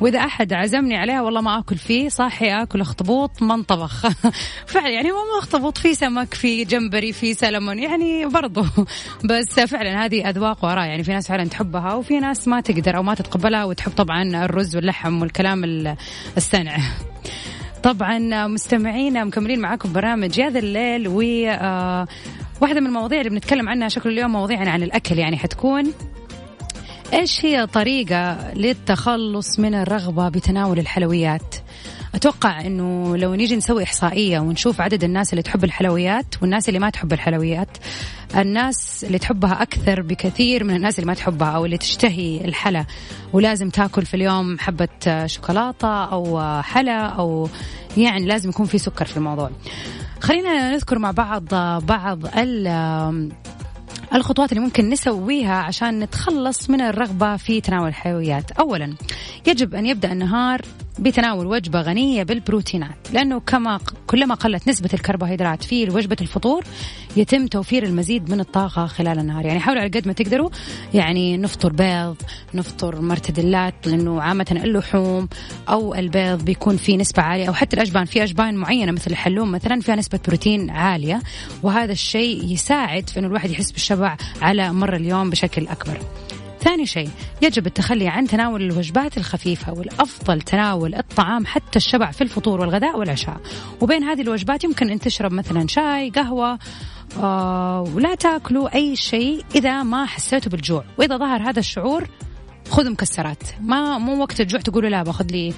وإذا 0.00 0.18
أحد 0.18 0.52
عزمني 0.52 0.96
عليها 0.96 1.22
والله 1.22 1.40
ما 1.40 1.58
آكل 1.58 1.76
فيه. 1.76 2.08
صاحي 2.08 2.62
آكل 2.62 2.80
أخطبوط 2.80 3.42
ما 3.42 3.54
انطبخ 3.54 4.06
فعلا 4.66 4.88
يعني 4.88 5.08
مو 5.10 5.38
أخطبوط. 5.38 5.78
في 5.78 5.94
سمك 5.94 6.34
في 6.34 6.64
جمبري 6.64 7.12
في 7.12 7.34
سلمون 7.34 7.78
يعني 7.78 8.26
برضو. 8.26 8.64
بس 9.30 9.60
فعلا 9.60 10.04
هذه 10.04 10.28
أذواق 10.28 10.64
واراء 10.64 10.86
يعني. 10.86 11.04
في 11.04 11.12
ناس 11.12 11.28
فعلا 11.28 11.44
تحبها 11.44 11.94
وفي 11.94 12.20
ناس 12.20 12.48
ما 12.48 12.60
تقدر 12.60 12.96
أو 12.96 13.02
ما 13.02 13.14
تتقبلها. 13.14 13.64
وتحب 13.64 13.92
طبعا 13.92 14.44
الرز 14.44 14.76
واللحم 14.76 15.22
والكلام 15.22 15.64
ال- 15.64 15.96
السنع. 16.36 16.76
طبعا 17.84 18.46
مستمعينا 18.46 19.24
مكملين 19.24 19.60
معاكم 19.60 19.92
برامج 19.92 20.38
يا 20.38 20.50
ذا 20.50 20.58
الليل 20.58 21.08
و 21.08 21.22
آه، 21.48 22.06
واحدة 22.60 22.80
من 22.80 22.86
المواضيع 22.86 23.18
اللي 23.18 23.30
بنتكلم 23.30 23.68
عنها 23.68 23.88
شكل 23.88 24.10
اليوم 24.10 24.32
مواضيعنا 24.32 24.70
عن 24.70 24.82
الأكل 24.82 25.18
يعني 25.18 25.36
حتكون 25.36 25.92
إيش 27.12 27.44
هي 27.44 27.66
طريقة 27.66 28.52
للتخلص 28.54 29.58
من 29.58 29.74
الرغبة 29.74 30.28
بتناول 30.28 30.78
الحلويات؟ 30.78 31.54
أتوقع 32.14 32.60
إنه 32.60 33.16
لو 33.16 33.34
نيجي 33.34 33.56
نسوي 33.56 33.82
إحصائية 33.82 34.38
ونشوف 34.38 34.80
عدد 34.80 35.04
الناس 35.04 35.32
اللي 35.32 35.42
تحب 35.42 35.64
الحلويات 35.64 36.34
والناس 36.42 36.68
اللي 36.68 36.78
ما 36.80 36.90
تحب 36.90 37.12
الحلويات 37.12 37.68
الناس 38.36 39.04
اللي 39.04 39.18
تحبها 39.18 39.62
أكثر 39.62 40.02
بكثير 40.02 40.64
من 40.64 40.76
الناس 40.76 40.98
اللي 40.98 41.06
ما 41.06 41.14
تحبها 41.14 41.48
أو 41.48 41.64
اللي 41.64 41.78
تشتهي 41.78 42.44
الحلا. 42.44 42.84
ولازم 43.32 43.70
تاكل 43.70 44.06
في 44.06 44.14
اليوم 44.14 44.58
حبة 44.58 44.88
شوكولاتة 45.26 46.04
أو 46.04 46.40
حلا 46.62 47.06
أو 47.06 47.48
يعني 47.96 48.26
لازم 48.26 48.48
يكون 48.48 48.66
في 48.66 48.78
سكر 48.78 49.04
في 49.04 49.16
الموضوع. 49.16 49.50
خلينا 50.20 50.72
نذكر 50.72 50.98
مع 50.98 51.10
بعض 51.10 51.44
بعض 51.84 52.26
ال 52.38 52.68
الخطوات 54.14 54.52
اللي 54.52 54.64
ممكن 54.64 54.90
نسويها 54.90 55.54
عشان 55.54 56.00
نتخلص 56.00 56.70
من 56.70 56.80
الرغبة 56.80 57.36
في 57.36 57.60
تناول 57.60 57.88
الحلويات. 57.88 58.50
أولا 58.50 58.94
يجب 59.46 59.74
أن 59.74 59.86
يبدأ 59.86 60.12
النهار 60.12 60.60
بتناول 60.98 61.46
وجبة 61.46 61.80
غنية 61.80 62.22
بالبروتينات 62.22 62.96
لأنه 63.12 63.40
كما 63.40 63.80
كلما 64.06 64.34
قلت 64.34 64.68
نسبة 64.68 64.90
الكربوهيدرات 64.94 65.62
في 65.62 65.90
وجبة 65.90 66.16
الفطور 66.20 66.64
يتم 67.16 67.46
توفير 67.46 67.82
المزيد 67.82 68.30
من 68.30 68.40
الطاقة 68.40 68.86
خلال 68.86 69.18
النهار. 69.18 69.46
يعني 69.46 69.60
حاولوا 69.60 69.82
على 69.82 69.90
قد 69.90 70.06
ما 70.06 70.12
تقدروا 70.12 70.50
يعني 70.94 71.36
نفطر 71.36 71.72
بيض 71.72 72.16
نفطر 72.54 73.00
مرتدلات 73.00 73.86
لأنه 73.86 74.22
عامة 74.22 74.60
اللحوم 74.64 75.28
أو 75.68 75.94
البيض 75.94 76.44
بيكون 76.44 76.76
فيه 76.76 76.96
نسبة 76.96 77.22
عالية 77.22 77.48
أو 77.48 77.52
حتى 77.52 77.76
الأجبان 77.76 78.04
في 78.04 78.22
أجبان 78.22 78.54
معينة 78.54 78.92
مثل 78.92 79.10
الحلوم 79.10 79.52
مثلا 79.52 79.80
فيها 79.80 79.96
نسبة 79.96 80.20
بروتين 80.28 80.70
عالية 80.70 81.20
وهذا 81.62 81.92
الشيء 81.92 82.44
يساعد 82.44 83.10
في 83.10 83.18
أنه 83.20 83.26
الواحد 83.26 83.50
يحس 83.50 83.72
بالشبع 83.72 84.16
على 84.42 84.72
مر 84.72 84.96
اليوم 84.96 85.30
بشكل 85.30 85.68
أكبر. 85.68 85.98
ثاني 86.64 86.86
شيء 86.86 87.10
يجب 87.42 87.66
التخلي 87.66 88.08
عن 88.08 88.26
تناول 88.26 88.62
الوجبات 88.62 89.16
الخفيفة 89.16 89.72
والأفضل 89.72 90.40
تناول 90.40 90.94
الطعام 90.94 91.46
حتى 91.46 91.76
الشبع 91.76 92.10
في 92.10 92.22
الفطور 92.22 92.60
والغداء 92.60 92.98
والعشاء. 92.98 93.40
وبين 93.80 94.04
هذه 94.04 94.20
الوجبات 94.20 94.64
يمكن 94.64 94.90
أن 94.90 94.98
تشرب 94.98 95.32
مثلا 95.32 95.66
شاي 95.66 96.10
قهوة 96.10 96.58
آه 97.20 97.82
ولا 97.94 98.14
تاكلوا 98.14 98.74
أي 98.74 98.96
شيء 98.96 99.44
إذا 99.54 99.82
ما 99.82 100.06
حسيتوا 100.06 100.52
بالجوع. 100.52 100.84
وإذا 100.98 101.16
ظهر 101.16 101.50
هذا 101.50 101.58
الشعور 101.58 102.08
خذوا 102.70 102.92
مكسرات. 102.92 103.42
ما 103.60 103.98
مو 103.98 104.22
وقت 104.22 104.40
الجوع 104.40 104.60
تقولوا 104.60 104.90
لا 104.90 105.02
باخذ 105.02 105.26
لي 105.26 105.54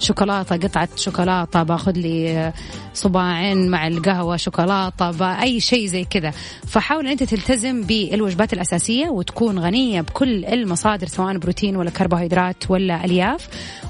شوكولاتة 0.00 0.56
قطعة 0.56 0.88
شوكولاتة 0.96 1.62
باخذ 1.62 1.92
لي 1.92 2.52
صباعين 2.94 3.70
مع 3.70 3.86
القهوة 3.86 4.36
شوكولاتة 4.36 5.42
أي 5.42 5.60
شيء 5.60 5.86
زي 5.86 6.04
كذا. 6.04 6.30
فحاول 6.66 7.06
أنت 7.06 7.22
تلتزم 7.22 7.82
بالوجبات 7.82 8.52
الأساسية 8.52 9.08
وتكون 9.08 9.58
غنية 9.58 10.00
بكل 10.00 10.44
المصادر 10.44 11.06
سواء 11.06 11.38
بروتين 11.38 11.76
ولا 11.76 11.90
كربوهيدرات 11.90 12.70
ولا 12.70 13.04
ألياف 13.04 13.48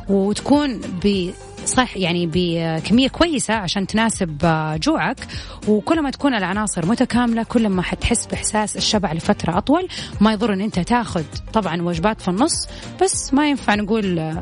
وتكون 0.09 0.81
ب 1.05 1.31
صح 1.67 1.97
يعني 1.97 2.31
بكمية 2.33 3.09
كويسة 3.09 3.55
عشان 3.55 3.87
تناسب 3.87 4.39
جوعك. 4.83 5.27
وكل 5.69 6.03
ما 6.03 6.11
تكون 6.11 6.35
العناصر 6.35 6.87
متكاملة 6.87 7.43
كل 7.43 7.69
ما 7.69 7.83
حتحس 7.83 8.27
بإحساس 8.27 8.77
الشبع 8.77 9.13
لفترة 9.13 9.59
أطول. 9.59 9.89
ما 10.21 10.33
يضر 10.33 10.53
أن 10.53 10.61
أنت 10.61 10.79
تاخذ 10.79 11.25
طبعا 11.53 11.83
وجبات 11.83 12.21
في 12.21 12.29
النص 12.29 12.69
بس 13.03 13.35
ما 13.35 13.49
ينفع 13.49 13.75
نقول 13.75 14.35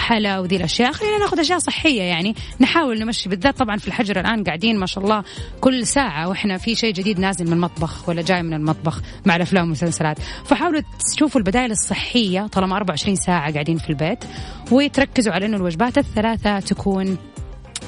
حلا 0.00 0.38
وذي 0.38 0.56
الأشياء. 0.56 0.92
خلينا 0.92 1.18
ناخذ 1.18 1.40
أشياء 1.40 1.58
صحية 1.58 2.02
يعني. 2.02 2.34
نحاول 2.60 2.98
نمشي 2.98 3.28
بالذات 3.28 3.58
طبعا 3.58 3.76
في 3.76 3.88
الحجر 3.88 4.20
الآن 4.20 4.44
قاعدين 4.44 4.78
ما 4.78 4.86
شاء 4.86 5.04
الله 5.04 5.24
كل 5.60 5.86
ساعة 5.86 6.28
وإحنا 6.28 6.58
في 6.58 6.74
شيء 6.74 6.92
جديد 6.92 7.20
نازل 7.20 7.46
من 7.46 7.52
المطبخ 7.52 8.08
ولا 8.08 8.22
جاي 8.22 8.42
من 8.42 8.54
المطبخ 8.54 9.00
مع 9.26 9.36
الأفلام 9.36 9.64
والمسلسلات. 9.64 10.18
فحاولوا 10.44 10.80
تشوفوا 11.16 11.40
البدائل 11.40 11.70
الصحية 11.70 12.46
طالما 12.46 12.76
24 12.76 13.16
ساعة 13.16 13.52
قاعدين 13.52 13.78
في 13.78 13.90
البيت 13.90 14.24
وتركزوا 14.70 15.32
على 15.32 15.46
إنه 15.46 15.56
الوجبات 15.56 15.98
الثلاثة 15.98 16.60
تكون 16.60 17.18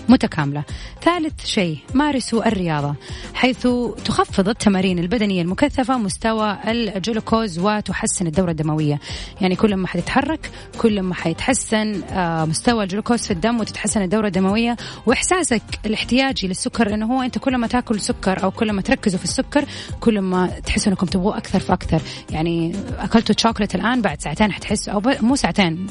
متكاملة. 0.08 0.64
ثالث 1.02 1.46
شيء 1.46 1.78
مارسوا 1.94 2.48
الرياضة 2.48 2.94
حيث 3.34 3.68
تخفض 4.04 4.48
التمارين 4.48 4.98
البدنية 4.98 5.42
المكثفة 5.42 5.98
مستوى 5.98 6.58
الجلوكوز 6.66 7.58
وتحسن 7.58 8.26
الدورة 8.26 8.50
الدموية. 8.50 9.00
يعني 9.40 9.56
كل 9.56 9.76
ما 9.76 9.86
حتتحرك 9.86 10.50
كل 10.78 11.02
ما 11.02 11.14
حيتحسن 11.14 12.02
آه، 12.02 12.44
مستوى 12.44 12.84
الجلوكوز 12.84 13.20
في 13.20 13.30
الدم 13.30 13.60
وتتحسن 13.60 14.02
الدورة 14.02 14.26
الدموية. 14.26 14.76
وإحساسك 15.06 15.62
الاحتياجي 15.86 16.48
للسكر 16.48 16.94
إنه 16.94 17.06
هو 17.06 17.22
أنت 17.22 17.38
كل 17.38 17.56
ما 17.56 17.66
تاكل 17.66 18.00
سكر 18.00 18.42
أو 18.42 18.50
كل 18.50 18.72
ما 18.72 18.82
تركزوا 18.82 19.18
في 19.18 19.24
السكر 19.24 19.64
كل 20.00 20.20
ما 20.20 20.46
تحسوا 20.46 20.92
إنكم 20.92 21.06
تبغوا 21.06 21.36
أكثر 21.36 21.60
فأكثر. 21.60 22.02
يعني 22.30 22.74
أكلتوا 22.98 23.34
شوكولات 23.38 23.74
الآن 23.74 24.02
بعد 24.02 24.22
ساعتين 24.22 24.52
حتحسوا 24.52 24.92
أو 24.92 25.02
مو 25.20 25.36
ساعتين 25.36 25.86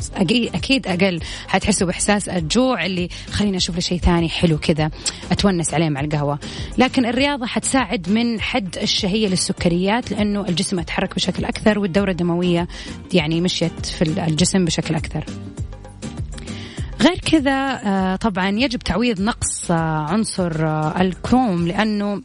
أكيد 0.56 0.88
أقل. 0.88 1.20
حتحسوا 1.48 1.88
بإحساس 1.88 2.30
الجوع 2.30 2.86
اللي 2.86 3.10
خليني 3.32 3.58
أشوف 3.58 3.76
لي 3.76 3.82
شيء 3.82 4.01
ثاني. 4.02 4.30
حلو 4.30 4.58
كذا. 4.58 4.92
أتونس 5.32 5.74
عليه 5.74 5.90
مع 5.90 6.02
القهوة. 6.02 6.40
لكن 6.78 7.06
الرياضة 7.06 7.46
حتساعد 7.46 8.10
من 8.10 8.42
حد 8.42 8.78
الشهية 8.78 9.28
للسكريات 9.28 10.12
لأنه 10.12 10.42
الجسم 10.50 10.80
يتحرك 10.80 11.16
بشكل 11.16 11.46
أكثر 11.46 11.80
والدورة 11.80 12.12
الدموية 12.12 12.68
يعني 13.14 13.42
مشيت 13.42 13.86
في 13.86 14.02
الجسم 14.02 14.66
بشكل 14.66 14.96
أكثر. 14.96 15.26
غير 17.02 17.20
كذا 17.20 17.82
آه، 17.86 18.16
طبعا 18.16 18.50
يجب 18.50 18.80
تعويض 18.80 19.22
نقص 19.22 19.72
آه، 19.72 20.06
عنصر 20.10 20.66
آه، 20.66 21.02
الكروم 21.02 21.68
لأنه 21.68 22.22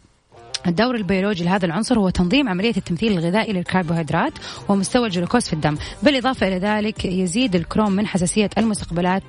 الدور 0.67 0.95
البيولوجي 0.95 1.45
لهذا 1.45 1.67
العنصر 1.67 1.99
هو 1.99 2.11
تنظيم 2.11 2.49
عملية 2.49 2.77
التمثيل 2.77 3.13
الغذائي 3.13 3.53
للكربوهيدرات 3.53 4.33
ومستوى 4.69 5.07
الجلوكوز 5.07 5.43
في 5.47 5.53
الدم. 5.53 5.77
بالإضافة 6.03 6.49
إلى 6.49 6.59
ذلك 6.59 7.05
يزيد 7.05 7.57
الكروم 7.57 7.93
من 7.93 8.07
حساسية 8.07 8.51
المستقبلات 8.59 9.23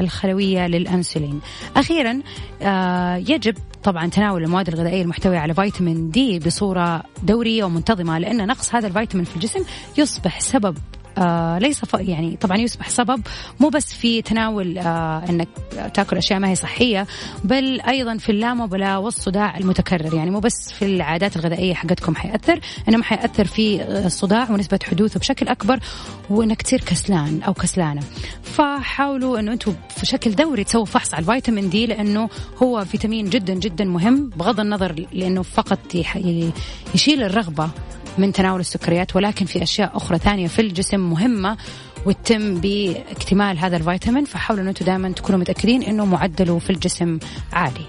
الخلوية 0.00 0.66
للأنسولين. 0.66 1.40
أخيرا 1.76 2.22
يجب 3.32 3.54
طبعا 3.82 4.06
تناول 4.06 4.42
المواد 4.44 4.68
الغذائية 4.68 5.02
المحتوية 5.02 5.38
على 5.38 5.54
فيتامين 5.54 6.10
دي 6.10 6.38
بصورة 6.38 7.02
دورية 7.22 7.64
ومنتظمة 7.64 8.18
لأن 8.18 8.46
نقص 8.46 8.74
هذا 8.74 8.86
الفيتامين 8.86 9.24
في 9.24 9.36
الجسم 9.36 9.60
يصبح 9.98 10.40
سبب 10.40 10.76
آه 11.18 11.58
ليس. 11.58 11.80
يعني 11.94 12.36
طبعا 12.36 12.56
يصبح 12.56 12.88
سبب 12.88 13.20
مو 13.60 13.68
بس 13.68 13.94
في 13.94 14.22
تناول 14.22 14.78
آه 14.78 15.24
إنك 15.30 15.48
تأكل 15.94 16.16
أشياء 16.16 16.38
ما 16.38 16.48
هي 16.50 16.54
صحية 16.54 17.06
بل 17.44 17.80
أيضا 17.80 18.16
في 18.16 18.32
اللامبالاه 18.32 18.98
والصداع 18.98 19.58
المتكرر 19.58 20.14
يعني 20.14 20.30
مو 20.30 20.40
بس 20.40 20.72
في 20.72 20.84
العادات 20.84 21.36
الغذائية 21.36 21.74
حقتكم 21.74 22.14
حيأثر 22.14 22.60
إنما 22.88 23.04
حيأثر 23.04 23.44
في 23.44 23.82
الصداع 24.06 24.50
ونسبة 24.50 24.78
حدوثه 24.84 25.20
بشكل 25.20 25.48
أكبر 25.48 25.78
وإنك 26.30 26.62
تصير 26.62 26.80
كسلان 26.80 27.42
أو 27.42 27.54
كسلانة 27.54 28.02
فحاولوا 28.42 29.38
إنه 29.38 29.52
أنتم 29.52 29.74
في 29.96 30.06
شكل 30.06 30.34
دوري 30.34 30.64
تسووا 30.64 30.84
فحص 30.84 31.14
على 31.14 31.20
الفيتامين 31.22 31.70
دي 31.70 31.86
لأنه 31.86 32.28
هو 32.62 32.84
فيتامين 32.84 33.30
جدا 33.30 33.54
جدا 33.54 33.84
مهم 33.84 34.28
بغض 34.28 34.60
النظر 34.60 35.06
لأنه 35.12 35.42
فقط 35.42 35.94
يشيل 36.94 37.22
الرغبة 37.22 37.70
من 38.18 38.32
تناول 38.32 38.60
السكريات 38.60 39.16
ولكن 39.16 39.46
في 39.46 39.62
أشياء 39.62 39.96
أخرى 39.96 40.18
ثانية 40.18 40.46
في 40.46 40.58
الجسم 40.58 41.00
مهمة 41.00 41.56
وتتم 42.06 42.54
باكتمال 42.54 43.58
هذا 43.58 43.76
الفيتامين 43.76 44.24
فحاولوا 44.24 44.62
أن 44.62 44.68
أنتم 44.68 44.84
دائما 44.84 45.12
تكونوا 45.12 45.40
متأكدين 45.40 45.82
أنه 45.82 46.04
معدله 46.04 46.58
في 46.58 46.70
الجسم 46.70 47.18
عالي. 47.52 47.86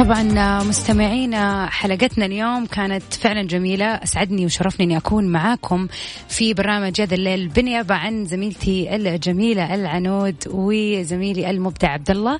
طبعا 0.00 0.62
مستمعينا 0.62 1.66
حلقتنا 1.66 2.26
اليوم 2.26 2.66
كانت 2.66 3.14
فعلا 3.14 3.42
جميلة. 3.42 3.84
أسعدني 3.84 4.46
وشرفني 4.46 4.86
أني 4.86 4.96
أكون 4.96 5.24
معاكم 5.24 5.88
في 6.28 6.54
برنامج 6.54 7.00
هذا 7.00 7.14
الليل 7.14 7.48
بالنيابة 7.48 7.94
عن 7.94 8.24
زميلتي 8.24 8.96
الجميلة 8.96 9.74
العنود 9.74 10.34
وزميلي 10.46 11.50
المبدع 11.50 11.88
عبد 11.88 12.10
الله 12.10 12.38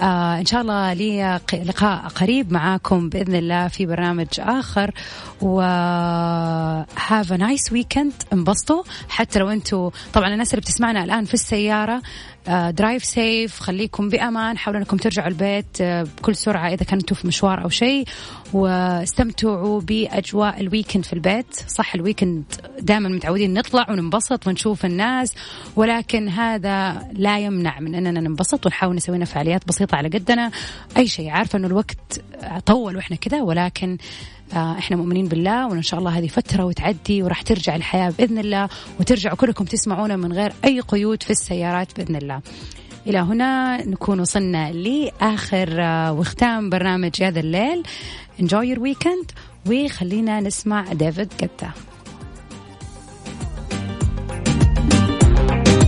آه 0.00 0.38
إن 0.38 0.46
شاء 0.46 0.60
الله 0.60 0.92
لي 0.92 1.40
لقاء 1.52 2.08
قريب 2.08 2.52
معاكم 2.52 3.08
بإذن 3.08 3.34
الله 3.34 3.68
في 3.68 3.86
برنامج 3.86 4.28
آخر. 4.38 4.90
و 5.42 5.60
have 7.08 7.32
nice 7.32 7.72
weekend 7.72 8.12
انبسطوا 8.32 8.82
حتى 9.08 9.38
لو 9.38 9.48
أنتم 9.48 9.90
طبعا 10.12 10.28
الناس 10.32 10.54
اللي 10.54 10.60
بتسمعنا 10.60 11.04
الآن 11.04 11.24
في 11.24 11.34
السيارة 11.34 12.02
drive 12.46 13.02
آه، 13.02 13.06
safe 13.06 13.60
خليكم 13.60 14.08
بأمان 14.08 14.58
حاولوا 14.58 14.80
أنكم 14.80 14.96
ترجعوا 14.96 15.28
البيت 15.28 15.80
آه، 15.80 16.02
بكل 16.02 16.36
سرعة 16.36 16.68
إذا 16.68 16.84
كنتوا 16.84 17.16
في 17.16 17.26
مشوار 17.26 17.64
أو 17.64 17.68
شيء. 17.68 18.04
واستمتعوا 18.52 19.80
بأجواء 19.80 20.60
ال 20.60 20.66
weekend 20.66 21.04
في 21.04 21.12
البيت. 21.12 21.54
صح 21.54 21.94
ال 21.94 22.00
weekend 22.00 22.44
دائما 22.80 23.08
متعودين 23.08 23.54
نطلع 23.54 23.90
وننبسط 23.90 24.46
ونشوف 24.46 24.84
الناس 24.84 25.34
ولكن 25.76 26.28
هذا 26.28 27.08
لا 27.12 27.38
يمنع 27.38 27.80
من 27.80 27.94
أننا 27.94 28.20
ننبسط 28.20 28.66
ونحاول 28.66 28.94
نسوي 28.94 29.16
لنا 29.16 29.24
فعاليات 29.24 29.68
بسيطة 29.68 29.96
على 29.96 30.08
قدنا. 30.08 30.50
أي 30.96 31.06
شيء 31.06 31.30
عارفة 31.30 31.58
أنه 31.58 31.66
الوقت 31.66 32.20
طول 32.66 32.96
وإحنا 32.96 33.16
كذا 33.16 33.42
ولكن 33.42 33.98
آه، 34.54 34.78
إحنا 34.78 34.96
مؤمنين 34.96 35.26
بالله 35.28 35.68
وإن 35.68 35.82
شاء 35.82 36.00
الله 36.00 36.18
هذه 36.18 36.26
فترة 36.26 36.64
وتعدي 36.64 37.22
وراح 37.22 37.42
ترجع 37.42 37.76
الحياة 37.76 38.10
بإذن 38.18 38.38
الله 38.38 38.68
وترجعوا 39.00 39.36
كلكم 39.36 39.64
تسمعونا 39.64 40.16
من 40.16 40.32
غير 40.32 40.52
أي 40.64 40.80
قيود 40.80 41.22
في 41.22 41.30
السيارات 41.30 41.96
بإذن 41.96 42.16
الله. 42.16 42.40
إلى 43.06 43.18
هنا 43.18 43.84
نكون 43.86 44.20
وصلنا 44.20 44.72
لآخر 44.72 45.76
آه، 45.80 46.12
وختام 46.12 46.70
برنامج 46.70 47.22
هذا 47.22 47.40
الليل. 47.40 47.82
Enjoy 48.40 48.74
your 48.74 48.78
weekend 48.78 49.34
وخلينا 49.66 50.40
نسمع 50.40 50.92
ديفيد 50.92 51.28
جتا. 51.42 51.70